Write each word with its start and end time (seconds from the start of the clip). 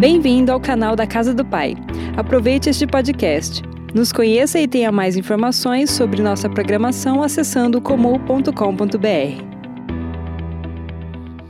Bem-vindo 0.00 0.50
ao 0.50 0.58
canal 0.58 0.96
da 0.96 1.06
Casa 1.06 1.34
do 1.34 1.44
Pai. 1.44 1.74
Aproveite 2.16 2.70
este 2.70 2.86
podcast. 2.86 3.60
Nos 3.94 4.10
conheça 4.10 4.58
e 4.58 4.66
tenha 4.66 4.90
mais 4.90 5.14
informações 5.14 5.90
sobre 5.90 6.22
nossa 6.22 6.48
programação 6.48 7.22
acessando 7.22 7.82
comum.com.br. 7.82 8.48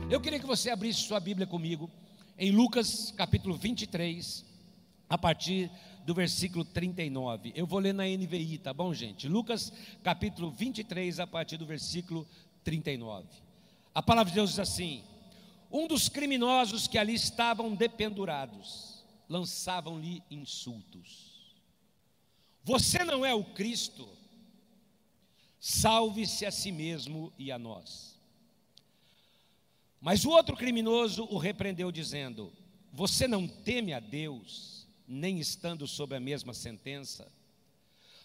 Eu 0.09 0.19
queria 0.19 0.37
que 0.37 0.45
você 0.45 0.69
abrisse 0.69 1.03
sua 1.03 1.21
Bíblia 1.21 1.47
comigo 1.47 1.89
em 2.37 2.51
Lucas 2.51 3.13
capítulo 3.15 3.55
23, 3.55 4.43
a 5.09 5.17
partir 5.17 5.71
do 6.05 6.13
versículo 6.13 6.65
39. 6.65 7.53
Eu 7.55 7.65
vou 7.65 7.79
ler 7.79 7.93
na 7.93 8.03
NVI, 8.03 8.57
tá 8.57 8.73
bom, 8.73 8.93
gente? 8.93 9.29
Lucas 9.29 9.71
capítulo 10.03 10.51
23, 10.51 11.21
a 11.21 11.25
partir 11.25 11.55
do 11.55 11.65
versículo 11.65 12.27
39. 12.65 13.27
A 13.95 14.03
palavra 14.03 14.29
de 14.29 14.35
Deus 14.35 14.49
diz 14.49 14.59
assim: 14.59 15.03
Um 15.71 15.87
dos 15.87 16.09
criminosos 16.09 16.87
que 16.87 16.97
ali 16.97 17.13
estavam 17.13 17.73
dependurados 17.73 19.05
lançavam-lhe 19.29 20.21
insultos. 20.29 21.55
Você 22.63 23.03
não 23.03 23.25
é 23.25 23.33
o 23.33 23.43
Cristo? 23.43 24.07
Salve-se 25.59 26.45
a 26.45 26.51
si 26.51 26.71
mesmo 26.71 27.31
e 27.37 27.51
a 27.51 27.57
nós. 27.57 28.19
Mas 30.01 30.25
o 30.25 30.31
outro 30.31 30.57
criminoso 30.57 31.27
o 31.29 31.37
repreendeu, 31.37 31.91
dizendo: 31.91 32.51
Você 32.91 33.27
não 33.27 33.47
teme 33.47 33.93
a 33.93 33.99
Deus, 33.99 34.87
nem 35.07 35.39
estando 35.39 35.87
sob 35.87 36.15
a 36.15 36.19
mesma 36.19 36.53
sentença? 36.53 37.31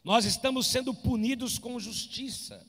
Nós 0.03 0.25
estamos 0.25 0.67
sendo 0.67 0.95
punidos 0.95 1.59
com 1.59 1.79
justiça 1.79 2.67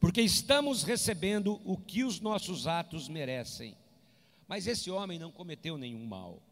porque 0.00 0.20
estamos 0.20 0.82
recebendo 0.82 1.60
o 1.64 1.76
que 1.76 2.04
os 2.04 2.20
nossos 2.20 2.66
atos 2.66 3.08
merecem. 3.08 3.76
Mas 4.48 4.66
esse 4.66 4.90
homem 4.90 5.18
não 5.18 5.30
cometeu 5.30 5.76
nenhum 5.76 6.06
mal. 6.06 6.42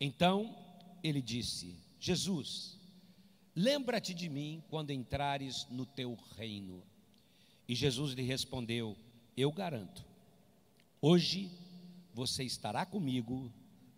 Então 0.00 0.54
ele 1.02 1.22
disse: 1.22 1.76
Jesus, 2.00 2.76
lembra-te 3.54 4.12
de 4.12 4.28
mim 4.28 4.62
quando 4.68 4.90
entrares 4.90 5.66
no 5.70 5.86
teu 5.86 6.18
reino. 6.36 6.82
E 7.68 7.74
Jesus 7.74 8.12
lhe 8.12 8.22
respondeu: 8.22 8.96
Eu 9.36 9.52
garanto, 9.52 10.04
hoje 11.00 11.48
você 12.12 12.42
estará 12.42 12.84
comigo 12.84 13.52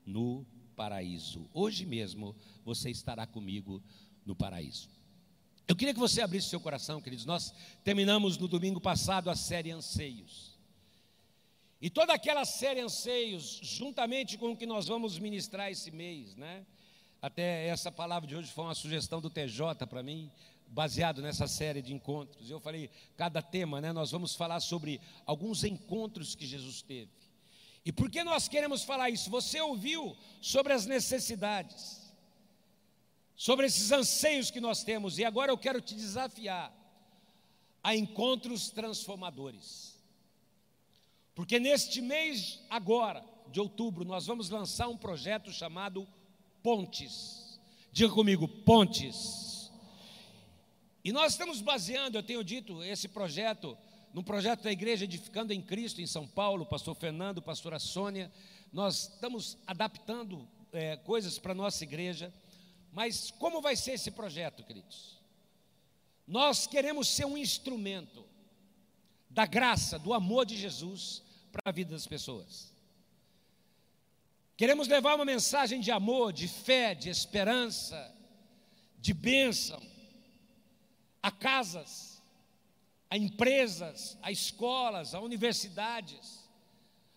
no 0.04 0.44
paraíso. 0.76 1.48
Hoje 1.54 1.86
mesmo 1.86 2.36
você 2.64 2.90
estará 2.90 3.26
comigo 3.26 3.82
no 4.26 4.36
paraíso. 4.36 4.88
Eu 5.66 5.76
queria 5.76 5.94
que 5.94 6.00
você 6.00 6.20
abrisse 6.20 6.48
seu 6.48 6.58
coração, 6.60 7.00
queridos. 7.00 7.24
Nós 7.24 7.54
terminamos 7.84 8.36
no 8.36 8.48
domingo 8.48 8.80
passado 8.80 9.30
a 9.30 9.36
série 9.36 9.70
Anseios. 9.70 10.49
E 11.80 11.88
toda 11.88 12.12
aquela 12.12 12.44
série 12.44 12.80
Anseios, 12.80 13.60
juntamente 13.62 14.36
com 14.36 14.52
o 14.52 14.56
que 14.56 14.66
nós 14.66 14.86
vamos 14.86 15.18
ministrar 15.18 15.70
esse 15.70 15.90
mês, 15.90 16.36
né? 16.36 16.66
Até 17.22 17.66
essa 17.66 17.90
palavra 17.90 18.28
de 18.28 18.36
hoje 18.36 18.50
foi 18.52 18.64
uma 18.64 18.74
sugestão 18.74 19.20
do 19.20 19.30
TJ 19.30 19.86
para 19.88 20.02
mim, 20.02 20.30
baseado 20.68 21.22
nessa 21.22 21.46
série 21.46 21.80
de 21.80 21.94
encontros. 21.94 22.50
Eu 22.50 22.60
falei, 22.60 22.90
cada 23.16 23.40
tema, 23.40 23.80
né? 23.80 23.92
Nós 23.92 24.10
vamos 24.10 24.34
falar 24.34 24.60
sobre 24.60 25.00
alguns 25.24 25.64
encontros 25.64 26.34
que 26.34 26.46
Jesus 26.46 26.82
teve. 26.82 27.10
E 27.84 27.90
por 27.90 28.10
que 28.10 28.22
nós 28.22 28.46
queremos 28.46 28.82
falar 28.82 29.08
isso? 29.08 29.30
Você 29.30 29.60
ouviu 29.60 30.16
sobre 30.40 30.72
as 30.72 30.86
necessidades 30.86 32.00
sobre 33.40 33.64
esses 33.64 33.90
anseios 33.90 34.50
que 34.50 34.60
nós 34.60 34.84
temos, 34.84 35.18
e 35.18 35.24
agora 35.24 35.50
eu 35.50 35.56
quero 35.56 35.80
te 35.80 35.94
desafiar 35.94 36.70
a 37.82 37.96
encontros 37.96 38.68
transformadores. 38.68 39.89
Porque 41.34 41.58
neste 41.58 42.00
mês 42.00 42.60
agora, 42.68 43.24
de 43.50 43.60
outubro, 43.60 44.04
nós 44.04 44.26
vamos 44.26 44.50
lançar 44.50 44.88
um 44.88 44.96
projeto 44.96 45.52
chamado 45.52 46.06
Pontes. 46.62 47.58
Diga 47.92 48.12
comigo, 48.12 48.46
Pontes. 48.46 49.70
E 51.02 51.12
nós 51.12 51.32
estamos 51.32 51.60
baseando, 51.60 52.18
eu 52.18 52.22
tenho 52.22 52.44
dito, 52.44 52.82
esse 52.84 53.08
projeto 53.08 53.76
num 54.12 54.22
projeto 54.22 54.62
da 54.62 54.72
Igreja 54.72 55.04
Edificando 55.04 55.52
em 55.52 55.62
Cristo, 55.62 56.00
em 56.00 56.06
São 56.06 56.26
Paulo, 56.26 56.66
pastor 56.66 56.94
Fernando, 56.96 57.40
pastora 57.40 57.78
Sônia. 57.78 58.30
Nós 58.72 59.12
estamos 59.14 59.56
adaptando 59.66 60.48
é, 60.72 60.96
coisas 60.96 61.38
para 61.38 61.52
a 61.52 61.54
nossa 61.54 61.84
igreja. 61.84 62.32
Mas 62.92 63.30
como 63.30 63.60
vai 63.60 63.76
ser 63.76 63.92
esse 63.92 64.10
projeto, 64.10 64.64
queridos? 64.64 65.20
Nós 66.26 66.66
queremos 66.66 67.08
ser 67.08 67.24
um 67.24 67.38
instrumento 67.38 68.24
da 69.30 69.46
graça, 69.46 69.98
do 69.98 70.12
amor 70.12 70.44
de 70.44 70.56
Jesus 70.56 71.22
para 71.52 71.62
a 71.66 71.72
vida 71.72 71.92
das 71.92 72.06
pessoas. 72.06 72.72
Queremos 74.56 74.88
levar 74.88 75.14
uma 75.14 75.24
mensagem 75.24 75.80
de 75.80 75.90
amor, 75.90 76.32
de 76.32 76.48
fé, 76.48 76.94
de 76.94 77.08
esperança, 77.08 78.14
de 78.98 79.14
bênção 79.14 79.80
a 81.22 81.30
casas, 81.30 82.22
a 83.10 83.16
empresas, 83.16 84.16
a 84.22 84.30
escolas, 84.30 85.14
a 85.14 85.20
universidades, 85.20 86.48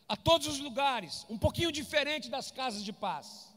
a 0.08 0.16
todos 0.16 0.48
os 0.48 0.60
lugares, 0.60 1.26
um 1.30 1.38
pouquinho 1.38 1.72
diferente 1.72 2.30
das 2.30 2.52
casas 2.52 2.84
de 2.84 2.92
paz 2.92 3.54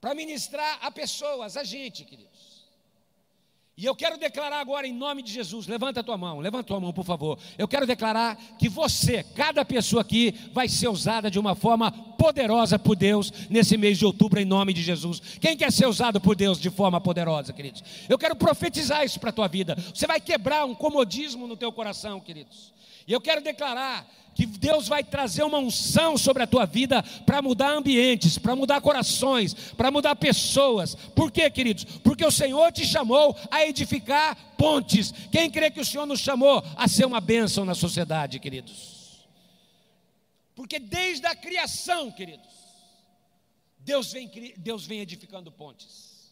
para 0.00 0.14
ministrar 0.16 0.78
a 0.82 0.90
pessoas, 0.90 1.56
a 1.56 1.62
gente, 1.62 2.04
queridos. 2.04 2.51
E 3.74 3.86
eu 3.86 3.96
quero 3.96 4.18
declarar 4.18 4.60
agora 4.60 4.86
em 4.86 4.92
nome 4.92 5.22
de 5.22 5.32
Jesus, 5.32 5.66
levanta 5.66 6.00
a 6.00 6.02
tua 6.02 6.18
mão, 6.18 6.40
levanta 6.40 6.60
a 6.60 6.68
tua 6.68 6.80
mão, 6.80 6.92
por 6.92 7.06
favor. 7.06 7.38
Eu 7.56 7.66
quero 7.66 7.86
declarar 7.86 8.36
que 8.58 8.68
você, 8.68 9.22
cada 9.22 9.64
pessoa 9.64 10.02
aqui, 10.02 10.34
vai 10.52 10.68
ser 10.68 10.88
usada 10.88 11.30
de 11.30 11.38
uma 11.38 11.54
forma 11.54 11.90
poderosa 11.90 12.78
por 12.78 12.94
Deus 12.94 13.32
nesse 13.48 13.78
mês 13.78 13.98
de 13.98 14.04
outubro, 14.04 14.38
em 14.38 14.44
nome 14.44 14.74
de 14.74 14.82
Jesus. 14.82 15.20
Quem 15.40 15.56
quer 15.56 15.72
ser 15.72 15.86
usado 15.86 16.20
por 16.20 16.36
Deus 16.36 16.60
de 16.60 16.68
forma 16.68 17.00
poderosa, 17.00 17.50
queridos? 17.54 17.82
Eu 18.10 18.18
quero 18.18 18.36
profetizar 18.36 19.06
isso 19.06 19.18
para 19.18 19.30
a 19.30 19.32
tua 19.32 19.48
vida. 19.48 19.74
Você 19.94 20.06
vai 20.06 20.20
quebrar 20.20 20.66
um 20.66 20.74
comodismo 20.74 21.46
no 21.46 21.56
teu 21.56 21.72
coração, 21.72 22.20
queridos. 22.20 22.74
E 23.06 23.12
eu 23.12 23.20
quero 23.20 23.42
declarar 23.42 24.06
que 24.34 24.46
Deus 24.46 24.88
vai 24.88 25.04
trazer 25.04 25.42
uma 25.42 25.58
unção 25.58 26.16
sobre 26.16 26.42
a 26.42 26.46
tua 26.46 26.64
vida 26.64 27.02
para 27.26 27.42
mudar 27.42 27.72
ambientes, 27.72 28.38
para 28.38 28.56
mudar 28.56 28.80
corações, 28.80 29.54
para 29.76 29.90
mudar 29.90 30.16
pessoas. 30.16 30.94
Por 30.94 31.30
quê, 31.30 31.50
queridos? 31.50 31.84
Porque 31.84 32.24
o 32.24 32.30
Senhor 32.30 32.72
te 32.72 32.84
chamou 32.84 33.36
a 33.50 33.66
edificar 33.66 34.36
pontes. 34.56 35.12
Quem 35.30 35.50
crê 35.50 35.70
que 35.70 35.80
o 35.80 35.84
Senhor 35.84 36.06
nos 36.06 36.20
chamou 36.20 36.62
a 36.76 36.88
ser 36.88 37.04
uma 37.04 37.20
bênção 37.20 37.64
na 37.64 37.74
sociedade, 37.74 38.38
queridos? 38.38 39.26
Porque 40.54 40.78
desde 40.78 41.26
a 41.26 41.34
criação, 41.34 42.10
queridos, 42.10 42.52
Deus 43.78 44.12
vem, 44.12 44.30
Deus 44.56 44.86
vem 44.86 45.00
edificando 45.00 45.50
pontes. 45.50 46.30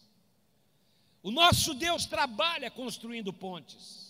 O 1.23 1.31
nosso 1.31 1.75
Deus 1.75 2.07
trabalha 2.07 2.71
construindo 2.71 3.33
pontes. 3.33 4.10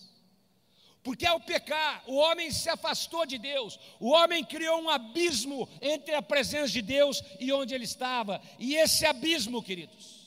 Porque 1.03 1.25
ao 1.25 1.39
pecar, 1.39 2.03
o 2.05 2.15
homem 2.15 2.51
se 2.51 2.69
afastou 2.69 3.25
de 3.25 3.37
Deus, 3.37 3.79
o 3.99 4.09
homem 4.11 4.43
criou 4.43 4.81
um 4.81 4.89
abismo 4.89 5.67
entre 5.81 6.13
a 6.13 6.21
presença 6.21 6.71
de 6.71 6.81
Deus 6.81 7.23
e 7.39 7.51
onde 7.51 7.73
ele 7.73 7.85
estava, 7.85 8.39
e 8.59 8.75
esse 8.75 9.05
abismo, 9.05 9.63
queridos, 9.63 10.21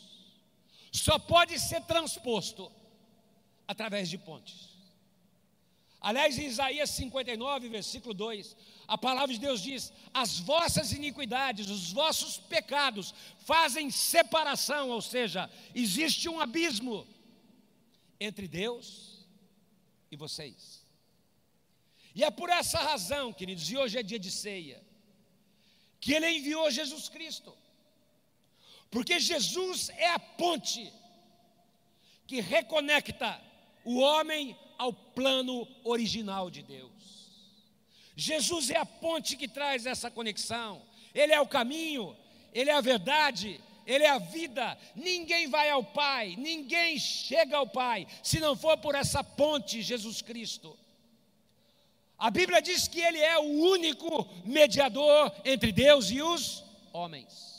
só 0.90 1.18
pode 1.18 1.58
ser 1.60 1.80
transposto 1.82 2.70
através 3.68 4.08
de 4.08 4.18
pontes. 4.18 4.74
Aliás, 6.00 6.38
em 6.38 6.46
Isaías 6.46 6.90
59, 6.90 7.68
versículo 7.68 8.12
2, 8.12 8.56
a 8.86 8.98
palavra 8.98 9.32
de 9.32 9.40
Deus 9.40 9.62
diz: 9.62 9.92
As 10.12 10.38
vossas 10.38 10.92
iniquidades, 10.92 11.70
os 11.70 11.92
vossos 11.92 12.36
pecados 12.36 13.14
fazem 13.38 13.90
separação, 13.90 14.90
ou 14.90 15.00
seja, 15.00 15.48
existe 15.74 16.28
um 16.28 16.40
abismo 16.40 17.06
entre 18.20 18.46
Deus 18.46 19.13
e 19.13 19.13
vocês. 20.16 20.84
E 22.14 22.22
é 22.22 22.30
por 22.30 22.48
essa 22.48 22.78
razão, 22.78 23.32
queridos, 23.32 23.68
e 23.70 23.76
hoje 23.76 23.98
é 23.98 24.02
dia 24.02 24.18
de 24.18 24.30
ceia, 24.30 24.80
que 26.00 26.12
Ele 26.12 26.28
enviou 26.30 26.70
Jesus 26.70 27.08
Cristo, 27.08 27.56
porque 28.90 29.18
Jesus 29.18 29.88
é 29.90 30.10
a 30.10 30.18
ponte 30.18 30.92
que 32.26 32.40
reconecta 32.40 33.40
o 33.84 33.98
homem 33.98 34.56
ao 34.78 34.92
plano 34.92 35.66
original 35.82 36.50
de 36.50 36.62
Deus. 36.62 36.92
Jesus 38.16 38.70
é 38.70 38.78
a 38.78 38.86
ponte 38.86 39.36
que 39.36 39.48
traz 39.48 39.86
essa 39.86 40.10
conexão, 40.10 40.82
Ele 41.12 41.32
é 41.32 41.40
o 41.40 41.48
caminho, 41.48 42.16
Ele 42.52 42.70
é 42.70 42.74
a 42.74 42.80
verdade, 42.80 43.60
ele 43.86 44.04
é 44.04 44.10
a 44.10 44.18
vida. 44.18 44.76
Ninguém 44.94 45.48
vai 45.48 45.70
ao 45.70 45.84
Pai, 45.84 46.34
ninguém 46.36 46.98
chega 46.98 47.56
ao 47.56 47.66
Pai, 47.66 48.06
se 48.22 48.40
não 48.40 48.56
for 48.56 48.78
por 48.78 48.94
essa 48.94 49.22
ponte, 49.22 49.82
Jesus 49.82 50.22
Cristo. 50.22 50.78
A 52.18 52.30
Bíblia 52.30 52.62
diz 52.62 52.88
que 52.88 53.00
Ele 53.00 53.18
é 53.18 53.38
o 53.38 53.42
único 53.42 54.26
mediador 54.44 55.32
entre 55.44 55.72
Deus 55.72 56.10
e 56.10 56.22
os 56.22 56.64
homens. 56.92 57.54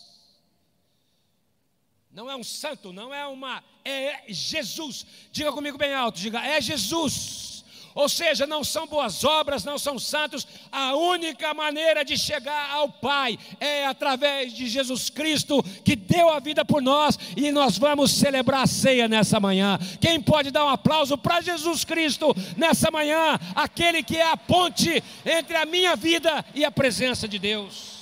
Não 2.09 2.31
é 2.31 2.35
um 2.35 2.43
santo, 2.43 2.93
não 2.93 3.13
é 3.13 3.27
uma. 3.27 3.63
É 3.83 4.23
Jesus. 4.29 5.05
Diga 5.31 5.51
comigo 5.51 5.77
bem 5.77 5.93
alto: 5.93 6.19
diga, 6.19 6.39
é 6.39 6.59
Jesus. 6.61 7.54
Ou 7.95 8.09
seja, 8.09 8.45
não 8.45 8.61
são 8.61 8.85
boas 8.85 9.23
obras, 9.23 9.63
não 9.63 9.79
são 9.79 9.97
santos. 9.97 10.45
A 10.69 10.93
única 10.95 11.53
maneira 11.53 12.03
de 12.03 12.17
chegar 12.17 12.71
ao 12.71 12.89
Pai 12.89 13.39
é 13.57 13.85
através 13.85 14.51
de 14.51 14.67
Jesus 14.67 15.09
Cristo, 15.09 15.63
que 15.85 15.95
deu 15.95 16.29
a 16.29 16.41
vida 16.41 16.65
por 16.65 16.81
nós, 16.81 17.17
e 17.37 17.53
nós 17.53 17.77
vamos 17.77 18.11
celebrar 18.11 18.63
a 18.63 18.67
ceia 18.67 19.07
nessa 19.07 19.39
manhã. 19.39 19.79
Quem 20.01 20.21
pode 20.21 20.51
dar 20.51 20.65
um 20.65 20.69
aplauso 20.69 21.17
para 21.17 21.39
Jesus 21.39 21.85
Cristo 21.85 22.35
nessa 22.57 22.91
manhã? 22.91 23.39
Aquele 23.55 24.03
que 24.03 24.17
é 24.17 24.29
a 24.29 24.35
ponte 24.35 25.01
entre 25.25 25.55
a 25.55 25.65
minha 25.65 25.95
vida 25.95 26.43
e 26.53 26.65
a 26.65 26.71
presença 26.71 27.29
de 27.29 27.39
Deus. 27.39 27.95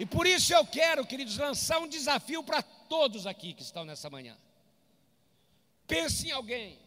E 0.00 0.04
por 0.04 0.26
isso 0.26 0.52
eu 0.52 0.66
quero, 0.66 1.06
queridos, 1.06 1.38
lançar 1.38 1.78
um 1.78 1.86
desafio 1.86 2.42
para 2.42 2.60
todos 2.60 3.24
aqui 3.24 3.52
que 3.52 3.62
estão 3.62 3.84
nessa 3.84 4.10
manhã. 4.10 4.36
Pense 5.86 6.26
em 6.26 6.32
alguém. 6.32 6.85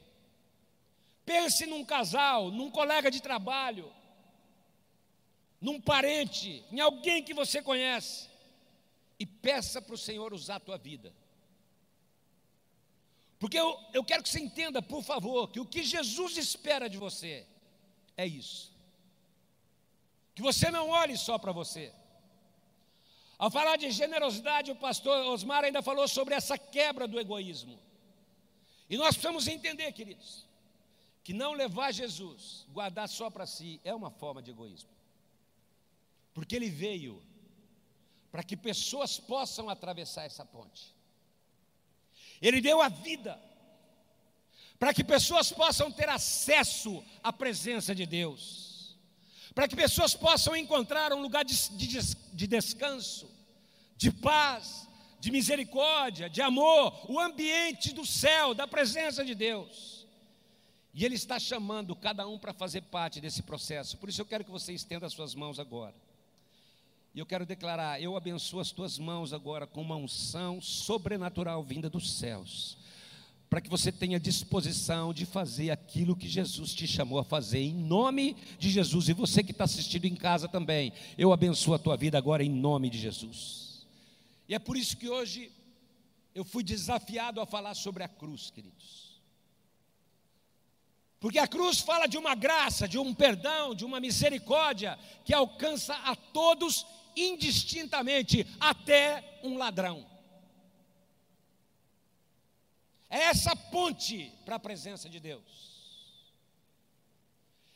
Pense 1.29 1.67
num 1.67 1.85
casal, 1.85 2.49
num 2.49 2.71
colega 2.71 3.11
de 3.11 3.21
trabalho, 3.21 3.93
num 5.61 5.79
parente, 5.79 6.65
em 6.71 6.79
alguém 6.79 7.23
que 7.23 7.35
você 7.35 7.61
conhece. 7.61 8.27
E 9.19 9.27
peça 9.27 9.79
para 9.79 9.93
o 9.93 9.97
Senhor 9.97 10.33
usar 10.33 10.55
a 10.55 10.59
tua 10.59 10.79
vida. 10.79 11.13
Porque 13.37 13.59
eu, 13.59 13.79
eu 13.93 14.03
quero 14.03 14.23
que 14.23 14.29
você 14.29 14.39
entenda, 14.39 14.81
por 14.81 15.03
favor, 15.03 15.51
que 15.51 15.59
o 15.59 15.67
que 15.67 15.83
Jesus 15.83 16.35
espera 16.35 16.89
de 16.89 16.97
você 16.97 17.45
é 18.17 18.25
isso. 18.25 18.73
Que 20.33 20.41
você 20.41 20.71
não 20.71 20.89
olhe 20.89 21.15
só 21.15 21.37
para 21.37 21.51
você. 21.51 21.93
Ao 23.37 23.51
falar 23.51 23.77
de 23.77 23.91
generosidade, 23.91 24.71
o 24.71 24.75
pastor 24.75 25.27
Osmar 25.27 25.63
ainda 25.63 25.83
falou 25.83 26.07
sobre 26.07 26.33
essa 26.33 26.57
quebra 26.57 27.07
do 27.07 27.19
egoísmo. 27.19 27.79
E 28.89 28.97
nós 28.97 29.09
precisamos 29.09 29.47
entender, 29.47 29.91
queridos, 29.91 30.48
que 31.29 31.33
não 31.33 31.53
levar 31.53 31.91
Jesus, 31.91 32.65
guardar 32.73 33.07
só 33.07 33.29
para 33.29 33.45
si, 33.45 33.79
é 33.83 33.93
uma 33.93 34.09
forma 34.09 34.41
de 34.41 34.49
egoísmo. 34.49 34.89
Porque 36.33 36.55
ele 36.55 36.71
veio 36.71 37.21
para 38.31 38.41
que 38.41 38.57
pessoas 38.57 39.19
possam 39.19 39.69
atravessar 39.69 40.23
essa 40.25 40.43
ponte. 40.43 40.91
Ele 42.41 42.59
deu 42.59 42.81
a 42.81 42.89
vida 42.89 43.39
para 44.79 44.91
que 44.91 45.03
pessoas 45.03 45.51
possam 45.51 45.91
ter 45.91 46.09
acesso 46.09 47.05
à 47.21 47.31
presença 47.31 47.93
de 47.93 48.07
Deus 48.07 48.97
para 49.53 49.67
que 49.67 49.75
pessoas 49.75 50.15
possam 50.15 50.55
encontrar 50.55 51.13
um 51.13 51.21
lugar 51.21 51.45
de, 51.45 51.55
de, 51.71 51.99
de 52.33 52.47
descanso, 52.47 53.29
de 53.95 54.11
paz, 54.11 54.87
de 55.19 55.29
misericórdia, 55.29 56.27
de 56.27 56.41
amor, 56.41 57.11
o 57.11 57.19
ambiente 57.19 57.93
do 57.93 58.05
céu, 58.05 58.55
da 58.55 58.67
presença 58.67 59.23
de 59.23 59.35
Deus. 59.35 59.98
E 60.94 61.06
Ele 61.06 61.15
está 61.15 61.39
chamando 61.39 61.95
cada 61.95 62.27
um 62.27 62.38
para 62.38 62.53
fazer 62.53 62.81
parte 62.81 63.21
desse 63.21 63.44
processo. 63.44 63.97
Por 63.97 64.09
isso 64.09 64.21
eu 64.21 64.25
quero 64.25 64.44
que 64.44 64.51
você 64.51 64.74
estenda 64.74 65.06
as 65.06 65.13
suas 65.13 65.36
mãos 65.36 65.59
agora. 65.59 65.95
E 67.13 67.19
eu 67.19 67.25
quero 67.25 67.45
declarar: 67.45 68.01
eu 68.01 68.15
abençoo 68.15 68.59
as 68.59 68.71
tuas 68.71 68.97
mãos 68.97 69.33
agora 69.33 69.68
com 69.68 69.81
uma 69.81 69.95
unção 69.95 70.62
sobrenatural 70.62 71.63
vinda 71.63 71.89
dos 71.89 72.18
céus 72.18 72.77
para 73.50 73.59
que 73.59 73.69
você 73.69 73.91
tenha 73.91 74.19
disposição 74.19 75.12
de 75.12 75.25
fazer 75.25 75.71
aquilo 75.71 76.15
que 76.15 76.30
Jesus 76.30 76.74
te 76.74 76.86
chamou 76.86 77.18
a 77.18 77.24
fazer, 77.24 77.59
em 77.59 77.74
nome 77.74 78.35
de 78.59 78.69
Jesus. 78.69 79.09
E 79.09 79.13
você 79.13 79.44
que 79.44 79.51
está 79.51 79.63
assistindo 79.63 80.06
em 80.06 80.15
casa 80.15 80.47
também, 80.47 80.94
eu 81.18 81.33
abençoo 81.33 81.74
a 81.74 81.80
tua 81.80 81.97
vida 81.97 82.18
agora 82.18 82.44
em 82.44 82.50
nome 82.50 82.92
de 82.92 83.00
Jesus. 83.00 83.88
E 84.47 84.53
é 84.53 84.59
por 84.59 84.77
isso 84.77 84.95
que 84.95 85.09
hoje 85.09 85.51
eu 86.35 86.45
fui 86.45 86.63
desafiado 86.63 87.42
a 87.42 87.45
falar 87.45 87.74
sobre 87.74 88.03
a 88.03 88.07
cruz, 88.07 88.51
queridos. 88.51 89.08
Porque 91.19 91.38
a 91.39 91.48
cruz 91.48 91.80
fala 91.80 92.07
de 92.07 92.18
uma 92.18 92.33
graça, 92.33 92.88
de 92.88 92.98
um 92.98 93.13
perdão, 93.13 93.75
de 93.75 93.83
uma 93.83 94.00
misericórdia 94.00 94.98
que 95.25 95.33
alcança 95.33 95.94
a 95.95 96.16
todos 96.16 96.86
indistintamente, 97.16 98.48
até 98.60 99.39
um 99.44 99.57
ladrão. 99.57 100.06
É 103.10 103.24
essa 103.24 103.56
ponte 103.56 104.31
para 104.45 104.56
a 104.56 104.60
presença 104.60 105.10
de 105.10 105.19
Deus. 105.19 105.69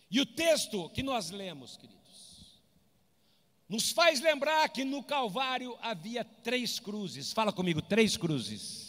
E 0.09 0.21
o 0.21 0.25
texto 0.25 0.89
que 0.91 1.01
nós 1.01 1.31
lemos, 1.31 1.75
queridos, 1.75 2.61
nos 3.67 3.91
faz 3.91 4.21
lembrar 4.21 4.69
que 4.69 4.85
no 4.85 5.03
Calvário 5.03 5.75
havia 5.81 6.23
três 6.23 6.79
cruzes. 6.79 7.33
Fala 7.33 7.51
comigo, 7.51 7.81
três 7.81 8.15
cruzes. 8.15 8.82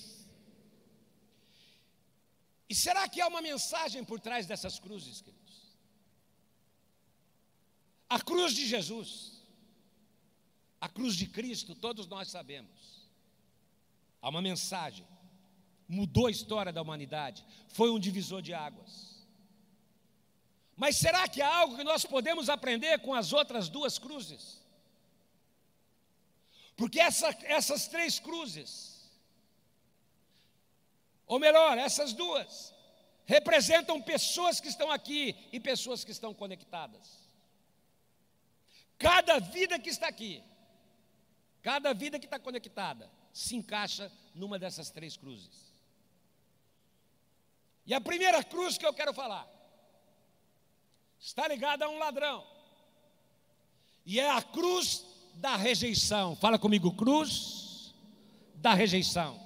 E 2.69 2.75
será 2.75 3.09
que 3.09 3.21
há 3.21 3.29
uma 3.29 3.43
mensagem 3.43 4.05
por 4.05 4.21
trás 4.21 4.47
dessas 4.47 4.79
cruzes, 4.79 5.21
queridos? 5.21 5.77
A 8.09 8.21
cruz 8.21 8.55
de 8.55 8.67
Jesus, 8.67 9.43
a 10.81 10.89
cruz 10.89 11.15
de 11.17 11.27
Cristo, 11.27 11.75
todos 11.75 12.07
nós 12.07 12.29
sabemos. 12.29 13.09
Há 14.21 14.29
uma 14.29 14.41
mensagem 14.41 15.07
mudou 15.89 16.27
a 16.27 16.31
história 16.31 16.73
da 16.73 16.83
humanidade, 16.83 17.45
foi 17.69 17.91
um 17.91 17.99
divisor 17.99 18.41
de 18.43 18.53
águas. 18.53 19.15
Mas 20.77 20.97
será 20.97 21.29
que 21.29 21.41
há 21.41 21.55
algo 21.57 21.77
que 21.77 21.85
nós 21.85 22.05
podemos 22.05 22.49
aprender 22.49 22.99
com 23.01 23.15
as 23.15 23.33
outras 23.33 23.69
duas 23.69 23.99
cruzes? 23.99 24.61
Porque 26.77 26.99
essa, 26.99 27.29
essas 27.45 27.87
três 27.87 28.19
cruzes, 28.19 28.94
ou 31.27 31.39
melhor, 31.39 31.79
essas 31.79 32.13
duas, 32.13 32.75
representam 33.25 34.01
pessoas 34.01 34.61
que 34.61 34.69
estão 34.69 34.91
aqui 34.91 35.35
e 35.53 35.59
pessoas 35.59 36.05
que 36.05 36.11
estão 36.11 36.35
conectadas. 36.35 37.25
Cada 38.99 39.39
vida 39.39 39.79
que 39.79 39.91
está 39.91 40.09
aqui, 40.09 40.43
cada 41.63 41.93
vida 41.93 42.19
que 42.19 42.27
está 42.27 42.39
conectada, 42.39 43.11
se 43.33 43.57
encaixa 43.57 44.11
numa 44.35 44.59
dessas 44.59 44.91
três 44.91 45.17
cruzes. 45.17 45.73
E 47.87 47.93
a 47.93 48.01
primeira 48.01 48.43
cruz 48.43 48.79
que 48.79 48.87
eu 48.87 48.95
quero 48.95 49.13
falar 49.13 49.49
está 51.19 51.49
ligada 51.49 51.85
a 51.85 51.89
um 51.89 51.99
ladrão. 51.99 52.47
E 54.07 54.21
é 54.21 54.31
a 54.31 54.43
cruz 54.43 55.05
da 55.35 55.57
rejeição. 55.57 56.37
Fala 56.37 56.59
comigo, 56.59 56.95
cruz 56.95 57.95
da 58.57 58.75
rejeição. 58.75 59.44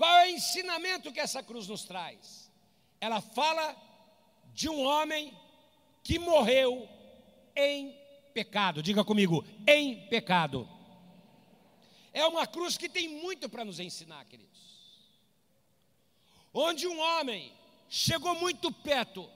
Qual 0.00 0.16
é 0.20 0.24
o 0.24 0.30
ensinamento 0.30 1.12
que 1.12 1.20
essa 1.20 1.42
cruz 1.42 1.68
nos 1.68 1.84
traz? 1.84 2.50
Ela 2.98 3.20
fala 3.20 3.76
de 4.54 4.66
um 4.68 4.82
homem 4.82 5.36
que 6.02 6.18
morreu 6.18 6.88
em 7.54 7.94
pecado. 8.32 8.82
Diga 8.82 9.04
comigo, 9.04 9.44
em 9.66 10.08
pecado. 10.08 10.66
É 12.14 12.24
uma 12.24 12.46
cruz 12.46 12.78
que 12.78 12.88
tem 12.88 13.08
muito 13.08 13.48
para 13.48 13.64
nos 13.64 13.78
ensinar, 13.78 14.24
queridos 14.24 14.50
onde 16.52 16.86
um 16.86 16.98
homem 16.98 17.52
chegou 17.88 18.34
muito 18.34 18.72
perto, 18.72 19.28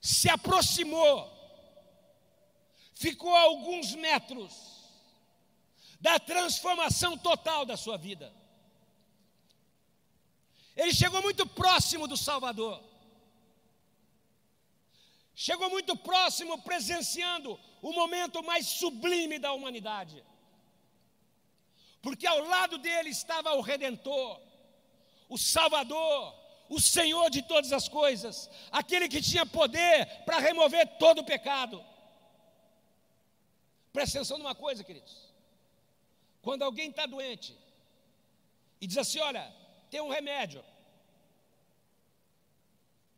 se 0.00 0.28
aproximou, 0.28 1.30
ficou 2.94 3.34
a 3.34 3.42
alguns 3.42 3.94
metros 3.94 4.83
da 6.04 6.18
transformação 6.20 7.16
total 7.16 7.64
da 7.64 7.78
sua 7.78 7.96
vida. 7.96 8.30
Ele 10.76 10.92
chegou 10.92 11.22
muito 11.22 11.46
próximo 11.46 12.06
do 12.06 12.14
Salvador. 12.14 12.78
Chegou 15.34 15.70
muito 15.70 15.96
próximo, 15.96 16.60
presenciando 16.60 17.58
o 17.80 17.90
momento 17.94 18.44
mais 18.44 18.66
sublime 18.66 19.38
da 19.38 19.54
humanidade. 19.54 20.22
Porque 22.02 22.26
ao 22.26 22.40
lado 22.40 22.76
dele 22.76 23.08
estava 23.08 23.54
o 23.54 23.62
Redentor, 23.62 24.42
o 25.26 25.38
Salvador, 25.38 26.34
o 26.68 26.78
Senhor 26.78 27.30
de 27.30 27.40
todas 27.40 27.72
as 27.72 27.88
coisas, 27.88 28.50
aquele 28.70 29.08
que 29.08 29.22
tinha 29.22 29.46
poder 29.46 30.04
para 30.26 30.38
remover 30.38 30.98
todo 30.98 31.20
o 31.22 31.24
pecado. 31.24 31.82
Presta 33.90 34.18
atenção 34.18 34.36
numa 34.36 34.54
coisa, 34.54 34.84
queridos. 34.84 35.33
Quando 36.44 36.62
alguém 36.62 36.90
está 36.90 37.06
doente 37.06 37.56
e 38.78 38.86
diz 38.86 38.98
assim: 38.98 39.18
Olha, 39.18 39.50
tem 39.90 40.00
um 40.02 40.10
remédio, 40.10 40.62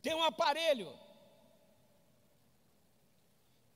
tem 0.00 0.14
um 0.14 0.23
aparelho, 0.23 0.97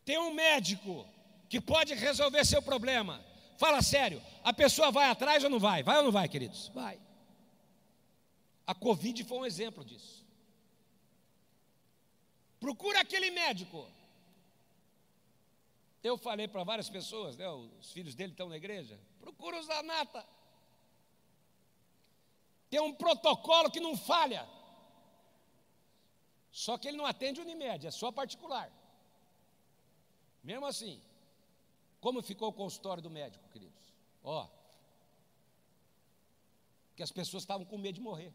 tem 0.04 0.16
um 0.18 0.32
médico 0.32 1.04
que 1.48 1.60
pode 1.60 1.94
resolver 1.94 2.44
seu 2.46 2.62
problema. 2.62 3.20
Fala 3.58 3.82
sério, 3.82 4.22
a 4.44 4.52
pessoa 4.52 4.92
vai 4.92 5.10
atrás 5.10 5.42
ou 5.42 5.50
não 5.50 5.58
vai? 5.58 5.82
Vai 5.82 5.98
ou 5.98 6.04
não 6.04 6.12
vai, 6.12 6.28
queridos? 6.28 6.68
Vai. 6.68 6.98
A 8.64 8.74
Covid 8.74 9.24
foi 9.24 9.38
um 9.38 9.46
exemplo 9.46 9.84
disso. 9.84 10.24
Procura 12.60 13.00
aquele 13.00 13.32
médico. 13.32 13.90
Eu 16.04 16.16
falei 16.16 16.46
para 16.46 16.62
várias 16.62 16.88
pessoas, 16.88 17.36
né, 17.36 17.48
os 17.50 17.90
filhos 17.92 18.14
dele 18.14 18.30
estão 18.32 18.48
na 18.48 18.56
igreja. 18.56 18.98
Procura 19.20 19.58
o 19.58 19.62
Zanata. 19.62 20.26
Tem 22.68 22.80
um 22.80 22.94
protocolo 22.94 23.70
que 23.70 23.80
não 23.80 23.96
falha. 23.96 24.48
Só 26.50 26.76
que 26.78 26.88
ele 26.88 26.96
não 26.96 27.06
atende 27.06 27.40
Unimed, 27.40 27.86
é 27.86 27.90
só 27.90 28.10
particular. 28.10 28.70
Mesmo 30.42 30.66
assim, 30.66 31.00
como 32.00 32.22
ficou 32.22 32.48
o 32.48 32.52
consultório 32.52 33.02
do 33.02 33.10
médico, 33.10 33.48
queridos? 33.50 33.94
Ó, 34.22 34.48
que 36.96 37.02
as 37.02 37.12
pessoas 37.12 37.42
estavam 37.42 37.64
com 37.64 37.78
medo 37.78 37.94
de 37.94 38.00
morrer. 38.00 38.32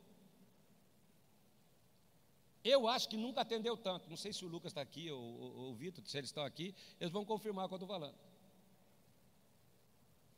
Eu 2.64 2.88
acho 2.88 3.08
que 3.08 3.16
nunca 3.16 3.42
atendeu 3.42 3.78
tanto. 3.78 4.10
Não 4.10 4.18
sei 4.18 4.34
se 4.34 4.44
o 4.44 4.48
Lucas 4.48 4.72
está 4.72 4.82
aqui 4.82 5.12
ou, 5.12 5.22
ou, 5.22 5.72
o 5.72 5.76
Vitor, 5.76 6.04
se 6.06 6.18
eles 6.18 6.30
estão 6.30 6.44
aqui, 6.44 6.74
eles 7.00 7.14
vão 7.14 7.24
confirmar 7.24 7.66
o 7.66 7.68
que 7.68 7.76
eu 7.76 7.78
estou 7.78 7.88
falando. 7.88 8.18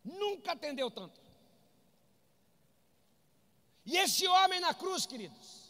Nunca 0.08 0.54
atendeu 0.54 0.90
tanto. 0.90 1.20
E 3.86 3.98
esse 3.98 4.28
homem 4.28 4.60
na 4.60 4.74
cruz, 4.74 5.06
queridos, 5.06 5.70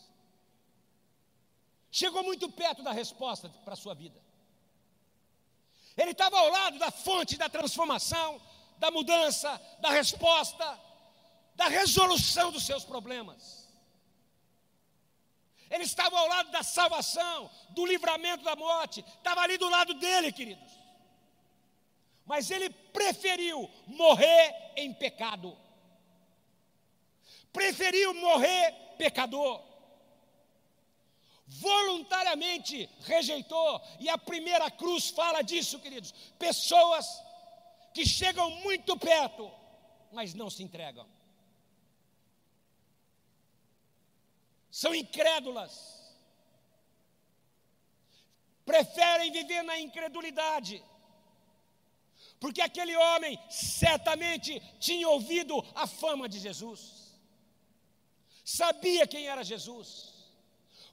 chegou 1.92 2.24
muito 2.24 2.50
perto 2.50 2.84
da 2.84 2.92
resposta 2.92 3.50
para 3.64 3.74
a 3.74 3.78
sua 3.78 3.94
vida. 3.94 4.20
Ele 5.96 6.12
estava 6.12 6.38
ao 6.40 6.50
lado 6.50 6.78
da 6.78 6.92
fonte 6.92 7.38
da 7.38 7.50
transformação, 7.50 8.40
da 8.78 8.92
mudança, 8.92 9.60
da 9.80 9.90
resposta, 9.90 10.80
da 11.56 11.68
resolução 11.68 12.52
dos 12.52 12.66
seus 12.66 12.84
problemas. 12.86 13.68
Ele 15.70 15.84
estava 15.84 16.18
ao 16.18 16.28
lado 16.28 16.52
da 16.52 16.64
salvação, 16.64 17.50
do 17.70 17.86
livramento 17.86 18.44
da 18.44 18.56
morte, 18.56 19.04
estava 19.18 19.42
ali 19.42 19.58
do 19.58 19.68
lado 19.68 19.96
dele, 19.96 20.32
queridos. 20.32 20.67
Mas 22.28 22.52
ele 22.52 22.70
preferiu 22.70 23.68
morrer 23.88 24.74
em 24.76 24.94
pecado. 24.94 25.58
Preferiu 27.52 28.14
morrer 28.14 28.72
pecador. 29.00 29.66
Voluntariamente 31.48 32.88
rejeitou, 33.02 33.82
e 34.00 34.10
a 34.10 34.18
primeira 34.18 34.70
cruz 34.70 35.10
fala 35.10 35.42
disso, 35.42 35.80
queridos. 35.80 36.12
Pessoas 36.38 37.24
que 37.94 38.06
chegam 38.06 38.52
muito 38.52 38.96
perto, 38.98 39.50
mas 40.12 40.36
não 40.36 40.50
se 40.50 40.62
entregam. 40.62 41.08
são 44.82 44.94
incrédulas, 44.94 45.74
preferem 48.64 49.32
viver 49.32 49.64
na 49.64 49.80
incredulidade, 49.80 50.84
porque 52.40 52.62
aquele 52.62 52.96
homem 52.96 53.40
certamente 53.50 54.62
tinha 54.80 55.08
ouvido 55.10 55.64
a 55.74 55.88
fama 55.88 56.30
de 56.30 56.40
Jesus, 56.40 57.16
sabia 58.44 59.08
quem 59.08 59.28
era 59.28 59.44
Jesus, 59.44 60.14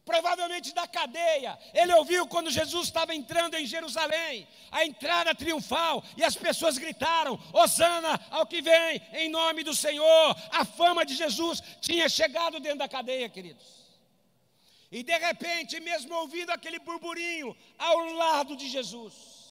provavelmente 0.04 0.74
da 0.74 0.86
cadeia. 0.86 1.58
Ele 1.72 1.92
ouviu 1.94 2.26
quando 2.26 2.50
Jesus 2.50 2.86
estava 2.86 3.14
entrando 3.14 3.56
em 3.56 3.66
Jerusalém, 3.66 4.48
a 4.70 4.84
entrada 4.84 5.34
triunfal, 5.34 6.02
e 6.16 6.24
as 6.24 6.34
pessoas 6.34 6.78
gritaram: 6.78 7.38
Hosana 7.52 8.20
ao 8.30 8.46
que 8.46 8.62
vem, 8.62 9.02
em 9.12 9.28
nome 9.28 9.62
do 9.62 9.74
Senhor. 9.74 10.36
A 10.50 10.64
fama 10.64 11.04
de 11.04 11.14
Jesus 11.14 11.62
tinha 11.80 12.08
chegado 12.08 12.58
dentro 12.60 12.78
da 12.78 12.88
cadeia, 12.88 13.28
queridos. 13.28 13.84
E 14.90 15.02
de 15.02 15.18
repente, 15.18 15.80
mesmo 15.80 16.14
ouvindo 16.14 16.50
aquele 16.50 16.78
burburinho 16.78 17.56
ao 17.76 18.04
lado 18.12 18.56
de 18.56 18.68
Jesus, 18.68 19.43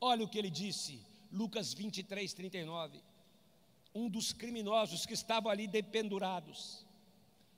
olha 0.00 0.24
o 0.24 0.28
que 0.28 0.38
ele 0.38 0.50
disse, 0.50 1.00
Lucas 1.30 1.72
23, 1.74 2.32
39. 2.32 3.02
Um 3.94 4.08
dos 4.08 4.32
criminosos 4.32 5.06
que 5.06 5.14
estavam 5.14 5.50
ali 5.50 5.66
dependurados 5.66 6.86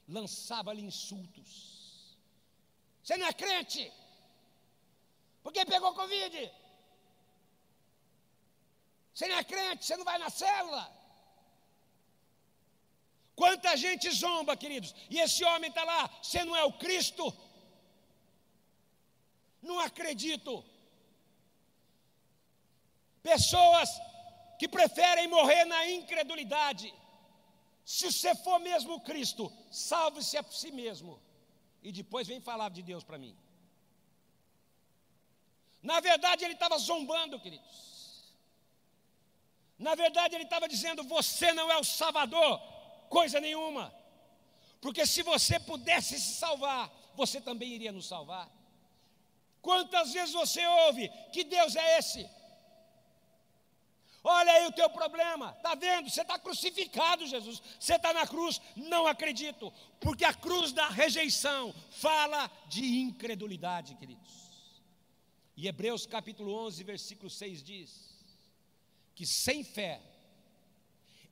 lançava-lhe 0.09 0.83
insultos 0.83 1.81
você 3.03 3.17
não 3.17 3.27
é 3.27 3.33
crente? 3.33 3.93
Porque 5.43 5.65
pegou 5.65 5.95
Covid? 5.95 6.53
Você 9.13 9.27
não 9.27 9.37
é 9.37 9.45
crente? 9.45 9.85
Você 9.85 9.97
não 9.97 10.05
vai 10.05 10.19
na 10.19 10.31
célula? 10.31 10.85
Quanta 13.35 13.77
gente 13.77 14.09
zomba, 14.11 14.57
queridos, 14.57 14.95
e 15.09 15.19
esse 15.19 15.43
homem 15.45 15.71
está 15.71 15.83
lá, 15.83 16.09
você 16.23 16.45
não 16.45 16.55
é 16.55 16.63
o 16.63 16.75
Cristo? 16.75 17.25
Não 19.63 19.81
acredito. 19.81 20.65
Pessoas 23.23 23.91
que 24.59 24.69
preferem 24.69 25.29
morrer 25.29 25.65
na 25.65 25.89
incredulidade. 25.91 26.93
Se 27.85 28.13
você 28.13 28.35
for 28.35 28.59
mesmo 28.61 29.01
Cristo, 29.01 29.53
salve-se 29.71 30.37
a 30.37 30.43
si 30.45 30.71
mesmo 30.71 31.21
e 31.83 31.91
depois 31.91 32.29
vem 32.29 32.41
falar 32.41 32.71
de 32.71 32.83
Deus 32.83 33.03
para 33.03 33.19
mim. 33.19 33.37
Na 35.83 35.99
verdade, 36.01 36.45
ele 36.45 36.55
estava 36.55 36.77
zombando, 36.79 37.41
queridos. 37.41 38.35
Na 39.79 39.95
verdade, 39.95 40.35
ele 40.35 40.45
estava 40.45 40.69
dizendo: 40.69 41.03
Você 41.05 41.53
não 41.53 41.71
é 41.71 41.79
o 41.79 41.85
Salvador, 41.85 42.61
coisa 43.09 43.41
nenhuma. 43.41 43.93
Porque 44.81 45.07
se 45.07 45.23
você 45.23 45.59
pudesse 45.59 46.19
se 46.21 46.35
salvar, 46.35 46.91
você 47.15 47.41
também 47.41 47.71
iria 47.71 47.93
nos 47.93 48.07
salvar. 48.07 48.49
Quantas 49.63 50.13
vezes 50.13 50.35
você 50.35 50.67
ouve 50.67 51.11
que 51.33 51.45
Deus 51.45 51.77
é 51.77 51.99
esse? 51.99 52.29
Olha 54.23 54.53
aí 54.53 54.67
o 54.67 54.73
teu 54.73 54.91
problema, 54.91 55.55
está 55.57 55.75
vendo? 55.75 56.11
Você 56.11 56.21
está 56.21 56.39
crucificado, 56.39 57.27
Jesus. 57.27 57.63
Você 57.79 57.95
está 57.95 58.13
na 58.13 58.27
cruz. 58.27 58.61
Não 58.77 59.07
acredito, 59.07 59.73
porque 59.99 60.25
a 60.25 60.35
cruz 60.35 60.73
da 60.73 60.89
rejeição 60.89 61.75
fala 61.91 62.51
de 62.69 62.85
incredulidade, 62.85 63.95
queridos. 63.95 64.51
E 65.57 65.67
Hebreus 65.67 66.07
capítulo 66.07 66.53
11, 66.67 66.85
versículo 66.85 67.31
6 67.31 67.63
diz: 67.63 68.11
que 69.21 69.27
sem 69.27 69.63
fé 69.63 70.01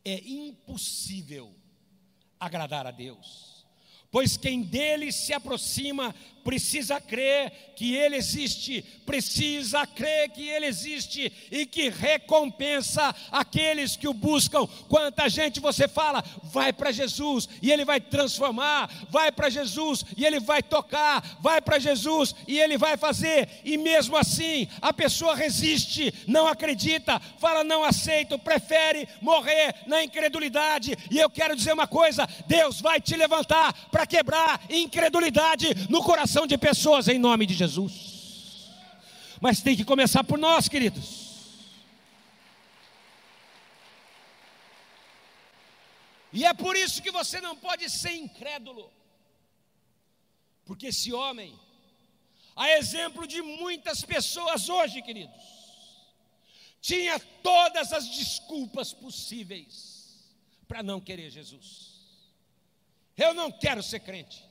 é 0.04 0.18
impossível 0.28 1.54
agradar 2.38 2.86
a 2.86 2.90
Deus, 2.90 3.66
pois 4.10 4.36
quem 4.36 4.62
dele 4.62 5.10
se 5.10 5.32
aproxima 5.32 6.14
precisa 6.44 7.00
crer 7.00 7.52
que 7.76 7.94
Ele 7.94 8.16
existe, 8.16 8.82
precisa 9.04 9.86
crer 9.86 10.30
que 10.30 10.48
Ele 10.48 10.66
existe 10.66 11.32
e 11.50 11.66
que 11.66 11.88
recompensa 11.88 13.14
aqueles 13.30 13.96
que 13.96 14.08
o 14.08 14.14
buscam. 14.14 14.66
Quanta 14.88 15.28
gente 15.28 15.60
você 15.60 15.86
fala, 15.86 16.24
vai 16.42 16.72
para 16.72 16.92
Jesus 16.92 17.48
e 17.62 17.70
Ele 17.70 17.84
vai 17.84 18.00
transformar, 18.00 18.90
vai 19.10 19.30
para 19.30 19.50
Jesus 19.50 20.04
e 20.16 20.24
Ele 20.24 20.40
vai 20.40 20.62
tocar, 20.62 21.38
vai 21.40 21.60
para 21.60 21.78
Jesus 21.78 22.34
e 22.46 22.58
Ele 22.58 22.78
vai 22.78 22.96
fazer, 22.96 23.48
e 23.64 23.76
mesmo 23.76 24.16
assim 24.16 24.68
a 24.80 24.92
pessoa 24.92 25.34
resiste, 25.34 26.12
não 26.26 26.46
acredita, 26.46 27.20
fala, 27.38 27.62
não 27.62 27.84
aceito, 27.84 28.38
prefere 28.38 29.08
morrer 29.20 29.74
na 29.86 30.02
incredulidade. 30.02 30.96
E 31.10 31.18
eu 31.18 31.30
quero 31.30 31.54
dizer 31.54 31.72
uma 31.72 31.86
coisa: 31.86 32.28
Deus 32.46 32.80
vai 32.80 33.00
te 33.00 33.16
levantar 33.16 33.72
para 33.90 34.06
quebrar 34.06 34.60
incredulidade 34.70 35.86
no 35.88 36.02
coração 36.02 36.27
de 36.46 36.58
pessoas 36.58 37.08
em 37.08 37.18
nome 37.18 37.46
de 37.46 37.54
Jesus. 37.54 38.70
Mas 39.40 39.62
tem 39.62 39.76
que 39.76 39.84
começar 39.84 40.24
por 40.24 40.38
nós, 40.38 40.68
queridos. 40.68 41.28
E 46.32 46.44
é 46.44 46.52
por 46.52 46.76
isso 46.76 47.02
que 47.02 47.10
você 47.10 47.40
não 47.40 47.56
pode 47.56 47.88
ser 47.88 48.12
incrédulo. 48.12 48.92
Porque 50.64 50.88
esse 50.88 51.12
homem, 51.12 51.58
a 52.54 52.70
exemplo 52.72 53.26
de 53.26 53.40
muitas 53.40 54.04
pessoas 54.04 54.68
hoje, 54.68 55.00
queridos, 55.02 55.42
tinha 56.80 57.18
todas 57.42 57.92
as 57.92 58.06
desculpas 58.08 58.92
possíveis 58.92 60.28
para 60.66 60.82
não 60.82 61.00
querer 61.00 61.30
Jesus. 61.30 61.98
Eu 63.16 63.32
não 63.34 63.50
quero 63.50 63.82
ser 63.82 64.00
crente. 64.00 64.47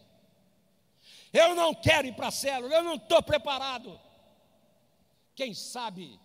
Eu 1.33 1.55
não 1.55 1.73
quero 1.73 2.07
ir 2.07 2.15
para 2.15 2.27
a 2.27 2.31
célula, 2.31 2.73
eu 2.73 2.83
não 2.83 2.95
estou 2.95 3.21
preparado. 3.21 3.99
Quem 5.35 5.53
sabe 5.53 6.19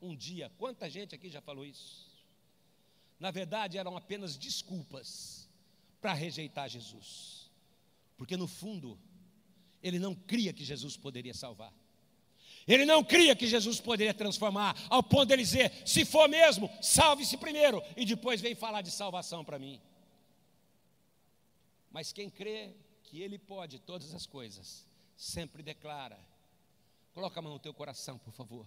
um 0.00 0.16
dia, 0.16 0.50
quanta 0.58 0.88
gente 0.88 1.14
aqui 1.14 1.28
já 1.28 1.40
falou 1.40 1.64
isso? 1.64 2.08
Na 3.18 3.30
verdade, 3.30 3.78
eram 3.78 3.96
apenas 3.96 4.36
desculpas 4.36 5.48
para 6.00 6.14
rejeitar 6.14 6.68
Jesus, 6.68 7.50
porque 8.16 8.36
no 8.36 8.48
fundo, 8.48 8.98
ele 9.82 9.98
não 9.98 10.14
cria 10.14 10.52
que 10.52 10.64
Jesus 10.64 10.96
poderia 10.96 11.34
salvar. 11.34 11.72
Ele 12.66 12.84
não 12.84 13.02
cria 13.02 13.34
que 13.34 13.46
Jesus 13.46 13.80
poderia 13.80 14.14
transformar, 14.14 14.76
ao 14.88 15.02
ponto 15.02 15.26
de 15.26 15.34
ele 15.34 15.42
dizer: 15.42 15.72
se 15.86 16.04
for 16.04 16.28
mesmo, 16.28 16.70
salve-se 16.80 17.36
primeiro 17.36 17.82
e 17.96 18.04
depois 18.04 18.40
vem 18.40 18.54
falar 18.54 18.82
de 18.82 18.90
salvação 18.90 19.44
para 19.44 19.58
mim. 19.58 19.80
Mas 21.90 22.12
quem 22.12 22.30
crê 22.30 22.70
que 23.10 23.20
Ele 23.20 23.38
pode 23.38 23.80
todas 23.80 24.14
as 24.14 24.24
coisas, 24.24 24.86
sempre 25.16 25.64
declara. 25.64 26.16
Coloca 27.12 27.40
a 27.40 27.42
mão 27.42 27.54
no 27.54 27.58
teu 27.58 27.74
coração, 27.74 28.16
por 28.16 28.32
favor. 28.32 28.64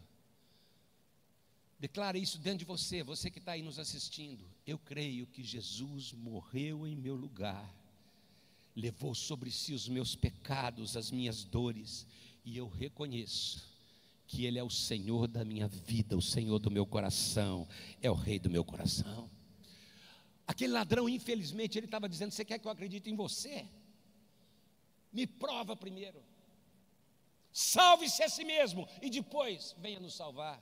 Declara 1.80 2.18
isso 2.18 2.38
dentro 2.38 2.60
de 2.60 2.66
você, 2.66 3.04
você 3.04 3.32
que 3.32 3.40
está 3.40 3.54
aí 3.54 3.62
nos 3.62 3.80
assistindo. 3.80 4.44
Eu 4.68 4.78
creio 4.78 5.26
que 5.28 5.42
Jesus 5.42 6.12
morreu 6.12 6.86
em 6.86 6.96
meu 6.96 7.16
lugar. 7.16 7.74
levou 8.76 9.14
sobre 9.14 9.52
si 9.52 9.72
os 9.72 9.88
meus 9.88 10.16
pecados, 10.16 10.98
as 10.98 11.12
minhas 11.12 11.44
dores, 11.44 12.08
e 12.44 12.58
eu 12.58 12.68
reconheço 12.68 13.64
que 14.26 14.46
Ele 14.46 14.58
é 14.58 14.64
o 14.64 14.70
Senhor 14.70 15.28
da 15.28 15.46
minha 15.46 15.68
vida, 15.68 16.18
o 16.18 16.22
Senhor 16.22 16.58
do 16.58 16.72
meu 16.72 16.86
coração, 16.86 17.68
é 18.02 18.10
o 18.10 18.16
Rei 18.16 18.40
do 18.40 18.50
meu 18.50 18.66
coração. 18.66 19.30
Aquele 20.46 20.74
ladrão, 20.74 21.08
infelizmente, 21.08 21.78
ele 21.78 21.86
estava 21.86 22.10
dizendo: 22.10 22.32
Você 22.32 22.44
quer 22.44 22.58
que 22.58 22.68
eu 22.68 22.72
acredite 22.72 23.10
em 23.10 23.16
você? 23.16 23.70
Me 25.14 25.28
prova 25.28 25.76
primeiro. 25.76 26.24
Salve-se 27.52 28.24
a 28.24 28.30
si 28.30 28.44
mesmo 28.44 28.90
e 29.02 29.10
depois 29.10 29.76
venha 29.78 30.00
nos 30.00 30.16
salvar. 30.16 30.60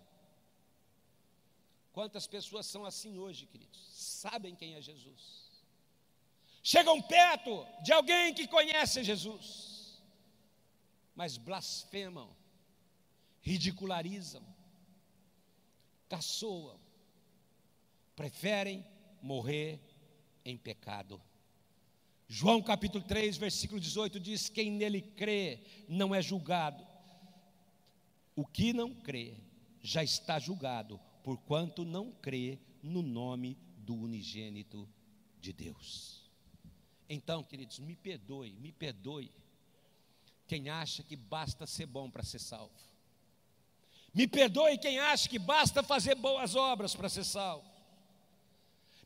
Quantas 1.94 2.28
pessoas 2.28 2.66
são 2.66 2.86
assim 2.86 3.18
hoje, 3.18 3.46
queridos? 3.46 3.80
Sabem 3.94 4.54
quem 4.54 4.76
é 4.76 4.82
Jesus. 4.82 5.50
Chegam 6.62 7.02
perto 7.02 7.66
de 7.82 7.92
alguém 7.92 8.34
que 8.34 8.48
conhece 8.48 9.04
Jesus, 9.04 10.02
mas 11.16 11.38
blasfemam, 11.38 12.36
ridicularizam, 13.42 14.46
caçoam, 16.08 16.80
preferem 18.16 18.86
morrer 19.22 19.80
em 20.46 20.58
pecado. 20.58 21.22
João 22.34 22.62
capítulo 22.62 23.04
3, 23.04 23.36
versículo 23.36 23.78
18 23.78 24.18
diz: 24.18 24.48
Quem 24.48 24.72
nele 24.72 25.02
crê 25.02 25.60
não 25.90 26.16
é 26.16 26.22
julgado. 26.22 26.82
O 28.34 28.46
que 28.46 28.72
não 28.72 28.94
crê 28.94 29.34
já 29.82 30.02
está 30.02 30.40
julgado, 30.40 30.98
porquanto 31.26 31.84
não 31.84 32.10
crê 32.10 32.58
no 32.82 33.02
nome 33.02 33.58
do 33.80 33.94
unigênito 33.94 34.88
de 35.42 35.52
Deus. 35.52 36.32
Então, 37.10 37.44
queridos, 37.44 37.80
me 37.80 37.98
perdoe, 37.98 38.54
me 38.62 38.72
perdoe 38.72 39.30
quem 40.48 40.70
acha 40.70 41.04
que 41.04 41.18
basta 41.18 41.68
ser 41.68 41.86
bom 41.86 42.10
para 42.10 42.24
ser 42.24 42.40
salvo. 42.40 42.72
Me 44.14 44.26
perdoe 44.26 44.78
quem 44.78 45.00
acha 45.00 45.28
que 45.28 45.38
basta 45.38 45.84
fazer 45.84 46.16
boas 46.16 46.56
obras 46.56 46.96
para 46.96 47.10
ser 47.10 47.26
salvo. 47.26 47.70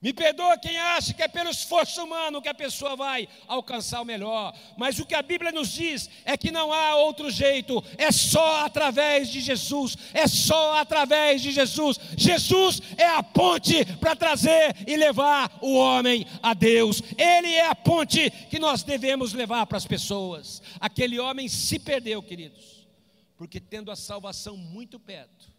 Me 0.05 0.13
perdoa 0.13 0.55
quem 0.55 0.77
acha 0.77 1.15
que 1.15 1.23
é 1.23 1.27
pelo 1.27 1.49
esforço 1.49 2.03
humano 2.03 2.39
que 2.39 2.47
a 2.47 2.53
pessoa 2.53 2.95
vai 2.95 3.27
alcançar 3.47 4.01
o 4.01 4.05
melhor, 4.05 4.55
mas 4.77 4.99
o 4.99 5.05
que 5.05 5.15
a 5.15 5.21
Bíblia 5.23 5.51
nos 5.51 5.69
diz 5.69 6.07
é 6.23 6.37
que 6.37 6.51
não 6.51 6.71
há 6.71 6.95
outro 6.95 7.31
jeito, 7.31 7.83
é 7.97 8.11
só 8.11 8.63
através 8.63 9.29
de 9.29 9.41
Jesus, 9.41 9.97
é 10.13 10.27
só 10.27 10.77
através 10.77 11.41
de 11.41 11.51
Jesus. 11.51 11.99
Jesus 12.15 12.83
é 12.99 13.07
a 13.07 13.23
ponte 13.23 13.83
para 13.99 14.15
trazer 14.15 14.75
e 14.87 14.95
levar 14.95 15.57
o 15.59 15.73
homem 15.73 16.23
a 16.39 16.53
Deus, 16.53 17.01
Ele 17.17 17.55
é 17.55 17.65
a 17.65 17.73
ponte 17.73 18.29
que 18.29 18.59
nós 18.59 18.83
devemos 18.83 19.33
levar 19.33 19.65
para 19.65 19.79
as 19.79 19.87
pessoas. 19.87 20.61
Aquele 20.79 21.19
homem 21.19 21.47
se 21.47 21.79
perdeu, 21.79 22.21
queridos, 22.21 22.87
porque 23.35 23.59
tendo 23.59 23.89
a 23.89 23.95
salvação 23.95 24.55
muito 24.55 24.99
perto, 24.99 25.51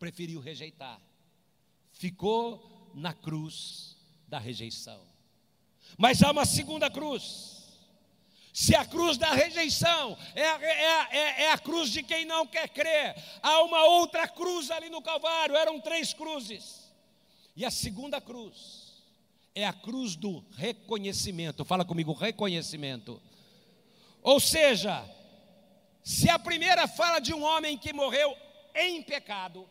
preferiu 0.00 0.40
rejeitar, 0.40 1.00
ficou 1.92 2.71
na 2.94 3.12
cruz 3.12 3.96
da 4.26 4.38
rejeição. 4.38 5.00
Mas 5.98 6.22
há 6.22 6.30
uma 6.30 6.44
segunda 6.44 6.90
cruz. 6.90 7.62
Se 8.52 8.74
a 8.74 8.84
cruz 8.84 9.16
da 9.16 9.32
rejeição 9.32 10.16
é 10.34 10.46
a, 10.46 10.60
é, 10.60 11.16
é, 11.16 11.42
é 11.44 11.52
a, 11.52 11.58
cruz 11.58 11.90
de 11.90 12.02
quem 12.02 12.26
não 12.26 12.46
quer 12.46 12.68
crer, 12.68 13.14
há 13.42 13.62
uma 13.62 13.84
outra 13.84 14.28
cruz 14.28 14.70
ali 14.70 14.90
no 14.90 15.00
Calvário, 15.00 15.56
eram 15.56 15.80
três 15.80 16.12
cruzes. 16.12 16.92
E 17.56 17.64
a 17.64 17.70
segunda 17.70 18.20
cruz 18.20 18.92
é 19.54 19.66
a 19.66 19.72
cruz 19.72 20.16
do 20.16 20.44
reconhecimento. 20.52 21.64
Fala 21.64 21.84
comigo, 21.84 22.12
reconhecimento. 22.12 23.20
Ou 24.22 24.38
seja, 24.38 25.02
se 26.02 26.28
a 26.28 26.38
primeira 26.38 26.86
fala 26.86 27.20
de 27.20 27.32
um 27.32 27.42
homem 27.42 27.78
que 27.78 27.92
morreu 27.92 28.36
em 28.74 29.02
pecado, 29.02 29.68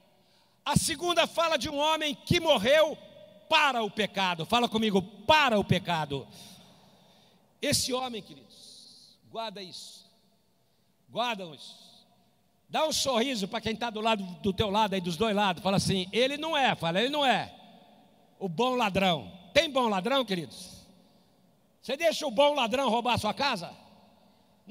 a 0.66 0.75
segunda 0.75 1.28
fala 1.28 1.58
de 1.58 1.70
um 1.70 1.78
homem 1.78 2.16
que 2.16 2.40
morreu 2.40 2.98
para 3.51 3.83
o 3.83 3.92
pecado. 3.92 4.46
Fala 4.46 4.70
comigo, 4.70 5.01
para 5.01 5.59
o 5.59 5.64
pecado. 5.64 6.25
Esse 7.61 7.92
homem, 7.92 8.22
queridos, 8.22 9.20
guarda 9.29 9.61
isso. 9.61 10.09
Guarda 11.09 11.44
isso. 11.53 11.75
Dá 12.70 12.87
um 12.87 12.94
sorriso 12.94 13.50
para 13.50 13.59
quem 13.59 13.74
está 13.74 13.90
do 13.90 14.00
lado 14.00 14.24
do 14.42 14.53
teu 14.53 14.70
lado 14.70 14.94
aí, 14.94 15.01
dos 15.01 15.18
dois 15.18 15.35
lados. 15.35 15.61
Fala 15.61 15.75
assim, 15.75 16.07
ele 16.14 16.37
não 16.37 16.55
é, 16.55 16.74
fala, 16.75 17.01
ele 17.01 17.09
não 17.09 17.25
é 17.25 17.53
o 18.40 18.48
bom 18.48 18.75
ladrão. 18.75 19.29
Tem 19.53 19.70
bom 19.70 19.90
ladrão, 19.90 20.24
queridos? 20.24 20.87
Você 21.81 21.98
deixa 21.98 22.25
o 22.25 22.31
bom 22.31 22.53
ladrão 22.53 22.90
roubar 22.90 23.16
a 23.16 23.18
sua 23.18 23.33
casa? 23.33 23.70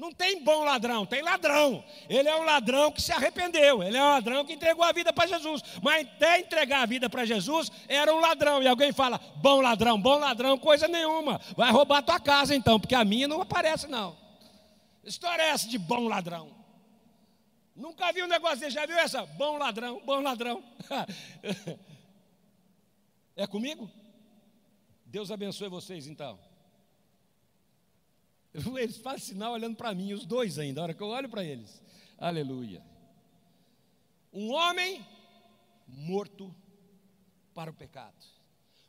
Não 0.01 0.11
tem 0.11 0.43
bom 0.43 0.63
ladrão, 0.63 1.05
tem 1.05 1.21
ladrão. 1.21 1.83
Ele 2.09 2.27
é 2.27 2.35
um 2.35 2.41
ladrão 2.41 2.91
que 2.91 2.99
se 2.99 3.11
arrependeu, 3.11 3.83
ele 3.83 3.95
é 3.95 4.03
um 4.03 4.09
ladrão 4.09 4.43
que 4.43 4.53
entregou 4.53 4.83
a 4.83 4.91
vida 4.91 5.13
para 5.13 5.27
Jesus. 5.27 5.61
Mas 5.79 6.07
até 6.07 6.39
entregar 6.39 6.81
a 6.81 6.87
vida 6.87 7.07
para 7.07 7.23
Jesus, 7.23 7.71
era 7.87 8.11
um 8.11 8.19
ladrão. 8.19 8.63
E 8.63 8.67
alguém 8.67 8.91
fala, 8.91 9.19
bom 9.35 9.61
ladrão, 9.61 10.01
bom 10.01 10.17
ladrão, 10.17 10.57
coisa 10.57 10.87
nenhuma. 10.87 11.39
Vai 11.55 11.71
roubar 11.71 11.99
a 11.99 12.01
tua 12.01 12.19
casa 12.19 12.55
então, 12.55 12.79
porque 12.79 12.95
a 12.95 13.05
minha 13.05 13.27
não 13.27 13.43
aparece, 13.43 13.85
não. 13.85 14.17
História 15.03 15.43
é 15.43 15.49
essa 15.49 15.67
de 15.67 15.77
bom 15.77 16.07
ladrão. 16.07 16.49
Nunca 17.75 18.11
vi 18.11 18.23
um 18.23 18.27
negócio 18.27 18.57
desse, 18.57 18.71
já 18.71 18.87
viu 18.87 18.97
essa? 18.97 19.23
Bom 19.23 19.59
ladrão, 19.59 20.01
bom 20.03 20.19
ladrão. 20.19 20.63
é 23.37 23.45
comigo? 23.45 23.87
Deus 25.05 25.29
abençoe 25.29 25.69
vocês 25.69 26.07
então. 26.07 26.39
Eles 28.77 28.97
fazem 28.97 29.19
sinal 29.19 29.53
olhando 29.53 29.75
para 29.75 29.93
mim, 29.93 30.13
os 30.13 30.25
dois 30.25 30.59
ainda, 30.59 30.81
a 30.81 30.83
hora 30.83 30.93
que 30.93 31.01
eu 31.01 31.07
olho 31.07 31.29
para 31.29 31.43
eles. 31.43 31.81
Aleluia. 32.17 32.83
Um 34.33 34.51
homem 34.51 35.05
morto 35.87 36.53
para 37.53 37.71
o 37.71 37.73
pecado. 37.73 38.15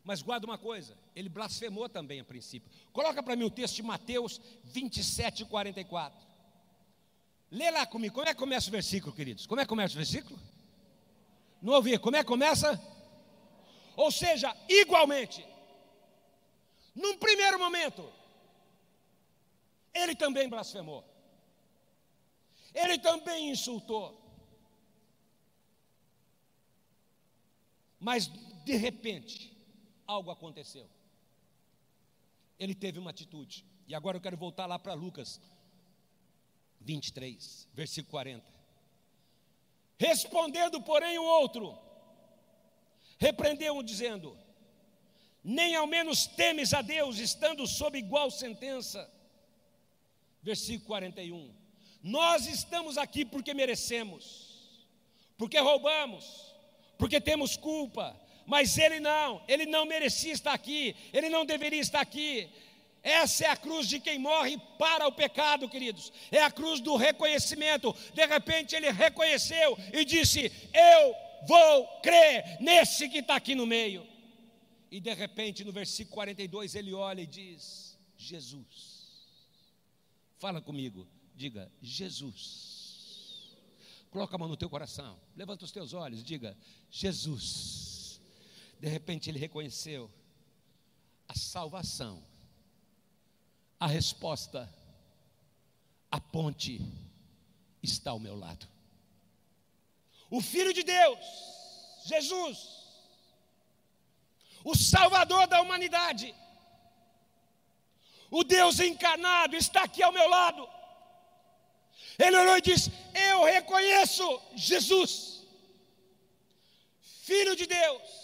Mas 0.05 0.21
guarda 0.21 0.47
uma 0.47 0.59
coisa, 0.59 0.97
ele 1.15 1.29
blasfemou 1.29 1.89
também 1.89 2.21
a 2.21 2.25
princípio. 2.25 2.71
Coloca 2.93 3.23
para 3.23 3.37
mim 3.37 3.45
o 3.45 3.51
texto 3.51 3.77
de 3.77 3.83
Mateus 3.83 4.41
27, 4.65 5.45
44. 5.45 6.21
Lê 7.51 7.71
lá 7.71 7.87
comigo, 7.87 8.15
como 8.15 8.29
é 8.29 8.35
que 8.35 8.41
começa 8.41 8.69
o 8.69 8.73
versículo, 8.73 9.15
queridos? 9.15 9.47
Como 9.47 9.61
é 9.61 9.65
que 9.65 9.69
começa 9.69 9.95
o 9.95 9.97
versículo? 9.97 10.41
Não 11.61 11.75
ouvi, 11.75 11.97
como 11.99 12.17
é 12.17 12.21
que 12.21 12.29
começa? 12.29 12.81
Ou 13.95 14.11
seja, 14.11 14.57
igualmente, 14.69 15.47
num 16.95 17.17
primeiro 17.17 17.59
momento, 17.59 18.11
ele 19.95 20.15
também 20.15 20.49
blasfemou. 20.49 21.05
Ele 22.75 22.99
também 22.99 23.51
insultou. 23.51 24.19
Mas, 28.01 28.27
de 28.65 28.77
repente, 28.77 29.57
algo 30.07 30.31
aconteceu. 30.31 30.89
Ele 32.59 32.75
teve 32.75 32.99
uma 32.99 33.11
atitude. 33.11 33.65
E 33.87 33.95
agora 33.95 34.17
eu 34.17 34.21
quero 34.21 34.37
voltar 34.37 34.67
lá 34.67 34.79
para 34.79 34.95
Lucas 34.95 35.41
23, 36.81 37.69
versículo 37.75 38.11
40. 38.11 38.51
Respondendo, 39.99 40.83
porém, 40.83 41.19
o 41.19 41.25
outro, 41.25 41.79
repreendeu-o, 43.19 43.83
dizendo: 43.83 44.37
Nem 45.45 45.77
ao 45.77 45.87
menos 45.87 46.27
temes 46.27 46.73
a 46.73 46.81
Deus, 46.81 47.19
estando 47.19 47.67
sob 47.67 47.99
igual 47.99 48.31
sentença 48.31 49.12
versículo 50.43 50.87
41. 50.87 51.55
Nós 52.03 52.47
estamos 52.47 52.99
aqui 52.99 53.25
porque 53.25 53.55
merecemos, 53.55 54.75
porque 55.39 55.59
roubamos, 55.59 56.53
porque 56.99 57.21
temos 57.21 57.57
culpa, 57.57 58.19
mas 58.45 58.77
ele 58.77 58.99
não, 58.99 59.43
ele 59.47 59.67
não 59.67 59.87
merecia 59.87 60.33
estar 60.33 60.53
aqui, 60.53 60.97
ele 61.13 61.29
não 61.29 61.47
deveria 61.47 61.81
estar 61.81 62.01
aqui. 62.01 62.49
Essa 63.03 63.47
é 63.47 63.49
a 63.49 63.57
cruz 63.57 63.89
de 63.89 63.99
quem 63.99 64.19
morre 64.19 64.57
para 64.79 65.07
o 65.09 65.13
pecado, 65.13 65.69
queridos. 65.69 66.13
É 66.31 66.41
a 66.43 66.51
cruz 66.51 66.81
do 66.81 66.95
reconhecimento. 66.95 67.95
De 68.15 68.25
repente 68.27 68.77
ele 68.77 68.91
reconheceu 68.91 69.77
e 69.93 70.05
disse: 70.05 70.53
Eu 70.73 71.15
vou 71.47 71.87
crer 72.01 72.59
nesse 72.61 73.09
que 73.09 73.19
está 73.19 73.37
aqui 73.37 73.55
no 73.55 73.67
meio. 73.67 74.07
E 74.91 75.01
de 75.01 75.13
repente, 75.15 75.65
no 75.65 75.73
versículo 75.73 76.15
42, 76.15 76.75
ele 76.75 76.93
olha 76.93 77.23
e 77.23 77.27
diz: 77.27 77.99
Jesus. 78.17 78.92
Fala 80.43 80.61
comigo, 80.61 81.07
diga 81.37 81.71
Jesus. 81.81 83.55
Coloca 84.11 84.35
a 84.35 84.39
mão 84.39 84.49
no 84.49 84.57
teu 84.57 84.69
coração, 84.69 85.17
levanta 85.37 85.65
os 85.65 85.71
teus 85.71 85.95
olhos, 85.95 86.25
diga 86.25 86.59
Jesus. 86.91 88.21
De 88.81 88.89
repente 88.89 89.31
ele 89.31 89.39
reconheceu 89.39 90.11
a 91.29 91.35
salvação, 91.37 92.21
a 93.79 93.87
resposta, 93.87 94.69
a 96.11 96.21
ponte 96.21 96.81
está 97.81 98.11
ao 98.11 98.19
meu 98.19 98.35
lado. 98.35 98.67
O 100.29 100.41
Filho 100.41 100.75
de 100.75 100.83
Deus, 100.83 101.21
Jesus, 102.05 102.59
o 104.65 104.75
Salvador 104.75 105.47
da 105.47 105.63
humanidade, 105.63 106.35
o 108.33 108.43
Deus 108.43 108.81
encarnado, 108.81 109.55
está 109.55 109.85
aqui 109.85 110.03
ao 110.03 110.11
meu 110.11 110.29
lado. 110.29 110.69
Ele 112.19 112.37
olhou 112.37 112.57
e 112.57 112.63
disse: 112.63 112.91
Eu 113.31 113.45
reconheço 113.45 114.43
Jesus, 114.57 115.45
Filho 117.23 117.55
de 117.55 117.67
Deus 117.67 118.22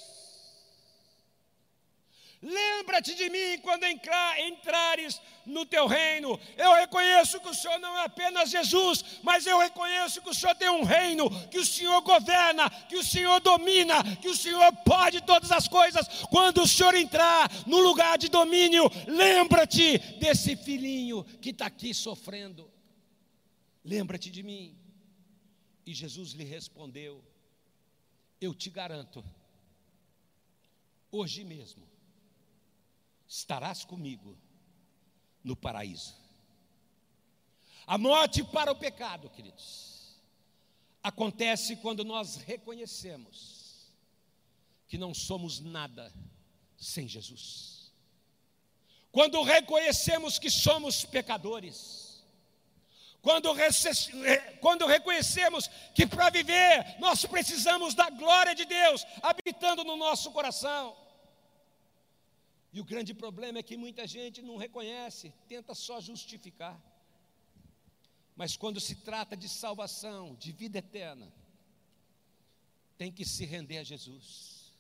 Lembra-te 2.41 3.17
de 3.17 3.29
mim 3.29 3.59
quando 3.63 3.85
entrares 3.85 5.21
no 5.45 5.67
teu 5.67 5.89
reino. 5.89 6.39
Eu 6.57 6.73
reconheço 6.75 7.41
que 7.41 7.49
o 7.49 7.55
Senhor 7.55 7.81
não 7.81 7.99
é 7.99 8.05
apenas 8.05 8.51
Jesus, 8.51 9.05
mas 9.25 9.45
eu 9.45 9.59
reconheço 9.59 10.23
que 10.23 10.31
o 10.31 10.35
Senhor 10.35 10.55
tem 10.55 10.69
um 10.69 10.85
reino, 10.85 11.29
que 11.49 11.59
o 11.59 11.67
Senhor 11.67 12.01
governa, 12.03 12.71
que 12.89 12.97
o 12.97 13.03
Senhor 13.03 13.41
domina, 13.41 14.17
que 14.17 14.29
o 14.29 14.37
Senhor 14.37 14.73
pode 14.85 15.21
todas 15.23 15.51
as 15.51 15.67
coisas. 15.67 16.07
Quando 16.31 16.63
o 16.63 16.69
Senhor 16.69 16.95
entrar 16.95 17.51
no 17.67 17.81
lugar 17.81 18.17
de 18.17 18.29
domínio, 18.29 18.85
lembra-te 19.09 19.99
desse 20.21 20.55
filhinho 20.55 21.25
que 21.41 21.51
está 21.51 21.67
aqui 21.67 21.93
sofrendo. 21.93 22.71
Lembra-te 23.85 24.31
de 24.31 24.45
mim. 24.45 24.79
E 25.85 25.93
Jesus 25.93 26.33
lhe 26.33 26.45
respondeu: 26.45 27.25
Eu 28.41 28.55
te 28.55 28.71
garanto, 28.71 29.25
hoje 31.11 31.43
mesmo 31.43 31.88
estarás 33.29 33.85
comigo 33.85 34.37
no 35.45 35.55
paraíso. 35.55 36.17
A 37.87 37.99
morte 37.99 38.43
para 38.43 38.73
o 38.73 38.77
pecado, 38.77 39.31
queridos, 39.31 40.17
acontece 41.03 41.77
quando 41.77 42.05
nós 42.05 42.37
reconhecemos 42.37 43.93
que 44.87 44.99
não 44.99 45.13
somos 45.13 45.61
nada 45.61 46.13
sem 46.77 47.07
Jesus. 47.07 47.93
Quando 49.13 49.43
reconhecemos 49.43 50.39
que 50.39 50.51
somos 50.51 51.05
pecadores, 51.05 52.23
quando, 53.21 53.51
quando 54.61 54.87
reconhecemos 54.87 55.69
que 55.95 56.07
para 56.07 56.31
viver 56.31 56.97
nós 56.99 57.25
precisamos 57.25 57.95
da 57.95 58.09
glória 58.11 58.55
de 58.55 58.65
Deus 58.65 59.05
habitando 59.23 59.83
no 59.83 59.97
nosso 59.97 60.31
coração, 60.31 60.97
e 62.79 62.81
o 62.81 62.85
grande 62.85 63.13
problema 63.13 63.59
é 63.59 63.63
que 63.63 63.77
muita 63.77 64.07
gente 64.07 64.41
não 64.41 64.57
reconhece, 64.57 65.35
tenta 65.49 65.75
só 65.75 66.01
justificar. 66.01 66.81
Mas 68.37 68.57
quando 68.57 68.79
se 68.79 68.95
trata 68.95 69.37
de 69.37 69.49
salvação, 69.49 70.37
de 70.37 70.53
vida 70.53 70.79
eterna, 70.79 71.29
tem 72.97 73.11
que 73.11 73.25
se 73.25 73.45
render 73.45 73.79
a 73.79 73.83
Jesus, 73.83 74.73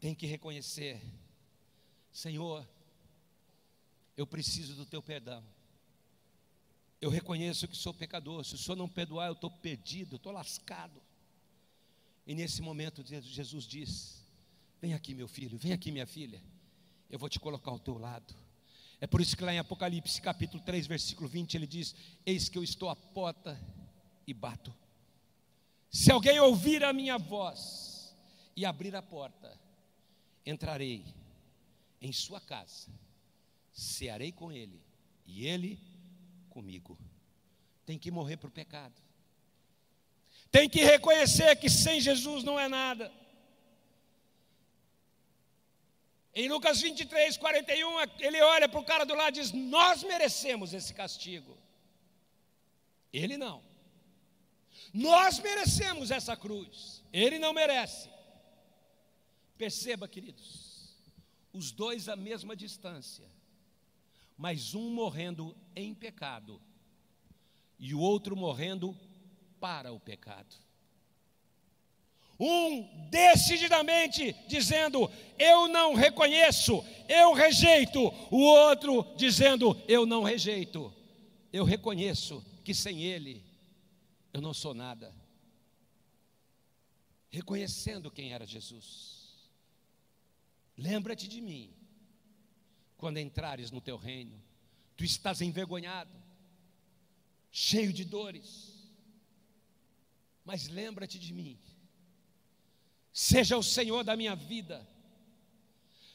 tem 0.00 0.14
que 0.14 0.24
reconhecer: 0.24 0.98
Senhor, 2.10 2.66
eu 4.16 4.26
preciso 4.26 4.74
do 4.74 4.86
teu 4.86 5.02
perdão. 5.02 5.44
Eu 7.02 7.10
reconheço 7.10 7.68
que 7.68 7.76
sou 7.76 7.92
pecador. 7.92 8.46
Se 8.46 8.54
o 8.54 8.58
Senhor 8.58 8.76
não 8.76 8.88
perdoar, 8.88 9.26
eu 9.26 9.34
estou 9.34 9.50
perdido, 9.50 10.14
eu 10.14 10.16
estou 10.16 10.32
lascado. 10.32 11.02
E 12.26 12.34
nesse 12.34 12.62
momento, 12.62 13.04
Jesus 13.06 13.66
diz: 13.66 14.24
Vem 14.80 14.94
aqui, 14.94 15.14
meu 15.14 15.28
filho, 15.28 15.58
vem 15.58 15.74
aqui, 15.74 15.92
minha 15.92 16.06
filha 16.06 16.42
eu 17.10 17.18
vou 17.18 17.28
te 17.28 17.38
colocar 17.38 17.70
ao 17.70 17.78
teu 17.78 17.98
lado. 17.98 18.34
É 19.00 19.06
por 19.06 19.20
isso 19.20 19.36
que 19.36 19.44
lá 19.44 19.52
em 19.52 19.58
Apocalipse 19.58 20.20
capítulo 20.20 20.62
3, 20.62 20.86
versículo 20.86 21.28
20, 21.28 21.54
ele 21.54 21.66
diz: 21.66 21.94
Eis 22.24 22.48
que 22.48 22.56
eu 22.56 22.64
estou 22.64 22.88
à 22.88 22.96
porta 22.96 23.60
e 24.26 24.32
bato. 24.32 24.74
Se 25.90 26.10
alguém 26.10 26.40
ouvir 26.40 26.82
a 26.82 26.92
minha 26.92 27.18
voz 27.18 28.16
e 28.56 28.64
abrir 28.64 28.96
a 28.96 29.02
porta, 29.02 29.58
entrarei 30.44 31.04
em 32.00 32.12
sua 32.12 32.40
casa, 32.40 32.88
cearei 33.72 34.32
com 34.32 34.50
ele 34.50 34.82
e 35.26 35.46
ele 35.46 35.80
comigo. 36.50 36.98
Tem 37.84 37.98
que 37.98 38.10
morrer 38.10 38.36
para 38.36 38.48
o 38.48 38.52
pecado. 38.52 38.94
Tem 40.50 40.68
que 40.68 40.84
reconhecer 40.84 41.56
que 41.56 41.68
sem 41.68 42.00
Jesus 42.00 42.44
não 42.44 42.58
é 42.58 42.68
nada. 42.68 43.12
Em 46.34 46.48
Lucas 46.48 46.80
23, 46.80 47.36
41, 47.36 48.00
ele 48.18 48.42
olha 48.42 48.68
para 48.68 48.80
o 48.80 48.84
cara 48.84 49.04
do 49.04 49.14
lado 49.14 49.36
e 49.36 49.40
diz: 49.40 49.52
Nós 49.52 50.02
merecemos 50.02 50.74
esse 50.74 50.92
castigo. 50.92 51.56
Ele 53.12 53.36
não. 53.36 53.62
Nós 54.92 55.38
merecemos 55.38 56.10
essa 56.10 56.36
cruz. 56.36 57.02
Ele 57.12 57.38
não 57.38 57.52
merece. 57.52 58.10
Perceba, 59.56 60.08
queridos, 60.08 60.92
os 61.52 61.70
dois 61.70 62.08
à 62.08 62.16
mesma 62.16 62.56
distância, 62.56 63.30
mas 64.36 64.74
um 64.74 64.90
morrendo 64.90 65.56
em 65.76 65.94
pecado 65.94 66.60
e 67.78 67.94
o 67.94 68.00
outro 68.00 68.34
morrendo 68.34 68.98
para 69.60 69.92
o 69.92 70.00
pecado. 70.00 70.63
Um 72.38 73.08
decididamente 73.10 74.34
dizendo: 74.46 75.10
Eu 75.38 75.68
não 75.68 75.94
reconheço, 75.94 76.84
eu 77.08 77.32
rejeito. 77.32 78.00
O 78.30 78.38
outro 78.38 79.14
dizendo: 79.16 79.80
Eu 79.86 80.04
não 80.04 80.22
rejeito, 80.22 80.92
eu 81.52 81.64
reconheço 81.64 82.44
que 82.64 82.74
sem 82.74 83.02
Ele 83.02 83.44
eu 84.32 84.40
não 84.40 84.52
sou 84.52 84.74
nada. 84.74 85.14
Reconhecendo 87.30 88.10
quem 88.10 88.32
era 88.32 88.44
Jesus. 88.44 89.14
Lembra-te 90.76 91.28
de 91.28 91.40
mim, 91.40 91.72
quando 92.96 93.18
entrares 93.18 93.70
no 93.70 93.80
teu 93.80 93.96
reino, 93.96 94.42
tu 94.96 95.04
estás 95.04 95.40
envergonhado, 95.40 96.10
cheio 97.52 97.92
de 97.92 98.04
dores, 98.04 98.92
mas 100.44 100.66
lembra-te 100.66 101.16
de 101.16 101.32
mim 101.32 101.56
seja 103.14 103.56
o 103.56 103.62
Senhor 103.62 104.02
da 104.02 104.16
minha 104.16 104.34
vida, 104.34 104.84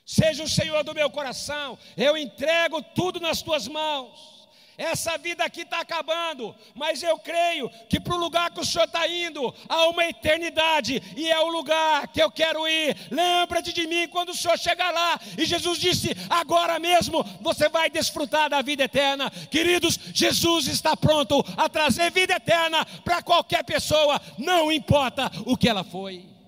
seja 0.05 0.43
o 0.43 0.49
Senhor 0.49 0.83
do 0.83 0.93
meu 0.93 1.09
coração, 1.09 1.79
eu 1.95 2.17
entrego 2.17 2.83
tudo 2.83 3.21
nas 3.21 3.41
tuas 3.41 3.69
mãos. 3.69 4.37
Essa 4.77 5.17
vida 5.17 5.43
aqui 5.43 5.61
está 5.61 5.81
acabando, 5.81 6.55
mas 6.73 7.03
eu 7.03 7.17
creio 7.19 7.69
que 7.89 7.99
para 7.99 8.15
o 8.15 8.17
lugar 8.17 8.49
que 8.49 8.61
o 8.61 8.65
Senhor 8.65 8.85
está 8.85 9.05
indo, 9.09 9.53
há 9.67 9.87
uma 9.89 10.05
eternidade, 10.05 11.03
e 11.17 11.29
é 11.29 11.37
o 11.37 11.49
lugar 11.49 12.07
que 12.07 12.23
eu 12.23 12.31
quero 12.31 12.65
ir. 12.65 12.95
Lembra-te 13.11 13.73
de 13.73 13.85
mim 13.87 14.07
quando 14.07 14.29
o 14.29 14.33
Senhor 14.33 14.57
chegar 14.57 14.93
lá. 14.93 15.19
E 15.37 15.45
Jesus 15.45 15.79
disse: 15.79 16.15
agora 16.29 16.79
mesmo 16.79 17.21
você 17.41 17.67
vai 17.67 17.89
desfrutar 17.89 18.49
da 18.49 18.61
vida 18.61 18.85
eterna. 18.85 19.29
Queridos, 19.51 19.99
Jesus 20.13 20.67
está 20.67 20.95
pronto 20.95 21.43
a 21.57 21.67
trazer 21.67 22.09
vida 22.11 22.35
eterna 22.35 22.85
para 23.03 23.21
qualquer 23.21 23.65
pessoa, 23.65 24.21
não 24.37 24.71
importa 24.71 25.29
o 25.45 25.57
que 25.57 25.67
ela 25.67 25.83
foi 25.83 26.38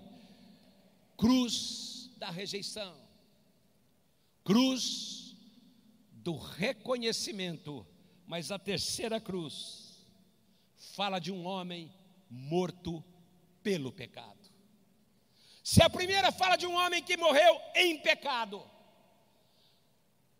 cruz 1.21 2.09
da 2.17 2.31
rejeição, 2.31 2.97
cruz 4.43 5.35
do 6.13 6.35
reconhecimento, 6.35 7.85
mas 8.25 8.51
a 8.51 8.57
terceira 8.57 9.21
cruz 9.21 10.07
fala 10.95 11.19
de 11.19 11.31
um 11.31 11.45
homem 11.45 11.93
morto 12.27 13.03
pelo 13.61 13.91
pecado. 13.91 14.49
Se 15.63 15.83
a 15.83 15.89
primeira 15.91 16.31
fala 16.31 16.55
de 16.55 16.65
um 16.65 16.73
homem 16.73 17.03
que 17.03 17.15
morreu 17.15 17.61
em 17.75 17.99
pecado, 17.99 18.67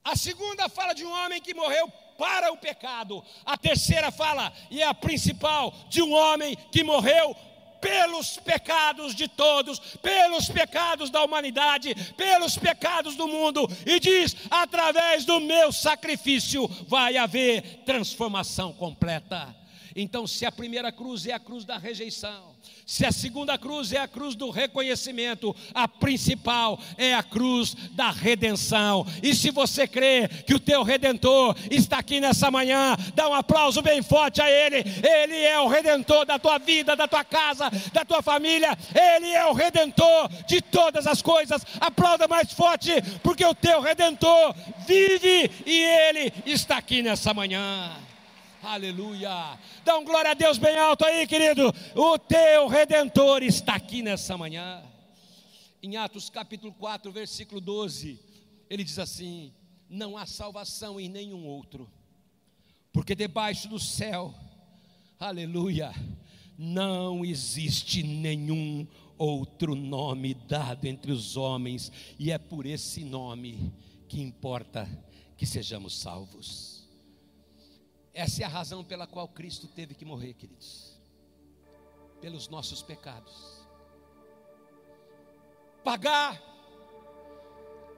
a 0.03 0.15
segunda 0.15 0.67
fala 0.67 0.93
de 0.93 1.05
um 1.05 1.11
homem 1.11 1.39
que 1.39 1.53
morreu 1.53 1.87
para 2.17 2.51
o 2.51 2.57
pecado, 2.57 3.23
a 3.45 3.55
terceira 3.55 4.09
fala, 4.09 4.51
e 4.71 4.81
é 4.81 4.87
a 4.87 4.95
principal, 4.95 5.71
de 5.89 6.01
um 6.01 6.11
homem 6.11 6.55
que 6.71 6.83
morreu 6.83 7.35
pelos 7.81 8.37
pecados 8.37 9.15
de 9.15 9.27
todos, 9.27 9.79
pelos 9.79 10.47
pecados 10.47 11.09
da 11.09 11.23
humanidade, 11.23 11.95
pelos 12.15 12.57
pecados 12.57 13.15
do 13.15 13.27
mundo, 13.27 13.67
e 13.85 13.99
diz: 13.99 14.35
através 14.49 15.25
do 15.25 15.39
meu 15.39 15.71
sacrifício 15.71 16.67
vai 16.87 17.17
haver 17.17 17.83
transformação 17.83 18.71
completa. 18.71 19.60
Então, 19.95 20.25
se 20.25 20.45
a 20.45 20.51
primeira 20.51 20.91
cruz 20.91 21.25
é 21.25 21.33
a 21.33 21.39
cruz 21.39 21.65
da 21.65 21.77
rejeição, 21.77 22.55
se 22.85 23.05
a 23.05 23.11
segunda 23.11 23.57
cruz 23.57 23.93
é 23.93 23.99
a 23.99 24.07
cruz 24.07 24.35
do 24.35 24.49
reconhecimento, 24.49 25.55
a 25.73 25.87
principal 25.87 26.79
é 26.97 27.13
a 27.13 27.23
cruz 27.23 27.75
da 27.91 28.09
redenção. 28.09 29.05
E 29.21 29.33
se 29.33 29.51
você 29.51 29.87
crê 29.87 30.27
que 30.27 30.53
o 30.53 30.59
teu 30.59 30.83
redentor 30.83 31.55
está 31.69 31.99
aqui 31.99 32.19
nessa 32.19 32.51
manhã, 32.51 32.95
dá 33.15 33.29
um 33.29 33.33
aplauso 33.33 33.81
bem 33.81 34.01
forte 34.01 34.41
a 34.41 34.49
ele. 34.49 34.77
Ele 34.77 35.37
é 35.37 35.59
o 35.59 35.67
redentor 35.67 36.25
da 36.25 36.37
tua 36.37 36.57
vida, 36.57 36.95
da 36.95 37.07
tua 37.07 37.23
casa, 37.23 37.69
da 37.93 38.03
tua 38.03 38.21
família. 38.21 38.77
Ele 38.93 39.29
é 39.29 39.45
o 39.45 39.53
redentor 39.53 40.29
de 40.47 40.61
todas 40.61 41.07
as 41.07 41.21
coisas. 41.21 41.65
Aplauda 41.79 42.27
mais 42.27 42.51
forte, 42.51 42.91
porque 43.23 43.45
o 43.45 43.55
teu 43.55 43.81
redentor 43.81 44.53
vive 44.85 45.49
e 45.65 45.81
ele 45.81 46.33
está 46.45 46.77
aqui 46.77 47.01
nessa 47.01 47.33
manhã. 47.33 48.10
Aleluia. 48.63 49.57
Dá 49.83 49.97
um 49.97 50.05
glória 50.05 50.31
a 50.31 50.35
Deus 50.35 50.59
bem 50.59 50.77
alto 50.77 51.03
aí, 51.03 51.25
querido. 51.25 51.73
O 51.95 52.19
teu 52.19 52.67
redentor 52.67 53.41
está 53.41 53.73
aqui 53.73 54.03
nessa 54.03 54.37
manhã. 54.37 54.83
Em 55.81 55.97
Atos 55.97 56.29
capítulo 56.29 56.71
4, 56.73 57.11
versículo 57.11 57.59
12, 57.59 58.19
ele 58.69 58.83
diz 58.83 58.99
assim: 58.99 59.51
não 59.89 60.15
há 60.15 60.27
salvação 60.27 60.99
em 60.99 61.09
nenhum 61.09 61.47
outro, 61.47 61.89
porque 62.93 63.15
debaixo 63.15 63.67
do 63.67 63.79
céu, 63.79 64.33
aleluia, 65.19 65.91
não 66.55 67.25
existe 67.25 68.03
nenhum 68.03 68.87
outro 69.17 69.73
nome 69.73 70.35
dado 70.35 70.85
entre 70.85 71.11
os 71.11 71.35
homens, 71.35 71.91
e 72.19 72.31
é 72.31 72.37
por 72.37 72.67
esse 72.67 73.03
nome 73.03 73.73
que 74.07 74.21
importa 74.21 74.87
que 75.35 75.47
sejamos 75.47 75.97
salvos. 75.97 76.80
Essa 78.13 78.43
é 78.43 78.45
a 78.45 78.49
razão 78.49 78.83
pela 78.83 79.07
qual 79.07 79.27
Cristo 79.27 79.67
teve 79.67 79.95
que 79.95 80.03
morrer, 80.03 80.33
queridos, 80.33 80.99
pelos 82.19 82.47
nossos 82.47 82.81
pecados. 82.81 83.61
Pagar 85.83 86.51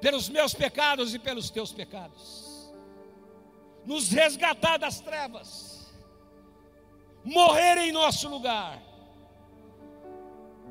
pelos 0.04 0.28
meus 0.28 0.54
pecados 0.54 1.14
e 1.14 1.20
pelos 1.20 1.50
teus 1.50 1.72
pecados, 1.72 2.74
nos 3.86 4.10
resgatar 4.10 4.76
das 4.76 5.00
trevas, 5.00 5.94
morrer 7.24 7.78
em 7.78 7.92
nosso 7.94 8.28
lugar. 8.28 8.84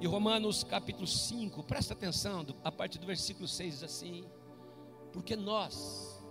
E 0.03 0.07
Romanos 0.07 0.63
capítulo 0.63 1.07
5, 1.07 1.63
presta 1.63 1.95
atenção, 1.95 2.45
a 2.63 2.71
partir 2.71 2.99
do 2.99 3.07
versículo 3.07 3.49
6 3.49 3.73
diz 3.73 3.83
assim: 3.83 4.27
Porque 5.15 5.35
nós, 5.35 6.22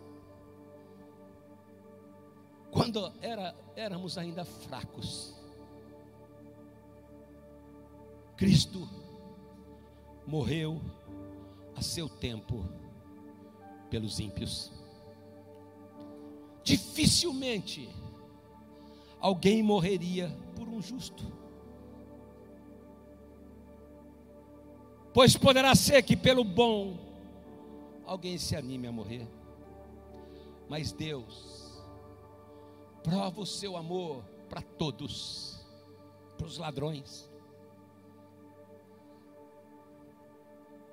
quando 2.71 3.11
era, 3.21 3.53
éramos 3.75 4.17
ainda 4.17 4.45
fracos, 4.45 5.35
Cristo 8.37 8.89
morreu 10.25 10.81
a 11.75 11.81
seu 11.81 12.07
tempo 12.07 12.65
pelos 13.89 14.19
ímpios. 14.19 14.71
Dificilmente 16.63 17.89
alguém 19.19 19.61
morreria 19.61 20.35
por 20.55 20.67
um 20.67 20.81
justo. 20.81 21.23
Pois 25.13 25.35
poderá 25.35 25.75
ser 25.75 26.01
que 26.03 26.15
pelo 26.15 26.43
bom 26.43 26.97
alguém 28.05 28.37
se 28.37 28.55
anime 28.55 28.87
a 28.87 28.91
morrer. 28.91 29.27
Mas 30.69 30.93
Deus 30.93 31.60
prova 33.03 33.41
o 33.41 33.45
seu 33.45 33.75
amor 33.75 34.23
para 34.49 34.61
todos, 34.61 35.65
para 36.37 36.47
os 36.47 36.57
ladrões, 36.57 37.29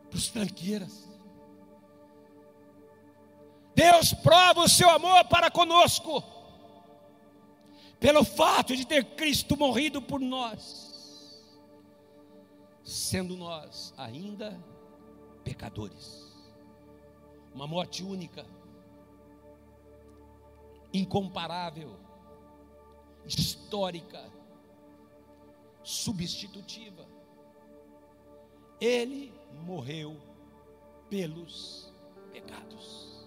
para 0.09 0.17
os 0.17 0.29
tranqueiras, 0.29 1.09
Deus 3.79 4.13
prova 4.13 4.63
o 4.63 4.69
seu 4.69 4.91
amor 4.91 5.25
para 5.27 5.53
conosco, 5.53 6.21
pelo 8.01 8.25
fato 8.25 8.77
de 8.77 8.85
ter 8.85 9.05
Cristo 9.15 9.57
morrido 9.57 10.03
por 10.03 10.19
nós, 10.19 11.45
sendo 12.83 13.37
nós 13.37 13.95
ainda 13.97 14.59
pecadores. 15.45 16.27
Uma 17.55 17.69
morte 17.69 18.03
única, 18.03 18.45
incomparável, 20.99 21.97
histórica, 23.27 24.31
substitutiva. 25.83 27.07
Ele 28.81 29.33
morreu 29.65 30.17
pelos 31.09 31.93
pecados. 32.33 33.27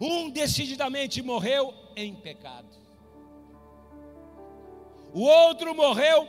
Um 0.00 0.30
decididamente 0.30 1.22
morreu 1.22 1.74
em 1.96 2.14
pecado. 2.14 2.76
O 5.12 5.22
outro 5.22 5.74
morreu 5.74 6.26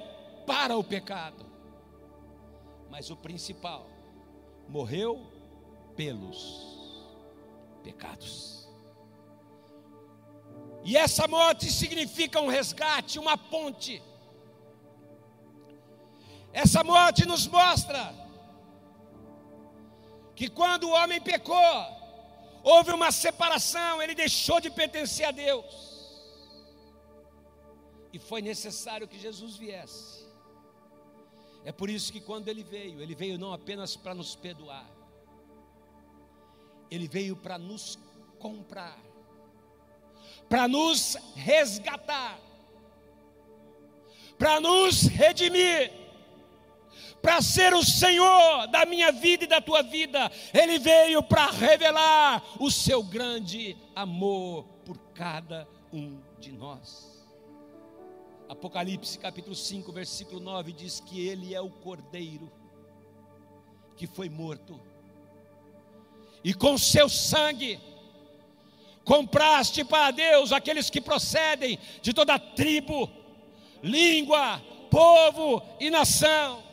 para 0.48 0.78
o 0.78 0.84
pecado. 0.84 1.46
Mas 2.90 3.10
o 3.10 3.16
principal 3.16 3.88
morreu 4.68 5.28
pelos 5.96 6.79
pecados. 7.80 8.68
E 10.84 10.96
essa 10.96 11.28
morte 11.28 11.70
significa 11.72 12.40
um 12.42 12.48
resgate, 12.48 13.20
uma 13.20 13.38
ponte. 13.38 14.02
Essa 16.52 16.84
morte 16.84 17.26
nos 17.26 17.46
mostra 17.48 18.14
que 20.36 20.50
quando 20.50 20.86
o 20.86 20.92
homem 20.92 21.22
pecou, 21.22 21.58
houve 22.64 22.92
uma 22.92 23.12
separação, 23.12 24.02
ele 24.02 24.16
deixou 24.16 24.60
de 24.60 24.70
pertencer 24.70 25.26
a 25.28 25.32
Deus. 25.32 25.90
E 28.12 28.18
foi 28.18 28.42
necessário 28.42 29.08
que 29.08 29.20
Jesus 29.20 29.58
viesse. 29.58 30.28
É 31.64 31.72
por 31.72 31.90
isso 31.90 32.12
que 32.12 32.22
quando 32.22 32.48
ele 32.48 32.64
veio, 32.64 33.02
ele 33.02 33.14
veio 33.14 33.38
não 33.38 33.54
apenas 33.54 33.96
para 33.96 34.16
nos 34.16 34.36
perdoar, 34.36 34.90
ele 36.90 37.08
veio 37.08 37.36
para 37.36 37.58
nos 37.58 37.98
comprar, 38.38 38.98
para 40.48 40.68
nos 40.68 41.16
resgatar, 41.36 42.40
para 44.38 44.60
nos 44.60 45.04
redimir 45.04 46.00
para 47.22 47.42
ser 47.42 47.74
o 47.74 47.84
Senhor 47.84 48.68
da 48.68 48.86
minha 48.86 49.12
vida 49.12 49.44
e 49.44 49.48
da 49.48 49.62
tua 49.62 49.82
vida. 49.82 50.32
Ele 50.54 50.80
veio 50.80 51.22
para 51.22 51.48
revelar 51.52 52.44
o 52.60 52.72
seu 52.72 53.04
grande 53.04 53.78
amor 53.96 54.64
por 54.86 54.98
cada 55.14 55.68
um 55.92 56.20
de 56.40 56.52
nós. 56.52 57.10
Apocalipse 58.48 59.20
capítulo 59.20 59.56
5, 59.56 59.92
versículo 59.92 60.40
9 60.40 60.72
diz 60.74 61.00
que 61.00 61.28
ele 61.28 61.54
é 61.54 61.62
o 61.62 61.70
cordeiro 61.70 62.52
que 63.96 64.08
foi 64.08 64.30
morto. 64.30 64.80
E 66.44 66.54
com 66.54 66.78
seu 66.78 67.10
sangue 67.10 67.80
compraste 69.04 69.84
para 69.84 70.12
Deus 70.12 70.52
aqueles 70.52 70.90
que 70.90 71.02
procedem 71.02 71.80
de 72.02 72.14
toda 72.14 72.38
tribo, 72.38 73.10
língua, 73.82 74.62
povo 74.90 75.62
e 75.80 75.90
nação. 75.90 76.64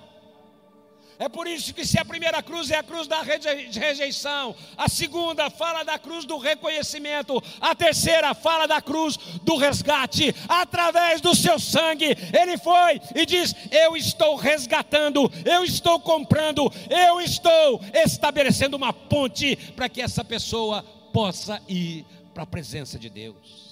É 1.18 1.28
por 1.28 1.46
isso 1.46 1.72
que 1.72 1.84
se 1.84 1.98
a 1.98 2.04
primeira 2.04 2.42
cruz 2.42 2.70
é 2.70 2.76
a 2.76 2.82
cruz 2.82 3.06
da 3.06 3.22
rejeição, 3.22 4.54
a 4.76 4.88
segunda 4.88 5.48
fala 5.48 5.82
da 5.82 5.98
cruz 5.98 6.24
do 6.24 6.36
reconhecimento, 6.36 7.42
a 7.60 7.74
terceira 7.74 8.34
fala 8.34 8.66
da 8.66 8.82
cruz 8.82 9.16
do 9.42 9.56
resgate. 9.56 10.34
Através 10.48 11.20
do 11.20 11.34
seu 11.34 11.58
sangue, 11.58 12.16
ele 12.38 12.58
foi 12.58 13.00
e 13.14 13.24
diz: 13.24 13.54
"Eu 13.70 13.96
estou 13.96 14.36
resgatando, 14.36 15.30
eu 15.44 15.64
estou 15.64 15.98
comprando, 15.98 16.70
eu 16.90 17.20
estou 17.20 17.80
estabelecendo 17.94 18.76
uma 18.76 18.92
ponte 18.92 19.56
para 19.74 19.88
que 19.88 20.02
essa 20.02 20.22
pessoa 20.22 20.82
possa 21.12 21.62
ir 21.68 22.04
para 22.34 22.42
a 22.42 22.46
presença 22.46 22.98
de 22.98 23.08
Deus." 23.08 23.66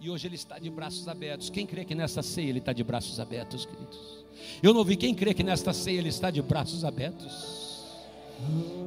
E 0.00 0.10
hoje 0.10 0.26
ele 0.26 0.34
está 0.34 0.58
de 0.58 0.68
braços 0.68 1.06
abertos. 1.06 1.48
Quem 1.48 1.64
crê 1.64 1.84
que 1.84 1.94
nessa 1.94 2.22
ceia 2.22 2.48
ele 2.48 2.58
está 2.58 2.72
de 2.72 2.82
braços 2.82 3.20
abertos, 3.20 3.64
queridos? 3.64 4.21
Eu 4.62 4.72
não 4.72 4.84
vi 4.84 4.96
quem 4.96 5.14
crê 5.14 5.34
que 5.34 5.42
nesta 5.42 5.72
ceia 5.72 5.98
ele 5.98 6.08
está 6.08 6.30
de 6.30 6.40
braços 6.40 6.84
abertos. 6.84 7.62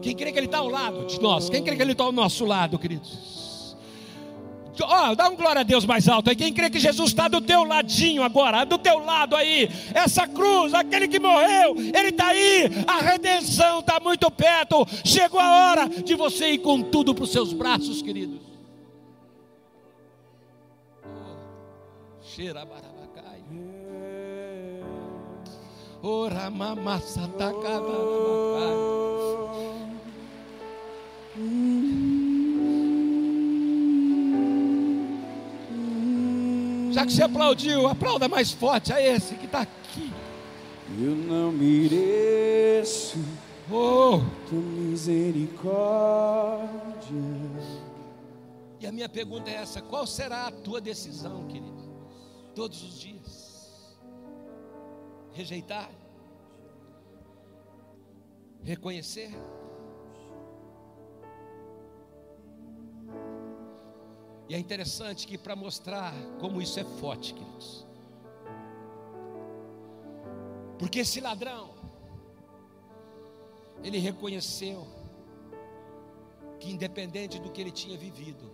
Quem 0.01 0.15
crê 0.15 0.31
que 0.31 0.39
ele 0.39 0.45
está 0.45 0.59
ao 0.59 0.69
lado 0.69 1.05
de 1.05 1.19
nós? 1.21 1.49
Quem 1.49 1.63
crê 1.63 1.75
que 1.75 1.81
ele 1.81 1.93
está 1.93 2.03
ao 2.03 2.11
nosso 2.11 2.45
lado, 2.45 2.77
queridos? 2.77 3.35
Ó, 4.81 5.11
oh, 5.11 5.15
dá 5.15 5.29
um 5.29 5.35
glória 5.35 5.61
a 5.61 5.63
Deus 5.63 5.85
mais 5.85 6.07
alto 6.07 6.29
aí. 6.29 6.35
Quem 6.35 6.53
crê 6.53 6.69
que 6.69 6.79
Jesus 6.79 7.09
está 7.09 7.27
do 7.27 7.39
teu 7.39 7.63
ladinho 7.63 8.23
agora, 8.23 8.65
do 8.65 8.77
teu 8.77 8.99
lado 8.99 9.35
aí, 9.35 9.69
essa 9.93 10.27
cruz, 10.27 10.73
aquele 10.73 11.07
que 11.07 11.19
morreu, 11.19 11.75
ele 11.77 12.09
está 12.09 12.27
aí, 12.27 12.69
a 12.85 12.99
redenção 12.99 13.79
está 13.79 13.99
muito 13.99 14.29
perto. 14.29 14.85
Chegou 15.05 15.39
a 15.39 15.69
hora 15.69 15.87
de 15.87 16.15
você 16.15 16.51
ir 16.51 16.57
com 16.57 16.81
tudo 16.81 17.15
para 17.15 17.23
os 17.23 17.31
seus 17.31 17.53
braços, 17.53 18.01
queridos. 18.01 18.41
Cheira 22.21 22.65
Ora 26.07 26.51
Já 36.91 37.07
que 37.07 37.11
você 37.11 37.23
aplaudiu, 37.23 37.87
aplauda 37.87 38.27
mais 38.27 38.51
forte 38.51 38.93
a 38.93 39.01
esse 39.01 39.33
que 39.33 39.47
está 39.47 39.61
aqui. 39.61 40.13
Eu 41.01 41.15
não 41.15 41.51
mereço 41.51 43.17
oh. 43.71 44.21
tua 44.47 44.59
misericórdia. 44.61 45.55
E 48.79 48.85
a 48.85 48.91
minha 48.91 49.09
pergunta 49.09 49.49
é 49.49 49.55
essa: 49.55 49.81
qual 49.81 50.05
será 50.05 50.45
a 50.45 50.51
tua 50.51 50.79
decisão, 50.79 51.47
querido? 51.47 51.83
Todos 52.53 52.83
os 52.83 52.99
dias 52.99 53.44
rejeitar, 55.35 55.91
reconhecer. 58.63 59.31
E 64.47 64.55
é 64.55 64.57
interessante 64.57 65.27
que 65.27 65.37
para 65.37 65.55
mostrar 65.55 66.13
como 66.39 66.61
isso 66.61 66.79
é 66.79 66.83
forte, 66.83 67.33
queridos. 67.33 67.85
Porque 70.79 70.99
esse 70.99 71.19
ladrão, 71.19 71.73
ele 73.83 73.97
reconheceu 73.97 74.87
que 76.59 76.71
independente 76.71 77.39
do 77.39 77.51
que 77.51 77.59
ele 77.59 77.71
tinha 77.71 77.97
vivido, 77.97 78.51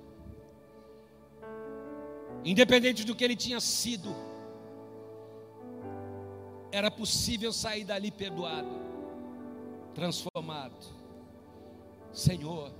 independente 2.43 3.03
do 3.03 3.15
que 3.15 3.23
ele 3.23 3.35
tinha 3.35 3.59
sido, 3.59 4.15
era 6.71 6.89
possível 6.89 7.51
sair 7.51 7.83
dali 7.83 8.11
perdoado, 8.11 8.69
transformado. 9.93 10.75
Senhor, 12.13 12.71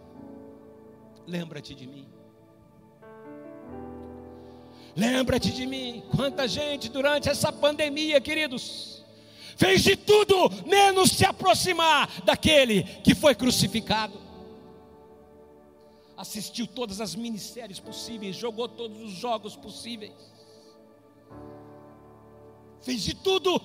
lembra-te 1.27 1.75
de 1.75 1.87
mim. 1.87 2.07
Lembra-te 4.95 5.51
de 5.51 5.65
mim. 5.65 6.03
Quanta 6.15 6.47
gente 6.47 6.89
durante 6.89 7.29
essa 7.29 7.51
pandemia, 7.51 8.19
queridos, 8.19 9.03
fez 9.57 9.83
de 9.83 9.95
tudo 9.95 10.49
menos 10.65 11.11
se 11.11 11.25
aproximar 11.25 12.21
daquele 12.23 12.83
que 12.83 13.15
foi 13.15 13.35
crucificado. 13.35 14.19
Assistiu 16.17 16.67
todas 16.67 17.01
as 17.01 17.15
minisséries 17.15 17.79
possíveis, 17.79 18.35
jogou 18.35 18.67
todos 18.67 19.01
os 19.01 19.11
jogos 19.11 19.55
possíveis. 19.55 20.13
Fez 22.81 23.01
de 23.01 23.15
tudo 23.15 23.61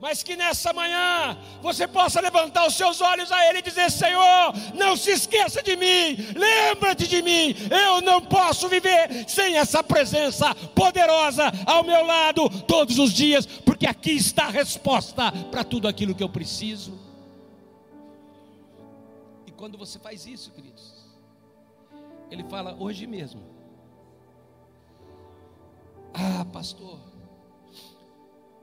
mas 0.00 0.22
que 0.22 0.34
nessa 0.34 0.72
manhã 0.72 1.36
você 1.60 1.86
possa 1.86 2.20
levantar 2.20 2.66
os 2.66 2.74
seus 2.74 3.00
olhos 3.00 3.30
a 3.30 3.46
Ele 3.46 3.58
e 3.58 3.62
dizer: 3.62 3.90
Senhor, 3.90 4.52
não 4.74 4.96
se 4.96 5.10
esqueça 5.10 5.62
de 5.62 5.76
mim, 5.76 6.16
lembra-te 6.34 7.06
de 7.06 7.20
mim, 7.20 7.54
eu 7.70 8.00
não 8.00 8.22
posso 8.22 8.68
viver 8.68 9.28
sem 9.28 9.58
essa 9.58 9.84
presença 9.84 10.54
poderosa 10.74 11.52
ao 11.66 11.84
meu 11.84 12.04
lado 12.04 12.48
todos 12.62 12.98
os 12.98 13.12
dias, 13.12 13.44
porque 13.44 13.86
aqui 13.86 14.12
está 14.12 14.46
a 14.46 14.50
resposta 14.50 15.30
para 15.50 15.62
tudo 15.62 15.86
aquilo 15.86 16.14
que 16.14 16.22
eu 16.22 16.30
preciso. 16.30 16.98
E 19.46 19.50
quando 19.50 19.76
você 19.76 19.98
faz 19.98 20.26
isso, 20.26 20.50
queridos, 20.52 20.94
Ele 22.30 22.44
fala 22.44 22.74
hoje 22.78 23.06
mesmo: 23.06 23.42
Ah, 26.14 26.46
pastor 26.50 27.09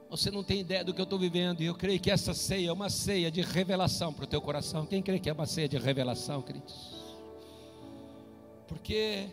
você 0.09 0.31
não 0.31 0.43
tem 0.43 0.59
ideia 0.61 0.83
do 0.83 0.93
que 0.93 1.01
eu 1.01 1.03
estou 1.03 1.19
vivendo, 1.19 1.61
e 1.61 1.65
eu 1.65 1.75
creio 1.75 1.99
que 1.99 2.09
essa 2.09 2.33
ceia 2.33 2.69
é 2.69 2.71
uma 2.71 2.89
ceia 2.89 3.29
de 3.29 3.41
revelação 3.41 4.13
para 4.13 4.23
o 4.23 4.27
teu 4.27 4.41
coração. 4.41 4.85
Quem 4.85 5.01
crê 5.01 5.19
que 5.19 5.29
é 5.29 5.33
uma 5.33 5.45
ceia 5.45 5.67
de 5.67 5.77
revelação, 5.77 6.41
queridos? 6.41 6.95
Porque 8.67 9.27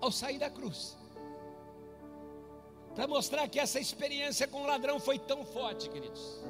ao 0.00 0.10
sair 0.10 0.38
da 0.38 0.48
cruz, 0.48 0.96
para 2.94 3.06
mostrar 3.06 3.46
que 3.48 3.60
essa 3.60 3.78
experiência 3.78 4.48
com 4.48 4.62
o 4.62 4.66
ladrão 4.66 4.98
foi 4.98 5.18
tão 5.18 5.44
forte, 5.44 5.90
queridos. 5.90 6.40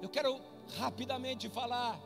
Eu 0.00 0.08
quero 0.08 0.40
rapidamente 0.78 1.48
falar 1.48 2.00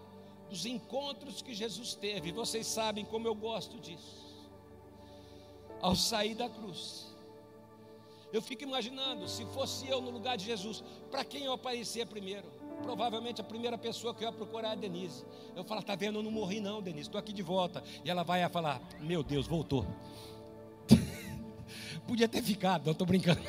dos 0.51 0.66
encontros 0.66 1.42
que 1.42 1.55
Jesus 1.55 1.95
teve. 1.95 2.33
Vocês 2.33 2.66
sabem 2.66 3.05
como 3.05 3.27
eu 3.29 3.35
gosto 3.35 3.79
disso 3.79 4.22
ao 5.83 5.97
sair 5.97 6.35
da 6.35 6.49
cruz. 6.49 7.12
Eu 8.33 8.40
fico 8.40 8.62
imaginando, 8.62 9.29
se 9.29 9.45
fosse 9.47 9.87
eu 9.88 10.01
no 10.01 10.11
lugar 10.11 10.38
de 10.38 10.45
Jesus, 10.47 10.83
para 11.11 11.23
quem 11.23 11.45
eu 11.45 11.53
aparecia 11.53 12.07
primeiro? 12.07 12.47
Provavelmente 12.83 13.42
a 13.42 13.45
primeira 13.45 13.77
pessoa 13.77 14.14
que 14.14 14.25
eu 14.25 14.29
ia 14.29 14.33
procurar 14.33 14.71
é 14.71 14.73
a 14.73 14.75
Denise. 14.75 15.25
Eu 15.55 15.64
falo, 15.64 15.83
tá 15.83 15.95
vendo, 15.95 16.21
eu 16.21 16.23
não 16.23 16.31
morri 16.31 16.59
não, 16.59 16.81
Denise, 16.81 17.09
estou 17.09 17.18
aqui 17.18 17.33
de 17.33 17.42
volta. 17.42 17.85
E 18.03 18.09
ela 18.09 18.23
vai 18.23 18.49
falar, 18.49 18.81
meu 19.01 19.23
Deus, 19.23 19.47
voltou. 19.47 19.87
Podia 22.09 22.27
ter 22.27 22.42
ficado, 22.42 22.87
não 22.87 22.92
estou 22.92 23.07
brincando. 23.07 23.42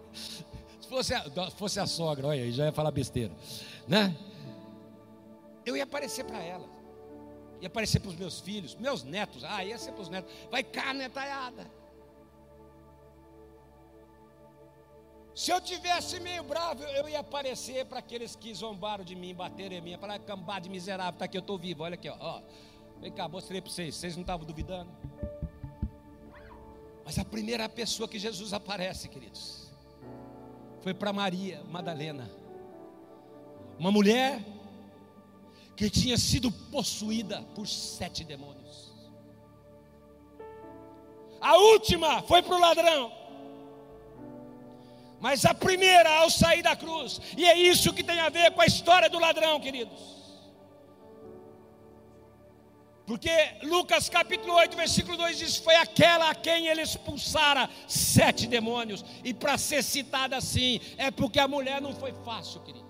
se 0.80 0.88
fosse 0.88 1.12
a, 1.12 1.50
fosse 1.50 1.78
a 1.78 1.86
sogra, 1.86 2.28
olha 2.28 2.44
aí, 2.44 2.52
já 2.52 2.64
ia 2.64 2.72
falar 2.72 2.90
besteira, 2.90 3.34
né? 3.86 4.16
Eu 5.66 5.76
ia 5.76 5.84
aparecer 5.84 6.24
para 6.24 6.42
ela 6.42 6.77
ia 7.60 7.68
aparecer 7.68 8.00
para 8.00 8.10
os 8.10 8.16
meus 8.16 8.40
filhos, 8.40 8.74
meus 8.74 9.02
netos, 9.02 9.44
ah, 9.44 9.64
ia 9.64 9.78
ser 9.78 9.92
para 9.92 10.02
os 10.02 10.08
netos, 10.08 10.32
vai 10.50 10.62
canetalhada. 10.62 11.70
Se 15.34 15.52
eu 15.52 15.60
tivesse 15.60 16.18
meio 16.18 16.42
bravo, 16.42 16.82
eu 16.82 17.08
ia 17.08 17.20
aparecer 17.20 17.86
para 17.86 18.00
aqueles 18.00 18.34
que 18.34 18.52
zombaram 18.52 19.04
de 19.04 19.14
mim, 19.14 19.32
bateram 19.34 19.76
em 19.76 19.80
mim, 19.80 19.96
falar 19.96 20.18
cambada 20.18 20.62
de 20.62 20.68
miserável, 20.68 21.12
está 21.12 21.26
aqui, 21.26 21.36
eu 21.36 21.40
estou 21.40 21.56
vivo, 21.56 21.84
olha 21.84 21.94
aqui, 21.94 22.08
ó, 22.08 22.16
ó. 22.18 22.42
Vem 23.00 23.12
cá, 23.12 23.28
mostrei 23.28 23.60
para 23.60 23.70
vocês, 23.70 23.94
vocês 23.94 24.16
não 24.16 24.22
estavam 24.22 24.44
duvidando? 24.44 24.90
Mas 27.04 27.18
a 27.18 27.24
primeira 27.24 27.68
pessoa 27.68 28.08
que 28.08 28.18
Jesus 28.18 28.52
aparece, 28.52 29.08
queridos, 29.08 29.70
foi 30.80 30.92
para 30.92 31.12
Maria 31.12 31.62
Madalena, 31.70 32.28
uma 33.78 33.92
mulher 33.92 34.44
que 35.78 35.88
tinha 35.88 36.18
sido 36.18 36.50
possuída 36.50 37.40
por 37.54 37.68
sete 37.68 38.24
demônios. 38.24 38.92
A 41.40 41.56
última 41.56 42.20
foi 42.22 42.42
para 42.42 42.56
o 42.56 42.60
ladrão. 42.60 43.12
Mas 45.20 45.44
a 45.44 45.54
primeira 45.54 46.10
ao 46.18 46.30
sair 46.30 46.62
da 46.62 46.74
cruz, 46.74 47.20
e 47.36 47.44
é 47.44 47.56
isso 47.56 47.92
que 47.92 48.02
tem 48.02 48.18
a 48.18 48.28
ver 48.28 48.50
com 48.50 48.60
a 48.60 48.66
história 48.66 49.08
do 49.08 49.20
ladrão, 49.20 49.60
queridos. 49.60 50.00
Porque 53.06 53.30
Lucas 53.62 54.08
capítulo 54.08 54.54
8, 54.54 54.76
versículo 54.76 55.16
2 55.16 55.38
diz: 55.38 55.56
Foi 55.58 55.76
aquela 55.76 56.28
a 56.28 56.34
quem 56.34 56.66
ele 56.66 56.82
expulsara 56.82 57.70
sete 57.86 58.48
demônios. 58.48 59.04
E 59.22 59.32
para 59.32 59.56
ser 59.56 59.84
citada 59.84 60.36
assim, 60.36 60.80
é 60.96 61.12
porque 61.12 61.38
a 61.38 61.46
mulher 61.46 61.80
não 61.80 61.94
foi 61.94 62.12
fácil, 62.24 62.60
querido 62.62 62.87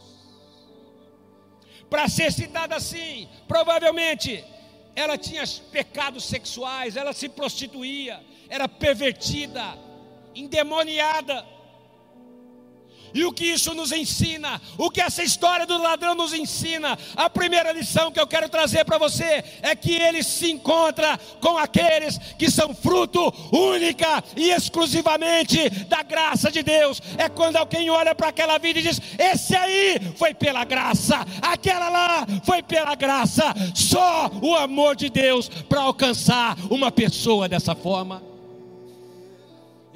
para 1.88 2.08
ser 2.08 2.32
citada 2.32 2.76
assim. 2.76 3.28
Provavelmente 3.46 4.44
ela 4.94 5.16
tinha 5.16 5.44
pecados 5.70 6.24
sexuais, 6.24 6.96
ela 6.96 7.12
se 7.12 7.28
prostituía, 7.28 8.20
era 8.48 8.68
pervertida, 8.68 9.78
endemoniada. 10.34 11.46
E 13.14 13.24
o 13.24 13.32
que 13.32 13.44
isso 13.46 13.74
nos 13.74 13.92
ensina? 13.92 14.60
O 14.76 14.90
que 14.90 15.00
essa 15.00 15.22
história 15.22 15.66
do 15.66 15.80
ladrão 15.80 16.14
nos 16.14 16.32
ensina? 16.32 16.98
A 17.16 17.28
primeira 17.30 17.72
lição 17.72 18.12
que 18.12 18.20
eu 18.20 18.26
quero 18.26 18.48
trazer 18.48 18.84
para 18.84 18.98
você 18.98 19.44
é 19.62 19.74
que 19.74 19.94
ele 19.94 20.22
se 20.22 20.50
encontra 20.50 21.18
com 21.40 21.56
aqueles 21.56 22.18
que 22.38 22.50
são 22.50 22.74
fruto 22.74 23.32
única 23.52 24.22
e 24.36 24.50
exclusivamente 24.50 25.68
da 25.86 26.02
graça 26.02 26.50
de 26.50 26.62
Deus. 26.62 27.00
É 27.16 27.28
quando 27.28 27.56
alguém 27.56 27.90
olha 27.90 28.14
para 28.14 28.28
aquela 28.28 28.58
vida 28.58 28.78
e 28.80 28.82
diz: 28.82 29.00
Esse 29.18 29.56
aí 29.56 29.98
foi 30.16 30.34
pela 30.34 30.64
graça, 30.64 31.26
aquela 31.42 31.88
lá 31.88 32.26
foi 32.44 32.62
pela 32.62 32.94
graça. 32.94 33.54
Só 33.74 34.30
o 34.42 34.54
amor 34.54 34.96
de 34.96 35.08
Deus 35.08 35.48
para 35.48 35.82
alcançar 35.82 36.56
uma 36.70 36.90
pessoa 36.90 37.48
dessa 37.48 37.74
forma. 37.74 38.37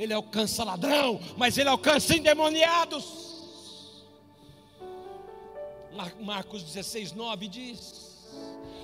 Ele 0.03 0.13
alcança 0.13 0.65
ladrão, 0.65 1.21
mas 1.37 1.57
ele 1.57 1.69
alcança 1.69 2.17
endemoniados. 2.17 3.05
Marcos 6.21 6.65
16, 6.65 7.13
9 7.13 7.47
diz: 7.47 8.02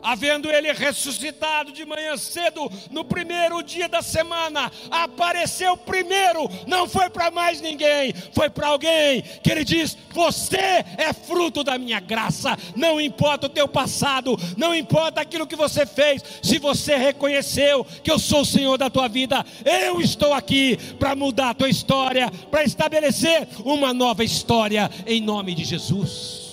Havendo 0.03 0.51
ele 0.51 0.73
ressuscitado 0.73 1.73
de 1.73 1.85
manhã 1.85 2.17
cedo, 2.17 2.71
no 2.91 3.05
primeiro 3.05 3.63
dia 3.63 3.89
da 3.89 4.03
semana, 4.03 4.71
apareceu 4.91 5.77
primeiro, 5.77 6.49
não 6.67 6.89
foi 6.89 7.11
para 7.11 7.31
mais 7.31 7.61
ninguém, 7.61 8.15
foi 8.33 8.49
para 8.49 8.69
alguém 8.69 9.23
que 9.43 9.51
ele 9.51 9.65
diz: 9.65 9.97
Você 10.13 10.57
é 10.97 11.13
fruto 11.13 11.65
da 11.65 11.77
minha 11.79 12.01
graça, 12.01 12.57
não 12.77 13.01
importa 13.01 13.47
o 13.47 13.51
teu 13.51 13.67
passado, 13.69 14.37
não 14.57 14.75
importa 14.75 15.21
aquilo 15.21 15.47
que 15.47 15.57
você 15.57 15.85
fez, 15.85 16.23
se 16.43 16.59
você 16.59 16.97
reconheceu 16.97 17.85
que 18.03 18.11
eu 18.11 18.19
sou 18.19 18.43
o 18.43 18.47
Senhor 18.47 18.79
da 18.79 18.89
tua 18.89 19.09
vida, 19.09 19.45
eu 19.65 20.01
estou 20.01 20.33
aqui 20.33 20.77
para 20.99 21.15
mudar 21.15 21.51
a 21.51 21.55
tua 21.55 21.69
história, 21.69 22.31
para 22.51 22.65
estabelecer 22.65 23.49
uma 23.65 23.93
nova 23.93 24.25
história, 24.25 24.91
em 25.07 25.21
nome 25.21 25.55
de 25.55 25.65
Jesus. 25.65 26.48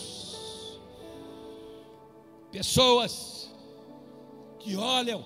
Pessoas 2.56 3.52
que 4.60 4.78
olham. 4.78 5.26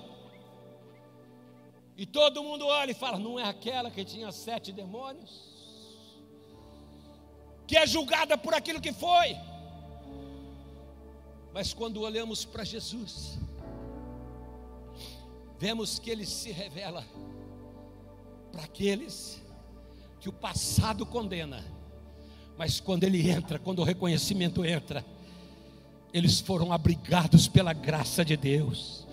E 1.96 2.04
todo 2.04 2.42
mundo 2.42 2.66
olha 2.66 2.90
e 2.90 2.94
fala: 2.94 3.20
não 3.20 3.38
é 3.38 3.44
aquela 3.44 3.88
que 3.88 4.04
tinha 4.04 4.32
sete 4.32 4.72
demônios? 4.72 5.30
Que 7.68 7.76
é 7.76 7.86
julgada 7.86 8.36
por 8.36 8.52
aquilo 8.52 8.80
que 8.80 8.92
foi. 8.92 9.36
Mas 11.54 11.72
quando 11.72 12.00
olhamos 12.00 12.44
para 12.44 12.64
Jesus, 12.64 13.38
vemos 15.56 16.00
que 16.00 16.10
ele 16.10 16.26
se 16.26 16.50
revela 16.50 17.06
para 18.50 18.64
aqueles 18.64 19.40
que 20.18 20.28
o 20.28 20.32
passado 20.32 21.06
condena, 21.06 21.64
mas 22.58 22.80
quando 22.80 23.04
ele 23.04 23.30
entra, 23.30 23.56
quando 23.56 23.78
o 23.78 23.84
reconhecimento 23.84 24.64
entra, 24.64 25.06
eles 26.12 26.40
foram 26.40 26.72
abrigados 26.72 27.48
pela 27.48 27.72
graça 27.72 28.24
de 28.24 28.36
Deus, 28.36 29.06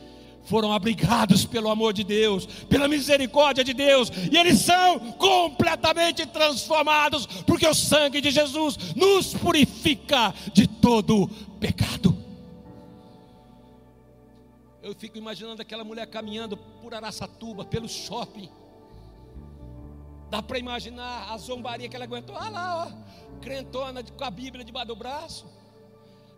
foram 0.43 0.71
abrigados 0.71 1.45
pelo 1.45 1.69
amor 1.69 1.93
de 1.93 2.03
Deus, 2.03 2.45
pela 2.45 2.87
misericórdia 2.87 3.63
de 3.63 3.73
Deus, 3.73 4.11
e 4.31 4.37
eles 4.37 4.59
são 4.59 5.11
completamente 5.13 6.25
transformados, 6.25 7.25
porque 7.43 7.67
o 7.67 7.73
sangue 7.73 8.21
de 8.21 8.31
Jesus 8.31 8.77
nos 8.95 9.33
purifica 9.33 10.33
de 10.53 10.67
todo 10.67 11.27
pecado. 11.59 12.17
Eu 14.81 14.95
fico 14.95 15.17
imaginando 15.17 15.61
aquela 15.61 15.83
mulher 15.83 16.07
caminhando 16.07 16.55
por 16.55 16.93
Araçatuba, 16.93 17.65
pelo 17.65 17.89
shopping. 17.89 18.49
Dá 20.29 20.41
para 20.41 20.57
imaginar 20.57 21.29
a 21.29 21.37
zombaria 21.37 21.89
que 21.89 21.95
ela 21.95 22.05
aguentou. 22.05 22.35
Olha 22.35 22.49
lá, 22.49 22.85
ó, 22.85 23.39
crentona 23.41 24.01
com 24.01 24.23
a 24.23 24.31
Bíblia 24.31 24.63
debaixo 24.63 24.87
do 24.87 24.95
braço. 24.95 25.56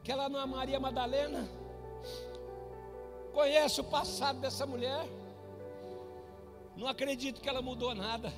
Que 0.04 0.12
ela 0.12 0.30
não 0.30 0.39
é 0.39 0.45
Maria 0.45 0.80
Madalena. 0.80 1.47
Conhece 3.34 3.82
o 3.82 3.84
passado 3.84 4.39
dessa 4.39 4.66
mulher. 4.66 5.08
Não 6.76 6.88
acredito 6.88 7.41
que 7.41 7.50
ela 7.50 7.62
mudou 7.62 7.93
nada. 7.93 8.34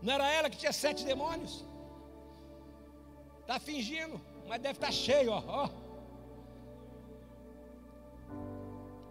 Não 0.00 0.12
era 0.12 0.30
ela 0.32 0.50
que 0.50 0.56
tinha 0.56 0.72
sete 0.72 1.04
demônios? 1.04 1.64
Está 3.40 3.58
fingindo, 3.58 4.20
mas 4.48 4.60
deve 4.60 4.76
estar 4.76 4.86
tá 4.86 4.92
cheio, 4.92 5.32
ó. 5.32 5.42
ó. 5.46 5.70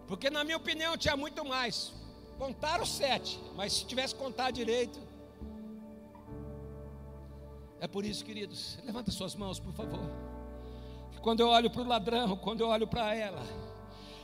Porque 0.07 0.29
na 0.29 0.43
minha 0.43 0.57
opinião 0.57 0.97
tinha 0.97 1.15
muito 1.15 1.45
mais. 1.45 1.93
Contaram 2.37 2.85
sete, 2.85 3.39
mas 3.55 3.73
se 3.73 3.85
tivesse 3.85 4.15
contado 4.15 4.53
direito. 4.53 4.99
É 7.79 7.87
por 7.87 8.05
isso, 8.05 8.23
queridos, 8.23 8.77
levanta 8.83 9.11
suas 9.11 9.35
mãos, 9.35 9.59
por 9.59 9.73
favor. 9.73 10.30
Quando 11.21 11.41
eu 11.41 11.49
olho 11.49 11.69
para 11.69 11.81
o 11.81 11.87
ladrão, 11.87 12.35
quando 12.35 12.61
eu 12.61 12.67
olho 12.67 12.87
para 12.87 13.13
ela, 13.15 13.43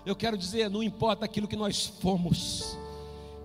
eu 0.06 0.16
quero 0.16 0.38
dizer, 0.38 0.70
não 0.70 0.82
importa 0.82 1.26
aquilo 1.26 1.48
que 1.48 1.56
nós 1.56 1.86
fomos, 2.02 2.78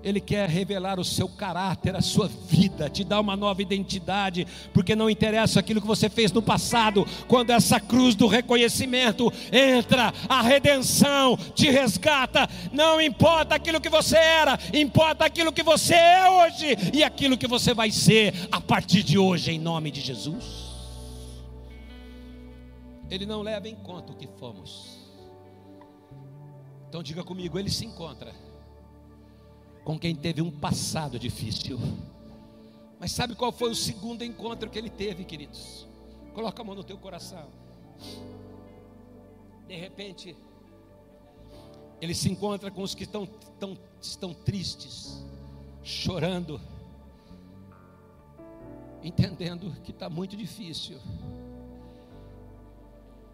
ele 0.03 0.21
quer 0.21 0.49
revelar 0.49 0.99
o 0.99 1.05
seu 1.05 1.29
caráter, 1.29 1.95
a 1.95 2.01
sua 2.01 2.29
vida, 2.29 2.89
te 2.89 3.05
dar 3.05 3.21
uma 3.21 3.37
nova 3.37 3.61
identidade, 3.61 4.47
porque 4.73 4.97
não 4.97 5.11
interessa 5.11 5.61
aquilo 5.61 5.81
que 5.81 5.87
você 5.87 6.09
fez 6.09 6.33
no 6.33 6.41
passado, 6.41 7.07
quando 7.29 7.51
essa 7.51 7.79
cruz 7.79 8.15
do 8.15 8.27
reconhecimento 8.27 9.31
entra, 9.53 10.15
a 10.29 10.41
redenção 10.41 11.37
te 11.55 11.71
resgata. 11.71 12.49
Não 12.73 13.01
importa 13.01 13.55
aquilo 13.55 13.81
que 13.81 13.91
você 13.91 14.17
era, 14.17 14.59
importa 14.73 15.27
aquilo 15.27 15.53
que 15.53 15.63
você 15.63 15.95
é 15.95 16.31
hoje 16.31 16.77
e 16.93 17.05
aquilo 17.05 17.37
que 17.37 17.47
você 17.47 17.75
vai 17.75 17.91
ser 17.91 18.35
a 18.51 18.61
partir 18.61 19.03
de 19.03 19.19
hoje, 19.19 19.53
em 19.53 19.59
nome 19.59 19.91
de 19.91 20.01
Jesus. 20.01 20.72
Ele 23.13 23.27
não 23.27 23.43
leva 23.43 23.69
em 23.69 23.77
conta 23.77 24.11
o 24.11 24.17
que 24.17 24.27
fomos. 24.27 24.97
Então 26.89 27.03
diga 27.03 27.23
comigo, 27.23 27.59
ele 27.59 27.69
se 27.69 27.85
encontra 27.85 28.35
com 29.85 29.99
quem 29.99 30.17
teve 30.17 30.41
um 30.41 30.51
passado 30.51 31.19
difícil. 31.19 31.79
Mas 32.99 33.13
sabe 33.13 33.35
qual 33.35 33.53
foi 33.53 33.71
o 33.71 33.75
segundo 33.75 34.25
encontro 34.25 34.71
que 34.71 34.79
ele 34.79 34.89
teve, 34.89 35.27
queridos? 35.27 35.87
Coloca 36.33 36.63
a 36.63 36.65
mão 36.65 36.75
no 36.75 36.83
teu 36.83 36.97
coração. 36.97 37.51
De 39.69 39.77
repente, 39.77 40.35
ele 42.01 42.15
se 42.15 42.31
encontra 42.31 42.71
com 42.71 42.81
os 42.81 42.95
que 42.95 43.03
estão, 43.03 43.27
tão, 43.61 43.77
estão 44.01 44.33
tristes, 44.33 45.23
chorando, 45.83 46.59
entendendo 49.03 49.71
que 49.83 49.91
está 49.91 50.09
muito 50.09 50.35
difícil, 50.35 50.99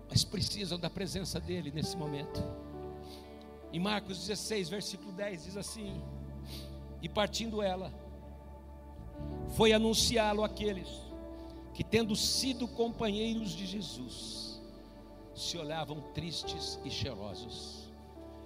mas 0.09 0.25
precisam 0.25 0.79
da 0.79 0.89
presença 0.89 1.39
dele 1.39 1.71
nesse 1.71 1.97
momento. 1.97 2.43
Em 3.73 3.79
Marcos 3.79 4.19
16, 4.19 4.69
versículo 4.69 5.13
10 5.13 5.45
diz 5.45 5.57
assim: 5.57 6.03
e 7.01 7.09
partindo 7.09 7.63
ela, 7.63 7.93
foi 9.51 9.73
anunciá-lo 9.73 10.43
àqueles 10.43 10.89
que, 11.73 11.85
tendo 11.85 12.17
sido 12.17 12.67
companheiros 12.67 13.51
de 13.51 13.67
Jesus, 13.67 14.61
se 15.35 15.57
olhavam 15.57 16.01
tristes 16.13 16.79
e 16.85 16.91
cheirosos. 16.91 17.89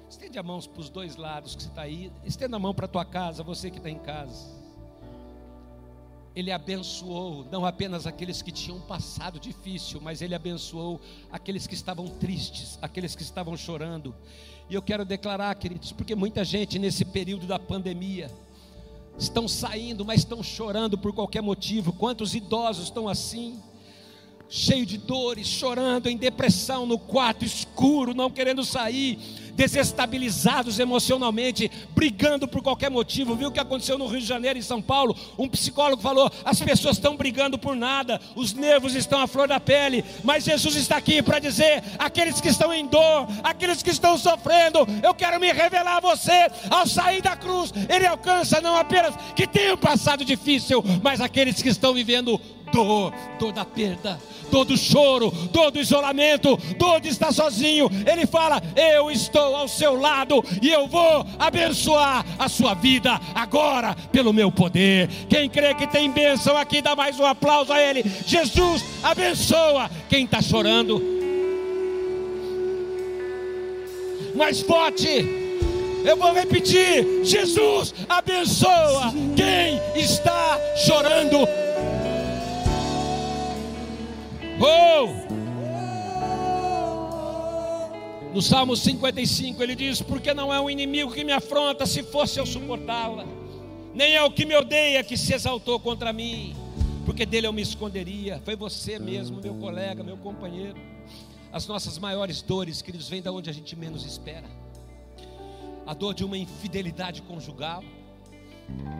Estende 0.09 0.39
a 0.39 0.43
mão 0.43 0.61
para 0.61 0.81
os 0.81 0.91
dois 0.91 1.17
lados 1.17 1.57
que 1.57 1.63
você 1.63 1.69
está 1.69 1.83
aí, 1.83 2.13
estenda 2.25 2.57
a 2.57 2.61
mão 2.61 2.75
para 2.75 2.85
a 2.85 2.89
tua 2.89 3.05
casa, 3.05 3.43
você 3.43 3.71
que 3.71 3.79
está 3.79 3.89
em 3.89 3.99
casa. 3.99 4.62
Ele 6.35 6.51
abençoou 6.51 7.47
não 7.51 7.67
apenas 7.67 8.07
aqueles 8.07 8.41
que 8.41 8.51
tinham 8.51 8.81
passado 8.81 9.39
difícil, 9.39 10.01
mas 10.01 10.23
ele 10.23 10.35
abençoou 10.35 11.01
aqueles 11.31 11.67
que 11.67 11.75
estavam 11.75 12.09
tristes, 12.09 12.79
aqueles 12.81 13.15
que 13.15 13.23
estavam 13.23 13.57
chorando. 13.57 14.15
E 14.71 14.75
eu 14.75 14.81
quero 14.81 15.05
declarar, 15.05 15.55
queridos, 15.55 15.93
porque 15.93 16.15
muita 16.15 16.45
gente 16.45 16.79
nesse 16.79 17.05
período 17.05 17.47
da 17.47 17.59
pandemia 17.59 18.31
estão 19.19 19.47
saindo, 19.47 20.05
mas 20.05 20.21
estão 20.21 20.43
chorando 20.43 20.97
por 20.97 21.13
qualquer 21.13 21.43
motivo. 21.43 21.93
Quantos 21.93 22.35
idosos 22.35 22.85
estão 22.85 23.09
assim? 23.09 23.61
cheio 24.53 24.85
de 24.85 24.99
dores, 24.99 25.47
chorando, 25.47 26.11
em 26.11 26.17
depressão, 26.17 26.85
no 26.85 26.99
quarto 26.99 27.43
escuro, 27.43 28.13
não 28.13 28.31
querendo 28.31 28.63
sair, 28.63 29.19
desestabilizados 29.55 30.79
emocionalmente, 30.79 31.71
brigando 31.95 32.49
por 32.49 32.63
qualquer 32.63 32.91
motivo. 32.91 33.35
Viu 33.35 33.49
o 33.49 33.53
que 33.53 33.61
aconteceu 33.61 33.99
no 33.99 34.07
Rio 34.07 34.21
de 34.21 34.27
Janeiro, 34.27 34.59
em 34.59 34.63
São 34.63 34.81
Paulo? 34.81 35.17
Um 35.39 35.49
psicólogo 35.49 36.03
falou: 36.03 36.31
as 36.45 36.61
pessoas 36.61 36.97
estão 36.97 37.17
brigando 37.17 37.59
por 37.59 37.77
nada, 37.77 38.21
os 38.35 38.53
nervos 38.53 38.95
estão 38.95 39.21
à 39.21 39.27
flor 39.27 39.49
da 39.49 39.61
pele, 39.61 40.05
mas 40.25 40.45
Jesus 40.45 40.77
está 40.77 40.97
aqui 40.97 41.23
para 41.23 41.39
dizer: 41.39 41.83
aqueles 41.99 42.41
que 42.41 42.49
estão 42.49 42.73
em 42.73 42.87
dor, 42.87 43.27
aqueles 43.43 43.83
que 43.83 43.91
estão 43.91 44.17
sofrendo, 44.19 44.87
eu 45.03 45.15
quero 45.15 45.41
me 45.41 45.53
revelar 45.53 45.97
a 45.97 46.01
você. 46.01 46.51
Ao 46.71 46.87
sair 46.87 47.23
da 47.23 47.37
cruz, 47.37 47.73
Ele 47.89 48.07
alcança 48.07 48.61
não 48.61 48.77
apenas 48.77 49.15
que 49.35 49.47
tenham 49.47 49.77
passado 49.77 50.25
difícil, 50.25 50.83
mas 51.03 51.21
aqueles 51.21 51.63
que 51.63 51.69
estão 51.69 51.95
vivendo 51.95 52.41
dor, 52.73 53.13
dor 53.39 53.53
da 53.53 53.65
perda, 53.65 54.19
dor 54.51 54.65
do 54.65 54.77
choro, 54.77 55.31
dor 55.53 55.71
do 55.71 55.79
isolamento, 55.79 56.57
dor 56.77 57.01
de 57.01 57.09
estar 57.09 57.33
sozinho. 57.33 57.89
Ele 58.11 58.27
fala: 58.27 58.61
Eu 58.75 59.11
estou 59.11 59.55
ao 59.55 59.69
seu 59.69 60.01
lado 60.01 60.43
e 60.61 60.71
eu 60.71 60.89
vou 60.89 61.25
abençoar 61.39 62.25
a 62.39 62.49
sua 62.49 62.75
vida 62.75 63.21
agora 63.35 63.95
pelo 64.11 64.33
meu 64.33 64.51
poder. 64.51 65.09
Quem 65.29 65.49
crê 65.49 65.75
que 65.75 65.87
tem 65.87 66.11
bênção 66.11 66.57
aqui, 66.57 66.81
dá 66.81 66.97
mais 66.97 67.21
um 67.21 67.27
aplauso 67.27 67.73
a 67.73 67.81
Ele. 67.81 68.03
Jesus 68.27 68.85
abençoa 69.03 69.91
quem 70.09 70.25
está 70.25 70.41
chorando. 70.41 71.01
Mais 74.35 74.61
forte. 74.63 75.43
Eu 76.05 76.17
vou 76.17 76.33
repetir: 76.33 77.25
Jesus 77.25 77.95
abençoa 78.09 79.13
quem 79.37 79.81
está 79.95 80.59
chorando. 80.85 81.47
Oh! 84.65 85.09
No 88.33 88.41
Salmo 88.41 88.77
55 88.77 89.61
ele 89.61 89.75
diz: 89.75 90.01
Porque 90.01 90.33
não 90.33 90.55
é 90.55 90.61
um 90.61 90.71
inimigo 90.71 91.13
que 91.13 91.25
me 91.25 91.33
afronta, 91.33 91.85
se 91.85 92.05
fosse 92.05 92.39
eu 92.39 92.47
suportá-la, 92.47 93.27
nem 93.93 94.15
é 94.15 94.23
o 94.23 94.31
que 94.31 94.47
me 94.47 94.55
odeia 94.55 95.03
que 95.03 95.17
se 95.17 95.35
exaltou 95.35 95.81
contra 95.81 96.13
mim, 96.13 96.55
porque 97.05 97.27
dele 97.27 97.49
eu 97.49 97.53
me 97.53 97.61
esconderia. 97.61 98.41
Foi 98.45 98.55
você 98.55 99.01
mesmo, 99.01 99.41
meu 99.43 99.55
colega, 99.55 100.05
meu 100.05 100.17
companheiro. 100.17 100.81
As 101.53 101.67
nossas 101.67 101.99
maiores 101.99 102.41
dores, 102.41 102.81
queridos, 102.81 103.09
vêm 103.09 103.21
da 103.21 103.33
onde 103.33 103.51
a 103.51 103.53
gente 103.53 103.75
menos 103.75 104.07
espera. 104.07 104.49
A 105.85 105.93
dor 105.93 106.15
de 106.15 106.25
uma 106.25 106.39
infidelidade 106.39 107.21
conjugal, 107.23 107.83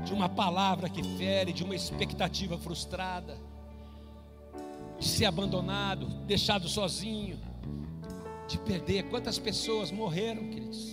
de 0.05 0.13
uma 0.13 0.29
palavra 0.29 0.89
que 0.89 1.05
fere, 1.17 1.53
de 1.53 1.63
uma 1.63 1.77
expectativa 1.77 2.59
frustrada 2.59 3.39
de 5.03 5.09
ser 5.09 5.25
abandonado, 5.25 6.07
deixado 6.27 6.69
sozinho, 6.69 7.37
de 8.47 8.57
perder. 8.59 9.09
Quantas 9.11 9.37
pessoas 9.37 9.91
morreram, 9.91 10.49
queridos? 10.49 10.93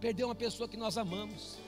Perdeu 0.00 0.28
uma 0.28 0.34
pessoa 0.34 0.66
que 0.66 0.76
nós 0.76 0.96
amamos. 0.96 1.58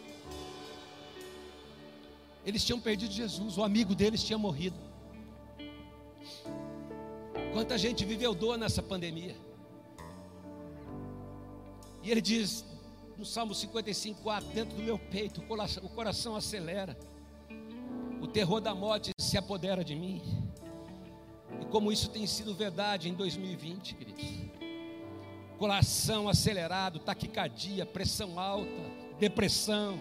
Eles 2.42 2.64
tinham 2.64 2.80
perdido 2.80 3.12
Jesus, 3.12 3.58
o 3.58 3.62
amigo 3.62 3.94
deles 3.94 4.24
tinha 4.24 4.38
morrido. 4.38 4.78
Quanta 7.52 7.76
gente 7.76 8.06
viveu 8.06 8.34
dor 8.34 8.56
nessa 8.56 8.82
pandemia. 8.82 9.36
E 12.02 12.10
ele 12.10 12.22
diz 12.22 12.64
no 13.18 13.26
Salmo 13.26 13.54
55, 13.54 14.22
4, 14.22 14.48
dentro 14.54 14.74
do 14.74 14.82
meu 14.82 14.98
peito, 14.98 15.42
o 15.82 15.88
coração 15.90 16.34
acelera 16.34 16.96
o 18.20 18.26
terror 18.26 18.60
da 18.60 18.74
morte 18.74 19.12
se 19.18 19.36
apodera 19.36 19.84
de 19.84 19.94
mim. 19.94 20.22
E 21.60 21.64
como 21.66 21.92
isso 21.92 22.10
tem 22.10 22.26
sido 22.26 22.54
verdade 22.54 23.08
em 23.08 23.14
2020, 23.14 23.94
queridos. 23.94 24.24
Coração 25.56 26.28
acelerado, 26.28 26.98
taquicardia, 27.00 27.84
pressão 27.84 28.38
alta, 28.38 28.80
depressão, 29.18 29.98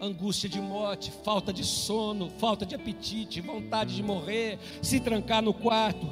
angústia 0.00 0.48
de 0.48 0.60
morte, 0.60 1.10
falta 1.10 1.52
de 1.52 1.64
sono, 1.64 2.30
falta 2.30 2.64
de 2.64 2.74
apetite, 2.74 3.40
vontade 3.40 3.94
de 3.94 4.02
morrer, 4.02 4.58
se 4.82 5.00
trancar 5.00 5.42
no 5.42 5.52
quarto. 5.52 6.06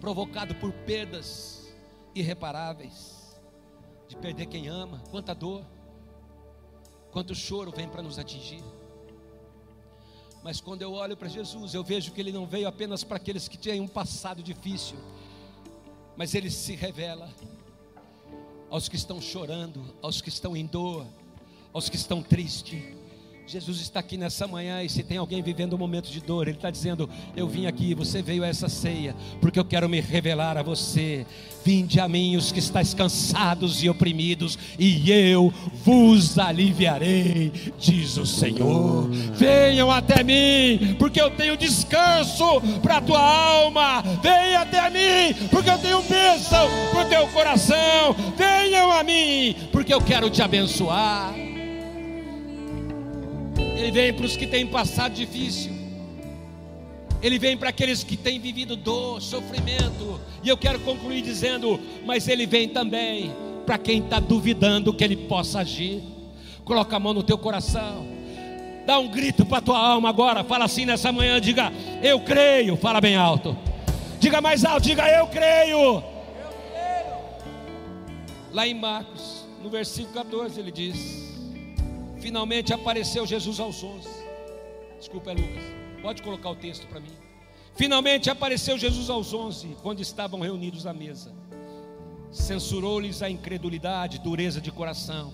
provocado 0.00 0.54
por 0.56 0.72
perdas 0.72 1.74
irreparáveis, 2.14 3.40
de 4.06 4.16
perder 4.16 4.46
quem 4.46 4.68
ama, 4.68 5.02
quanta 5.10 5.34
dor, 5.34 5.64
quanto 7.10 7.34
choro 7.34 7.72
vem 7.74 7.88
para 7.88 8.02
nos 8.02 8.18
atingir. 8.18 8.62
Mas 10.46 10.60
quando 10.60 10.80
eu 10.80 10.92
olho 10.92 11.16
para 11.16 11.28
Jesus, 11.28 11.74
eu 11.74 11.82
vejo 11.82 12.12
que 12.12 12.20
ele 12.20 12.30
não 12.30 12.46
veio 12.46 12.68
apenas 12.68 13.02
para 13.02 13.16
aqueles 13.16 13.48
que 13.48 13.58
têm 13.58 13.80
um 13.80 13.88
passado 13.88 14.44
difícil, 14.44 14.96
mas 16.16 16.36
ele 16.36 16.52
se 16.52 16.76
revela 16.76 17.28
aos 18.70 18.88
que 18.88 18.94
estão 18.94 19.20
chorando, 19.20 19.84
aos 20.00 20.20
que 20.20 20.28
estão 20.28 20.56
em 20.56 20.64
dor, 20.64 21.04
aos 21.72 21.88
que 21.88 21.96
estão 21.96 22.22
tristes 22.22 22.80
Jesus 23.46 23.80
está 23.80 24.00
aqui 24.00 24.16
nessa 24.16 24.48
manhã 24.48 24.82
e 24.82 24.88
se 24.88 25.04
tem 25.04 25.18
alguém 25.18 25.40
vivendo 25.40 25.74
um 25.74 25.78
momento 25.78 26.10
de 26.10 26.20
dor, 26.20 26.48
Ele 26.48 26.56
está 26.56 26.68
dizendo: 26.68 27.08
Eu 27.36 27.46
vim 27.46 27.66
aqui, 27.66 27.94
você 27.94 28.20
veio 28.20 28.42
a 28.42 28.48
essa 28.48 28.68
ceia, 28.68 29.14
porque 29.40 29.58
eu 29.58 29.64
quero 29.64 29.88
me 29.88 30.00
revelar 30.00 30.56
a 30.56 30.64
você. 30.64 31.24
Vinde 31.64 32.00
a 32.00 32.08
mim 32.08 32.36
os 32.36 32.50
que 32.50 32.58
estáis 32.58 32.92
cansados 32.92 33.84
e 33.84 33.88
oprimidos, 33.88 34.58
e 34.78 35.10
eu 35.12 35.52
vos 35.84 36.38
aliviarei, 36.38 37.52
diz 37.78 38.16
o 38.16 38.26
Senhor. 38.26 39.08
Venham 39.10 39.92
até 39.92 40.24
mim, 40.24 40.96
porque 40.98 41.20
eu 41.20 41.30
tenho 41.30 41.56
descanso 41.56 42.60
para 42.82 42.96
a 42.96 43.00
tua 43.00 43.20
alma. 43.20 44.02
Venham 44.22 44.62
até 44.62 44.90
mim, 44.90 45.48
porque 45.50 45.70
eu 45.70 45.78
tenho 45.78 46.02
bênção 46.02 46.68
para 46.90 47.06
o 47.06 47.08
teu 47.08 47.28
coração. 47.28 48.16
Venham 48.36 48.90
a 48.90 49.04
mim, 49.04 49.54
porque 49.70 49.94
eu 49.94 50.00
quero 50.00 50.28
te 50.30 50.42
abençoar. 50.42 51.45
Ele 53.86 53.92
vem 53.92 54.12
para 54.12 54.26
os 54.26 54.36
que 54.36 54.48
têm 54.48 54.66
passado 54.66 55.14
difícil. 55.14 55.70
Ele 57.22 57.38
vem 57.38 57.56
para 57.56 57.68
aqueles 57.68 58.02
que 58.02 58.16
têm 58.16 58.40
vivido 58.40 58.74
dor, 58.74 59.22
sofrimento. 59.22 60.20
E 60.42 60.48
eu 60.48 60.56
quero 60.56 60.80
concluir 60.80 61.22
dizendo: 61.22 61.78
mas 62.04 62.26
Ele 62.26 62.46
vem 62.46 62.68
também 62.68 63.32
para 63.64 63.78
quem 63.78 64.00
está 64.00 64.18
duvidando 64.18 64.92
que 64.92 65.04
Ele 65.04 65.16
possa 65.16 65.60
agir. 65.60 66.02
Coloca 66.64 66.96
a 66.96 66.98
mão 66.98 67.14
no 67.14 67.22
teu 67.22 67.38
coração. 67.38 68.04
Dá 68.84 68.98
um 68.98 69.06
grito 69.06 69.46
para 69.46 69.58
a 69.58 69.62
tua 69.62 69.78
alma 69.78 70.08
agora. 70.08 70.42
Fala 70.42 70.64
assim 70.64 70.84
nessa 70.84 71.12
manhã: 71.12 71.40
diga, 71.40 71.72
eu 72.02 72.18
creio. 72.18 72.76
Fala 72.76 73.00
bem 73.00 73.14
alto. 73.14 73.56
Diga 74.18 74.40
mais 74.40 74.64
alto: 74.64 74.82
diga, 74.82 75.08
eu 75.08 75.28
creio. 75.28 75.78
Eu 75.78 76.02
creio. 76.72 77.14
Lá 78.52 78.66
em 78.66 78.74
Marcos, 78.74 79.46
no 79.62 79.70
versículo 79.70 80.12
14, 80.12 80.58
ele 80.58 80.72
diz 80.72 81.25
finalmente 82.18 82.72
apareceu 82.72 83.26
Jesus 83.26 83.60
aos 83.60 83.82
onze. 83.82 84.08
Desculpa, 84.98 85.30
é 85.30 85.34
Lucas. 85.34 85.64
Pode 86.02 86.22
colocar 86.22 86.50
o 86.50 86.56
texto 86.56 86.86
para 86.86 87.00
mim. 87.00 87.12
Finalmente 87.74 88.30
apareceu 88.30 88.78
Jesus 88.78 89.10
aos 89.10 89.34
onze, 89.34 89.76
quando 89.82 90.00
estavam 90.00 90.40
reunidos 90.40 90.86
à 90.86 90.94
mesa. 90.94 91.34
Censurou-lhes 92.32 93.22
a 93.22 93.28
incredulidade, 93.28 94.18
dureza 94.18 94.60
de 94.60 94.72
coração, 94.72 95.32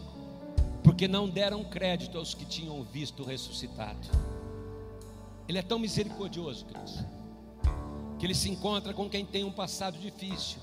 porque 0.83 1.07
não 1.07 1.29
deram 1.29 1.65
crédito 1.65 2.19
aos 2.19 2.35
que 2.35 2.45
tinham 2.45 2.83
visto 2.83 3.23
ressuscitado. 3.23 4.09
Ele 5.49 5.59
é 5.59 5.63
tão 5.63 5.79
misericordioso, 5.79 6.65
queridos, 6.65 7.05
que 8.19 8.27
ele 8.27 8.35
se 8.35 8.51
encontra 8.51 8.93
com 8.93 9.09
quem 9.09 9.25
tem 9.25 9.45
um 9.45 9.53
passado 9.53 9.99
difícil, 9.99 10.59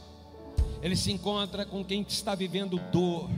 ele 0.81 0.95
se 0.95 1.11
encontra 1.11 1.65
com 1.65 1.83
quem 1.83 2.05
está 2.07 2.35
vivendo 2.35 2.79
dor 2.91 3.29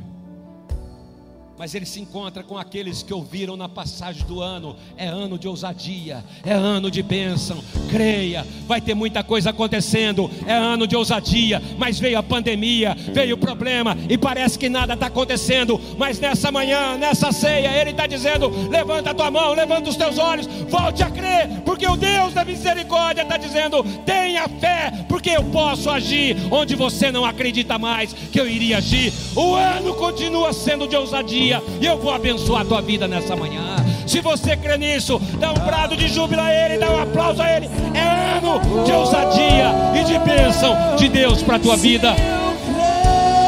mas 1.57 1.75
ele 1.75 1.85
se 1.85 1.99
encontra 1.99 2.43
com 2.43 2.57
aqueles 2.57 3.03
que 3.03 3.13
ouviram 3.13 3.55
na 3.55 3.69
passagem 3.69 4.25
do 4.25 4.41
ano. 4.41 4.75
É 4.97 5.07
ano 5.07 5.37
de 5.37 5.47
ousadia, 5.47 6.23
é 6.43 6.53
ano 6.53 6.89
de 6.89 7.03
bênção. 7.03 7.63
Creia, 7.89 8.45
vai 8.65 8.81
ter 8.81 8.93
muita 8.93 9.23
coisa 9.23 9.51
acontecendo. 9.51 10.29
É 10.47 10.53
ano 10.53 10.87
de 10.87 10.95
ousadia, 10.95 11.61
mas 11.77 11.99
veio 11.99 12.17
a 12.17 12.23
pandemia, 12.23 12.95
veio 13.13 13.35
o 13.35 13.37
problema 13.37 13.97
e 14.09 14.17
parece 14.17 14.57
que 14.57 14.69
nada 14.69 14.93
está 14.93 15.07
acontecendo. 15.07 15.79
Mas 15.97 16.19
nessa 16.19 16.51
manhã, 16.51 16.97
nessa 16.97 17.31
ceia, 17.31 17.79
ele 17.79 17.91
está 17.91 18.07
dizendo: 18.07 18.49
levanta 18.69 19.11
a 19.11 19.13
tua 19.13 19.29
mão, 19.29 19.53
levanta 19.53 19.89
os 19.89 19.95
teus 19.95 20.17
olhos, 20.17 20.47
volte 20.67 21.03
a 21.03 21.09
crer, 21.09 21.61
porque 21.65 21.85
o 21.87 21.97
Deus 21.97 22.33
da 22.33 22.45
misericórdia 22.45 23.21
está 23.21 23.37
dizendo: 23.37 23.83
tenha 24.05 24.47
fé, 24.47 25.05
porque 25.07 25.29
eu 25.29 25.43
posso 25.45 25.89
agir 25.89 26.35
onde 26.49 26.75
você 26.75 27.11
não 27.11 27.25
acredita 27.25 27.77
mais 27.77 28.13
que 28.13 28.39
eu 28.39 28.47
iria 28.47 28.77
agir. 28.77 29.13
O 29.35 29.53
ano 29.53 29.93
continua 29.95 30.53
sendo 30.53 30.87
de 30.87 30.95
ousadia 30.95 31.40
dia 31.41 31.63
e 31.81 31.85
eu 31.85 31.97
vou 31.97 32.13
abençoar 32.13 32.61
a 32.61 32.65
tua 32.65 32.81
vida 32.81 33.07
nessa 33.07 33.35
manhã. 33.35 33.75
Se 34.05 34.21
você 34.21 34.55
crê 34.55 34.77
nisso, 34.77 35.19
dá 35.39 35.51
um 35.51 35.65
brado 35.65 35.97
de 35.97 36.07
júbilo 36.07 36.41
a 36.41 36.53
Ele, 36.53 36.77
dá 36.77 36.91
um 36.91 37.01
aplauso 37.01 37.41
a 37.41 37.51
Ele. 37.51 37.69
É 37.93 38.37
ano 38.37 38.59
de 38.85 38.91
ousadia 38.91 39.71
e 39.99 40.03
de 40.03 40.19
bênção 40.19 40.75
de 40.97 41.09
Deus 41.09 41.41
para 41.41 41.55
a 41.55 41.59
tua 41.59 41.75
vida. 41.75 42.15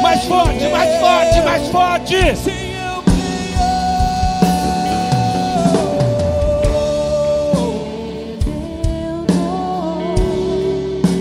Mais 0.02 0.24
forte, 0.26 0.68
mais 0.70 1.00
forte, 1.00 1.42
mais 1.42 1.68
forte. 1.70 2.16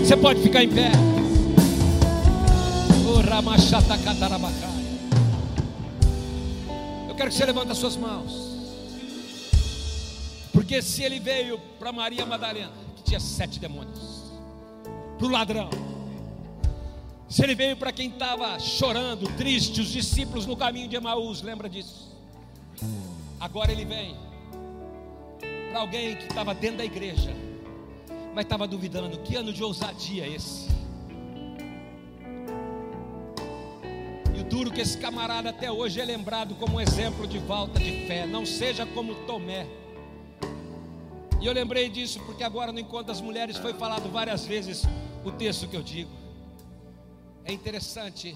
Você 0.03 0.17
pode 0.17 0.41
ficar 0.41 0.63
em 0.63 0.69
pé. 0.69 0.91
O 3.05 3.29
Ramachata 3.29 3.97
Catarabacá. 3.97 4.72
Quero 7.23 7.31
que 7.31 7.37
você 7.37 7.45
levante 7.45 7.71
as 7.71 7.77
suas 7.77 7.95
mãos. 7.95 8.33
Porque 10.51 10.81
se 10.81 11.03
ele 11.03 11.21
veio 11.21 11.57
para 11.79 11.89
Maria 11.89 12.25
Madalena, 12.25 12.73
que 12.97 13.03
tinha 13.03 13.19
sete 13.21 13.61
demônios, 13.61 14.25
para 15.17 15.27
o 15.27 15.29
ladrão, 15.29 15.69
se 17.29 17.41
ele 17.41 17.55
veio 17.55 17.77
para 17.77 17.93
quem 17.93 18.09
estava 18.09 18.59
chorando, 18.59 19.25
triste, 19.37 19.79
os 19.79 19.87
discípulos 19.87 20.45
no 20.45 20.57
caminho 20.57 20.89
de 20.89 20.97
Emaús, 20.97 21.41
lembra 21.41 21.69
disso? 21.69 22.11
Agora 23.39 23.71
ele 23.71 23.85
vem 23.85 24.17
para 25.69 25.79
alguém 25.79 26.17
que 26.17 26.25
estava 26.25 26.53
dentro 26.53 26.79
da 26.79 26.85
igreja, 26.85 27.33
mas 28.35 28.43
estava 28.43 28.67
duvidando: 28.67 29.17
que 29.19 29.37
ano 29.37 29.53
de 29.53 29.63
ousadia 29.63 30.27
é 34.33 34.37
esse? 34.37 34.43
duro 34.43 34.71
que 34.71 34.81
esse 34.81 34.97
camarada 34.97 35.49
até 35.49 35.71
hoje 35.71 35.99
é 35.99 36.05
lembrado 36.05 36.55
como 36.55 36.77
um 36.77 36.81
exemplo 36.81 37.27
de 37.27 37.39
falta 37.41 37.79
de 37.79 38.05
fé. 38.07 38.25
Não 38.25 38.45
seja 38.45 38.85
como 38.85 39.15
Tomé. 39.25 39.67
E 41.41 41.45
eu 41.45 41.53
lembrei 41.53 41.89
disso 41.89 42.19
porque 42.25 42.43
agora 42.43 42.71
no 42.71 42.79
Encontro 42.79 43.07
das 43.07 43.19
Mulheres 43.19 43.57
foi 43.57 43.73
falado 43.73 44.09
várias 44.09 44.45
vezes 44.45 44.83
o 45.25 45.31
texto 45.31 45.67
que 45.67 45.75
eu 45.75 45.83
digo. 45.83 46.11
É 47.43 47.51
interessante 47.51 48.33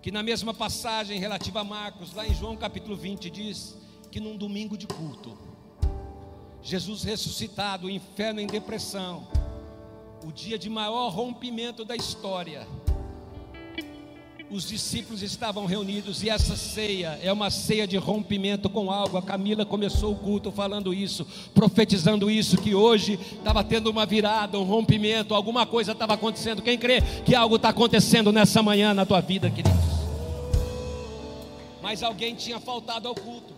que 0.00 0.10
na 0.10 0.22
mesma 0.22 0.52
passagem 0.54 1.18
relativa 1.18 1.60
a 1.60 1.64
Marcos, 1.64 2.14
lá 2.14 2.26
em 2.26 2.34
João 2.34 2.56
capítulo 2.56 2.96
20, 2.96 3.30
diz 3.30 3.76
que 4.10 4.20
num 4.20 4.36
domingo 4.36 4.76
de 4.76 4.86
culto, 4.86 5.36
Jesus 6.62 7.02
ressuscitado, 7.02 7.86
o 7.86 7.90
inferno 7.90 8.40
em 8.40 8.46
depressão, 8.46 9.26
o 10.24 10.30
dia 10.30 10.58
de 10.58 10.70
maior 10.70 11.08
rompimento 11.08 11.84
da 11.84 11.96
história, 11.96 12.66
os 14.52 14.68
discípulos 14.68 15.22
estavam 15.22 15.64
reunidos 15.64 16.22
e 16.22 16.28
essa 16.28 16.54
ceia 16.56 17.18
é 17.22 17.32
uma 17.32 17.48
ceia 17.48 17.86
de 17.86 17.96
rompimento 17.96 18.68
com 18.68 18.90
algo. 18.90 19.16
A 19.16 19.22
Camila 19.22 19.64
começou 19.64 20.12
o 20.12 20.16
culto 20.16 20.52
falando 20.52 20.92
isso, 20.92 21.26
profetizando 21.54 22.30
isso, 22.30 22.60
que 22.60 22.74
hoje 22.74 23.18
estava 23.32 23.64
tendo 23.64 23.88
uma 23.88 24.04
virada, 24.04 24.58
um 24.58 24.64
rompimento, 24.64 25.34
alguma 25.34 25.64
coisa 25.64 25.92
estava 25.92 26.12
acontecendo. 26.14 26.60
Quem 26.60 26.76
crê 26.76 27.00
que 27.24 27.34
algo 27.34 27.56
está 27.56 27.70
acontecendo 27.70 28.30
nessa 28.30 28.62
manhã 28.62 28.92
na 28.92 29.06
tua 29.06 29.22
vida, 29.22 29.48
queridos? 29.48 29.72
Mas 31.80 32.02
alguém 32.02 32.34
tinha 32.34 32.60
faltado 32.60 33.08
ao 33.08 33.14
culto. 33.14 33.54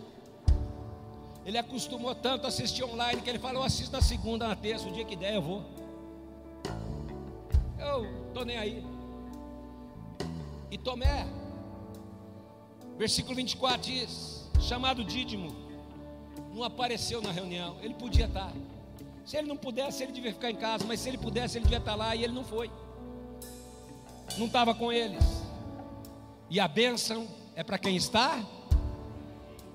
Ele 1.45 1.57
acostumou 1.57 2.15
tanto 2.15 2.45
a 2.45 2.47
assistir 2.47 2.85
online 2.85 3.21
que 3.21 3.29
ele 3.29 3.37
falou: 3.37 3.63
assisto 3.63 3.91
na 3.91 4.01
segunda, 4.01 4.47
na 4.47 4.55
terça, 4.55 4.87
o 4.87 4.91
dia 4.93 5.03
que 5.03 5.17
der 5.17 5.35
eu 5.35 5.41
vou. 5.41 5.61
Eu 7.77 8.05
estou 8.29 8.45
nem 8.45 8.57
aí. 8.57 8.94
E 10.75 10.77
Tomé, 10.77 11.25
versículo 12.97 13.33
24 13.33 13.81
diz: 13.81 14.51
chamado 14.59 15.05
Dídimo, 15.05 15.55
não 16.53 16.65
apareceu 16.65 17.21
na 17.21 17.31
reunião, 17.31 17.77
ele 17.81 17.93
podia 17.93 18.25
estar. 18.25 18.51
Se 19.25 19.37
ele 19.37 19.47
não 19.47 19.55
pudesse, 19.55 20.03
ele 20.03 20.11
devia 20.11 20.33
ficar 20.33 20.51
em 20.51 20.57
casa, 20.57 20.83
mas 20.85 20.99
se 20.99 21.07
ele 21.07 21.17
pudesse, 21.17 21.57
ele 21.57 21.63
devia 21.63 21.77
estar 21.77 21.95
lá 21.95 22.13
e 22.13 22.25
ele 22.25 22.33
não 22.33 22.43
foi. 22.43 22.69
Não 24.37 24.47
estava 24.47 24.75
com 24.75 24.91
eles. 24.91 25.23
E 26.49 26.59
a 26.59 26.67
bênção 26.67 27.25
é 27.55 27.63
para 27.63 27.77
quem 27.77 27.95
está 27.95 28.45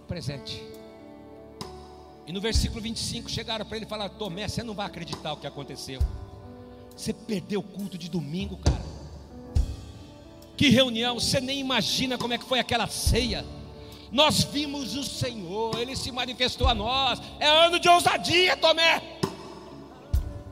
presente. 0.07 0.62
E 2.26 2.32
no 2.32 2.42
versículo 2.42 2.82
25 2.82 3.30
chegaram 3.30 3.64
para 3.64 3.78
ele 3.78 3.86
e 3.86 3.88
falaram: 3.88 4.14
Tomé, 4.16 4.46
você 4.46 4.62
não 4.62 4.74
vai 4.74 4.84
acreditar 4.84 5.32
o 5.32 5.38
que 5.38 5.46
aconteceu. 5.46 5.98
Você 6.94 7.14
perdeu 7.14 7.61
o 7.61 7.62
culto 7.62 7.96
de 7.96 8.11
domingo, 8.11 8.59
cara. 8.59 8.99
Que 10.61 10.68
reunião, 10.68 11.18
você 11.18 11.40
nem 11.40 11.58
imagina 11.58 12.18
como 12.18 12.34
é 12.34 12.38
que 12.38 12.44
foi 12.44 12.58
aquela 12.58 12.86
ceia. 12.86 13.46
Nós 14.12 14.44
vimos 14.44 14.94
o 14.94 15.02
Senhor, 15.02 15.78
Ele 15.78 15.96
se 15.96 16.12
manifestou 16.12 16.68
a 16.68 16.74
nós. 16.74 17.18
É 17.38 17.46
ano 17.46 17.80
de 17.80 17.88
ousadia, 17.88 18.58
Tomé. 18.58 19.18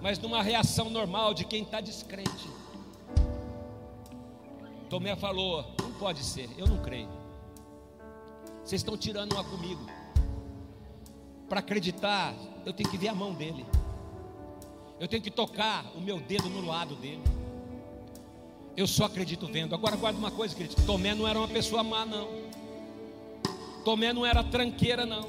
mas 0.00 0.18
numa 0.18 0.42
reação 0.42 0.88
normal 0.88 1.34
de 1.34 1.44
quem 1.44 1.62
está 1.62 1.82
descrente. 1.82 2.48
Tomé 4.88 5.14
falou: 5.14 5.74
Não 5.78 5.92
pode 5.92 6.24
ser, 6.24 6.48
eu 6.56 6.66
não 6.66 6.78
creio. 6.78 7.10
Vocês 8.64 8.80
estão 8.80 8.96
tirando 8.96 9.34
uma 9.34 9.44
comigo. 9.44 9.84
Para 11.50 11.60
acreditar, 11.60 12.34
eu 12.64 12.72
tenho 12.72 12.88
que 12.88 12.96
ver 12.96 13.08
a 13.08 13.14
mão 13.14 13.34
dele. 13.34 13.66
Eu 14.98 15.06
tenho 15.06 15.22
que 15.22 15.30
tocar 15.30 15.84
o 15.94 16.00
meu 16.00 16.18
dedo 16.18 16.48
no 16.48 16.66
lado 16.66 16.96
dele. 16.96 17.22
Eu 18.78 18.86
só 18.86 19.06
acredito 19.06 19.44
vendo. 19.48 19.74
Agora 19.74 19.96
guarda 19.96 20.16
uma 20.16 20.30
coisa, 20.30 20.54
querido. 20.54 20.80
Tomé 20.86 21.12
não 21.12 21.26
era 21.26 21.36
uma 21.36 21.48
pessoa 21.48 21.82
má, 21.82 22.06
não. 22.06 22.28
Tomé 23.84 24.12
não 24.12 24.24
era 24.24 24.44
tranqueira, 24.44 25.04
não. 25.04 25.28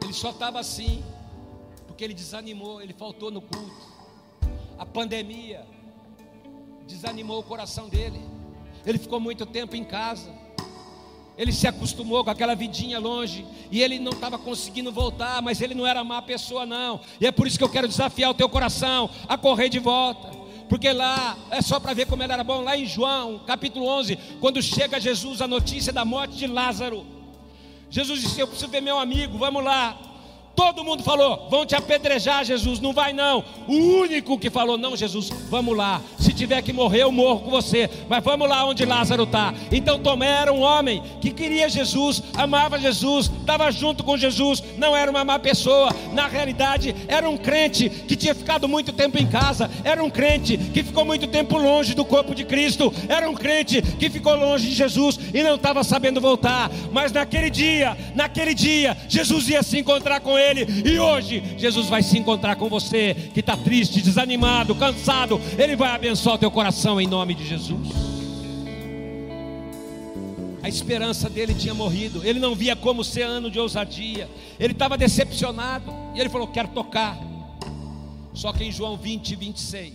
Ele 0.00 0.12
só 0.12 0.30
estava 0.30 0.60
assim, 0.60 1.02
porque 1.88 2.04
ele 2.04 2.14
desanimou, 2.14 2.80
ele 2.80 2.92
faltou 2.92 3.32
no 3.32 3.42
culto. 3.42 3.84
A 4.78 4.86
pandemia 4.86 5.66
desanimou 6.86 7.40
o 7.40 7.42
coração 7.42 7.88
dele. 7.88 8.22
Ele 8.86 8.96
ficou 8.96 9.18
muito 9.18 9.44
tempo 9.44 9.74
em 9.74 9.82
casa. 9.82 10.32
Ele 11.36 11.50
se 11.50 11.66
acostumou 11.66 12.22
com 12.22 12.30
aquela 12.30 12.54
vidinha 12.54 13.00
longe 13.00 13.44
e 13.72 13.82
ele 13.82 13.98
não 13.98 14.12
estava 14.12 14.38
conseguindo 14.38 14.92
voltar, 14.92 15.42
mas 15.42 15.60
ele 15.60 15.74
não 15.74 15.84
era 15.84 16.04
má 16.04 16.22
pessoa, 16.22 16.64
não. 16.64 17.00
E 17.20 17.26
é 17.26 17.32
por 17.32 17.48
isso 17.48 17.58
que 17.58 17.64
eu 17.64 17.68
quero 17.68 17.88
desafiar 17.88 18.30
o 18.30 18.34
teu 18.34 18.48
coração 18.48 19.10
a 19.26 19.36
correr 19.36 19.68
de 19.68 19.80
volta. 19.80 20.41
Porque 20.72 20.90
lá 20.90 21.36
é 21.50 21.60
só 21.60 21.78
para 21.78 21.92
ver 21.92 22.06
como 22.06 22.22
ele 22.22 22.32
era 22.32 22.42
bom. 22.42 22.62
Lá 22.62 22.74
em 22.74 22.86
João, 22.86 23.40
capítulo 23.40 23.84
11, 23.84 24.16
quando 24.40 24.62
chega 24.62 24.98
Jesus 24.98 25.42
a 25.42 25.46
notícia 25.46 25.92
da 25.92 26.02
morte 26.02 26.34
de 26.34 26.46
Lázaro, 26.46 27.04
Jesus 27.90 28.22
disse: 28.22 28.40
Eu 28.40 28.48
preciso 28.48 28.70
ver 28.70 28.80
meu 28.80 28.98
amigo, 28.98 29.36
vamos 29.36 29.62
lá. 29.62 29.94
Todo 30.54 30.84
mundo 30.84 31.02
falou: 31.02 31.48
vão 31.50 31.64
te 31.64 31.74
apedrejar, 31.74 32.44
Jesus. 32.44 32.78
Não 32.78 32.92
vai, 32.92 33.12
não. 33.12 33.44
O 33.66 33.74
único 33.74 34.38
que 34.38 34.50
falou: 34.50 34.76
não, 34.76 34.96
Jesus, 34.96 35.30
vamos 35.48 35.76
lá. 35.76 36.00
Se 36.18 36.32
tiver 36.32 36.60
que 36.62 36.72
morrer, 36.72 37.02
eu 37.02 37.12
morro 37.12 37.40
com 37.40 37.50
você. 37.50 37.88
Mas 38.08 38.22
vamos 38.22 38.48
lá 38.48 38.64
onde 38.66 38.84
Lázaro 38.84 39.24
está. 39.24 39.54
Então 39.70 39.98
Tomé 39.98 40.28
era 40.28 40.52
um 40.52 40.60
homem 40.60 41.02
que 41.20 41.30
queria 41.30 41.68
Jesus, 41.68 42.22
amava 42.34 42.78
Jesus, 42.78 43.30
estava 43.40 43.70
junto 43.70 44.04
com 44.04 44.16
Jesus. 44.16 44.62
Não 44.76 44.94
era 44.94 45.10
uma 45.10 45.24
má 45.24 45.38
pessoa. 45.38 45.90
Na 46.12 46.28
realidade, 46.28 46.94
era 47.08 47.28
um 47.28 47.38
crente 47.38 47.88
que 47.88 48.16
tinha 48.16 48.34
ficado 48.34 48.68
muito 48.68 48.92
tempo 48.92 49.18
em 49.18 49.26
casa. 49.26 49.70
Era 49.82 50.04
um 50.04 50.10
crente 50.10 50.58
que 50.58 50.82
ficou 50.82 51.04
muito 51.04 51.26
tempo 51.28 51.56
longe 51.56 51.94
do 51.94 52.04
corpo 52.04 52.34
de 52.34 52.44
Cristo. 52.44 52.92
Era 53.08 53.28
um 53.28 53.34
crente 53.34 53.80
que 53.80 54.10
ficou 54.10 54.36
longe 54.36 54.68
de 54.68 54.74
Jesus 54.74 55.18
e 55.32 55.42
não 55.42 55.54
estava 55.54 55.82
sabendo 55.82 56.20
voltar. 56.20 56.70
Mas 56.92 57.10
naquele 57.10 57.48
dia, 57.48 57.96
naquele 58.14 58.54
dia, 58.54 58.96
Jesus 59.08 59.48
ia 59.48 59.62
se 59.62 59.78
encontrar 59.78 60.20
com 60.20 60.38
ele 60.38 60.41
ele. 60.50 60.90
E 60.90 60.98
hoje, 60.98 61.42
Jesus 61.56 61.88
vai 61.88 62.02
se 62.02 62.18
encontrar 62.18 62.56
com 62.56 62.68
você 62.68 63.14
que 63.32 63.40
está 63.40 63.56
triste, 63.56 64.02
desanimado, 64.02 64.74
cansado. 64.74 65.40
Ele 65.58 65.76
vai 65.76 65.90
abençoar 65.90 66.36
o 66.36 66.38
teu 66.38 66.50
coração 66.50 67.00
em 67.00 67.06
nome 67.06 67.34
de 67.34 67.46
Jesus. 67.46 67.88
A 70.62 70.68
esperança 70.68 71.28
dele 71.28 71.54
tinha 71.54 71.74
morrido. 71.74 72.24
Ele 72.24 72.38
não 72.38 72.54
via 72.54 72.76
como 72.76 73.02
ser 73.02 73.22
ano 73.22 73.50
de 73.50 73.58
ousadia. 73.58 74.28
Ele 74.60 74.72
estava 74.72 74.96
decepcionado. 74.96 75.92
E 76.14 76.20
ele 76.20 76.28
falou: 76.28 76.46
Quero 76.46 76.68
tocar. 76.68 77.18
Só 78.32 78.52
que 78.52 78.64
em 78.64 78.72
João 78.72 78.96
20, 78.96 79.36
26, 79.36 79.94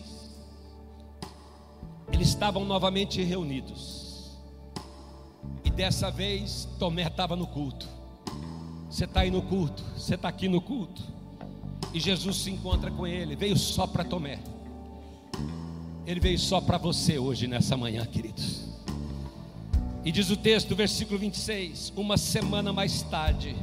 eles 2.12 2.28
estavam 2.28 2.66
novamente 2.66 3.24
reunidos. 3.24 4.38
E 5.64 5.70
dessa 5.70 6.12
vez, 6.12 6.68
Tomé 6.78 7.08
estava 7.08 7.36
no 7.36 7.48
culto. 7.48 7.97
Você 8.90 9.06
está 9.06 9.22
aí 9.22 9.32
no 9.32 9.42
culto, 9.42 9.84
você 9.96 10.16
está 10.16 10.30
aqui 10.30 10.48
no 10.48 10.62
culto. 10.62 11.04
E 11.94 12.00
Jesus 12.00 12.38
se 12.38 12.52
encontra 12.52 12.90
com 12.92 13.06
ele. 13.06 13.36
Veio 13.36 13.58
só 13.58 13.86
para 13.86 14.04
Tomé. 14.04 14.40
Ele 16.06 16.20
veio 16.20 16.40
só 16.40 16.62
para 16.62 16.78
você 16.78 17.20
hoje, 17.20 17.48
nessa 17.48 17.76
manhã, 17.76 18.06
queridos. 18.06 18.68
E 20.06 20.12
diz 20.12 20.30
o 20.30 20.38
texto, 20.38 20.74
versículo 20.74 21.20
26: 21.20 21.92
Uma 21.96 22.18
semana 22.18 22.72
mais 22.72 23.02
tarde, 23.02 23.56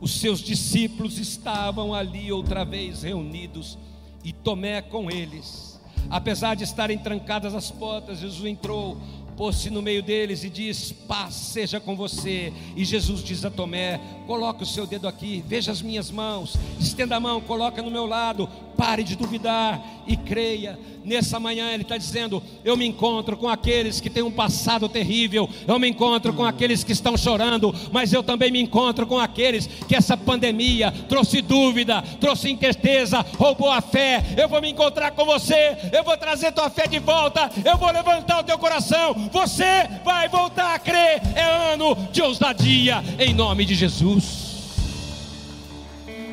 os 0.00 0.18
seus 0.18 0.40
discípulos 0.40 1.18
estavam 1.18 1.94
ali 1.94 2.32
outra 2.32 2.64
vez 2.64 3.02
reunidos, 3.02 3.78
e 4.24 4.32
Tomé 4.32 4.82
com 4.82 5.08
eles. 5.10 5.80
Apesar 6.08 6.56
de 6.56 6.64
estarem 6.64 6.98
trancadas 6.98 7.54
as 7.54 7.70
portas, 7.70 8.18
Jesus 8.18 8.44
entrou, 8.44 8.96
pôs-se 9.40 9.70
no 9.70 9.80
meio 9.80 10.02
deles 10.02 10.44
e 10.44 10.50
diz: 10.50 10.92
Paz 10.92 11.32
seja 11.32 11.80
com 11.80 11.96
você. 11.96 12.52
E 12.76 12.84
Jesus 12.84 13.24
diz 13.24 13.42
a 13.42 13.50
Tomé: 13.50 13.98
Coloque 14.26 14.64
o 14.64 14.66
seu 14.66 14.86
dedo 14.86 15.08
aqui, 15.08 15.42
veja 15.48 15.72
as 15.72 15.80
minhas 15.80 16.10
mãos, 16.10 16.58
estenda 16.78 17.16
a 17.16 17.20
mão, 17.20 17.40
coloca 17.40 17.80
no 17.80 17.90
meu 17.90 18.04
lado, 18.04 18.46
pare 18.80 19.04
de 19.04 19.14
duvidar 19.14 19.78
e 20.06 20.16
creia. 20.16 20.78
Nessa 21.04 21.38
manhã 21.38 21.70
ele 21.70 21.82
está 21.82 21.98
dizendo: 21.98 22.42
Eu 22.64 22.78
me 22.78 22.86
encontro 22.86 23.36
com 23.36 23.46
aqueles 23.46 24.00
que 24.00 24.08
têm 24.08 24.22
um 24.22 24.30
passado 24.30 24.88
terrível, 24.88 25.46
eu 25.68 25.78
me 25.78 25.86
encontro 25.86 26.32
com 26.32 26.42
aqueles 26.42 26.82
que 26.82 26.92
estão 26.92 27.14
chorando, 27.14 27.74
mas 27.92 28.10
eu 28.14 28.22
também 28.22 28.50
me 28.50 28.58
encontro 28.58 29.06
com 29.06 29.18
aqueles 29.18 29.66
que 29.66 29.94
essa 29.94 30.16
pandemia 30.16 30.90
trouxe 31.10 31.42
dúvida, 31.42 32.02
trouxe 32.18 32.50
incerteza, 32.50 33.24
roubou 33.38 33.70
a 33.70 33.82
fé. 33.82 34.24
Eu 34.38 34.48
vou 34.48 34.62
me 34.62 34.70
encontrar 34.70 35.10
com 35.10 35.26
você, 35.26 35.76
eu 35.92 36.02
vou 36.02 36.16
trazer 36.16 36.50
tua 36.52 36.70
fé 36.70 36.86
de 36.86 36.98
volta, 36.98 37.50
eu 37.62 37.76
vou 37.76 37.90
levantar 37.92 38.40
o 38.40 38.44
teu 38.44 38.58
coração, 38.58 39.12
você 39.30 39.86
vai 40.02 40.26
voltar 40.30 40.74
a 40.74 40.78
crer. 40.78 41.20
É 41.34 41.74
ano 41.74 41.94
de 42.10 42.22
ousadia, 42.22 43.04
em 43.18 43.34
nome 43.34 43.66
de 43.66 43.74
Jesus. 43.74 44.48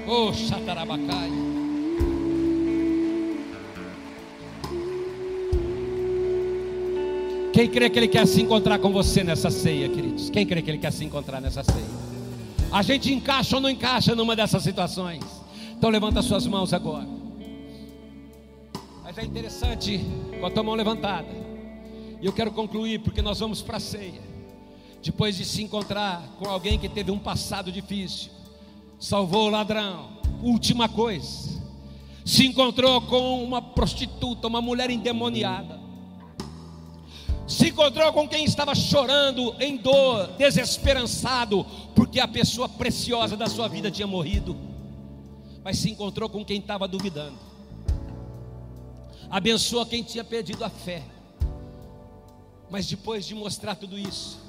Oh, 0.08 0.32
Xatarabacai. 0.32 1.47
Quem 7.58 7.68
crê 7.68 7.90
que 7.90 7.98
Ele 7.98 8.08
quer 8.08 8.28
se 8.28 8.40
encontrar 8.40 8.78
com 8.78 8.92
você 8.92 9.24
nessa 9.24 9.50
ceia, 9.50 9.90
queridos? 9.90 10.30
Quem 10.30 10.46
crê 10.46 10.62
que 10.62 10.70
Ele 10.70 10.78
quer 10.78 10.94
se 10.94 11.04
encontrar 11.04 11.42
nessa 11.42 11.64
ceia? 11.64 11.88
A 12.72 12.84
gente 12.84 13.12
encaixa 13.12 13.56
ou 13.56 13.62
não 13.64 13.68
encaixa 13.68 14.14
numa 14.14 14.36
dessas 14.36 14.62
situações? 14.62 15.24
Então 15.76 15.90
levanta 15.90 16.22
suas 16.22 16.46
mãos 16.46 16.72
agora. 16.72 17.08
Mas 19.04 19.18
é 19.18 19.24
interessante 19.24 20.00
com 20.40 20.46
a 20.46 20.52
tua 20.52 20.62
mão 20.62 20.76
levantada. 20.76 21.30
E 22.22 22.28
eu 22.28 22.32
quero 22.32 22.52
concluir 22.52 23.00
porque 23.00 23.24
nós 23.24 23.40
vamos 23.40 23.64
para 23.64 23.78
a 23.78 23.80
ceia. 23.80 24.22
Depois 25.02 25.36
de 25.36 25.44
se 25.44 25.64
encontrar 25.64 26.36
com 26.38 26.48
alguém 26.48 26.78
que 26.78 26.88
teve 26.88 27.10
um 27.10 27.18
passado 27.18 27.72
difícil, 27.72 28.30
salvou 29.00 29.48
o 29.48 29.50
ladrão, 29.50 30.10
última 30.44 30.88
coisa, 30.88 31.60
se 32.24 32.46
encontrou 32.46 33.02
com 33.02 33.44
uma 33.44 33.64
prostituta, 33.64 34.46
uma 34.46 34.62
mulher 34.62 34.92
endemoniada, 34.92 35.87
se 37.48 37.70
encontrou 37.70 38.12
com 38.12 38.28
quem 38.28 38.44
estava 38.44 38.76
chorando 38.76 39.56
em 39.60 39.78
dor, 39.78 40.28
desesperançado, 40.38 41.66
porque 41.96 42.20
a 42.20 42.28
pessoa 42.28 42.68
preciosa 42.68 43.38
da 43.38 43.48
sua 43.48 43.68
vida 43.68 43.90
tinha 43.90 44.08
morrido, 44.08 44.56
mas 45.64 45.78
se 45.78 45.90
encontrou 45.90 46.30
com 46.30 46.44
quem 46.44 46.60
estava 46.60 46.88
duvidando, 46.88 47.38
abençoa 49.30 49.86
quem 49.86 50.04
tinha 50.04 50.24
perdido 50.24 50.64
a 50.64 50.70
fé 50.70 51.04
mas 52.70 52.88
depois 52.88 53.26
de 53.26 53.34
mostrar 53.34 53.76
tudo 53.76 53.98
isso, 53.98 54.40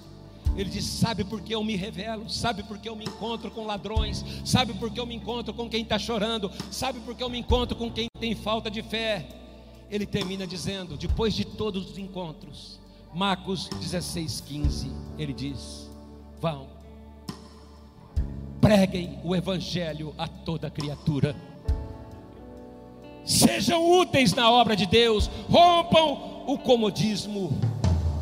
ele 0.56 0.68
diz: 0.68 0.84
Sabe 0.84 1.24
por 1.24 1.40
que 1.40 1.54
eu 1.54 1.62
me 1.62 1.76
revelo? 1.76 2.28
Sabe 2.28 2.62
por 2.62 2.78
que 2.78 2.88
eu 2.88 2.96
me 2.96 3.04
encontro 3.04 3.50
com 3.50 3.64
ladrões? 3.64 4.24
Sabe 4.44 4.74
por 4.74 4.90
que 4.90 4.98
eu 4.98 5.06
me 5.06 5.14
encontro 5.14 5.54
com 5.54 5.68
quem 5.68 5.82
está 5.82 5.98
chorando? 5.98 6.50
Sabe 6.70 7.00
por 7.00 7.14
que 7.14 7.22
eu 7.22 7.30
me 7.30 7.38
encontro 7.38 7.76
com 7.76 7.90
quem 7.90 8.08
tem 8.18 8.34
falta 8.34 8.70
de 8.70 8.82
fé? 8.82 9.26
Ele 9.90 10.04
termina 10.04 10.46
dizendo, 10.46 10.96
depois 10.96 11.32
de 11.34 11.44
todos 11.44 11.90
os 11.90 11.98
encontros, 11.98 12.78
Marcos 13.18 13.68
16, 13.80 14.40
15, 14.42 14.92
ele 15.18 15.32
diz: 15.32 15.90
Vão, 16.40 16.68
preguem 18.60 19.18
o 19.24 19.34
Evangelho 19.34 20.14
a 20.16 20.28
toda 20.28 20.70
criatura, 20.70 21.34
sejam 23.24 23.90
úteis 23.90 24.32
na 24.32 24.48
obra 24.48 24.76
de 24.76 24.86
Deus, 24.86 25.28
rompam 25.50 26.44
o 26.46 26.56
comodismo 26.58 27.58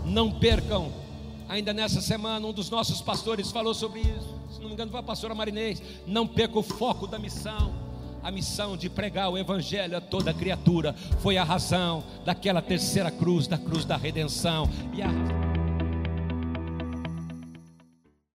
não 0.06 0.30
percam. 0.30 0.90
Ainda 1.46 1.74
nessa 1.74 2.00
semana, 2.00 2.46
um 2.46 2.52
dos 2.52 2.70
nossos 2.70 3.02
pastores 3.02 3.50
falou 3.50 3.74
sobre 3.74 4.00
isso. 4.00 4.34
Se 4.50 4.60
não 4.60 4.68
me 4.68 4.72
engano, 4.72 4.90
foi 4.90 5.00
a 5.00 5.02
pastora 5.02 5.34
Marinês. 5.34 5.82
Não 6.06 6.26
perca 6.26 6.58
o 6.58 6.62
foco 6.62 7.06
da 7.06 7.18
missão. 7.18 7.85
A 8.26 8.30
missão 8.32 8.76
de 8.76 8.90
pregar 8.90 9.30
o 9.30 9.38
Evangelho 9.38 9.96
a 9.96 10.00
toda 10.00 10.34
criatura 10.34 10.92
foi 11.20 11.38
a 11.38 11.44
razão 11.44 12.02
daquela 12.24 12.60
terceira 12.60 13.08
cruz, 13.08 13.46
da 13.46 13.56
cruz 13.56 13.84
da 13.84 13.96
redenção. 13.96 14.68
E 14.92 15.00
a 15.00 15.06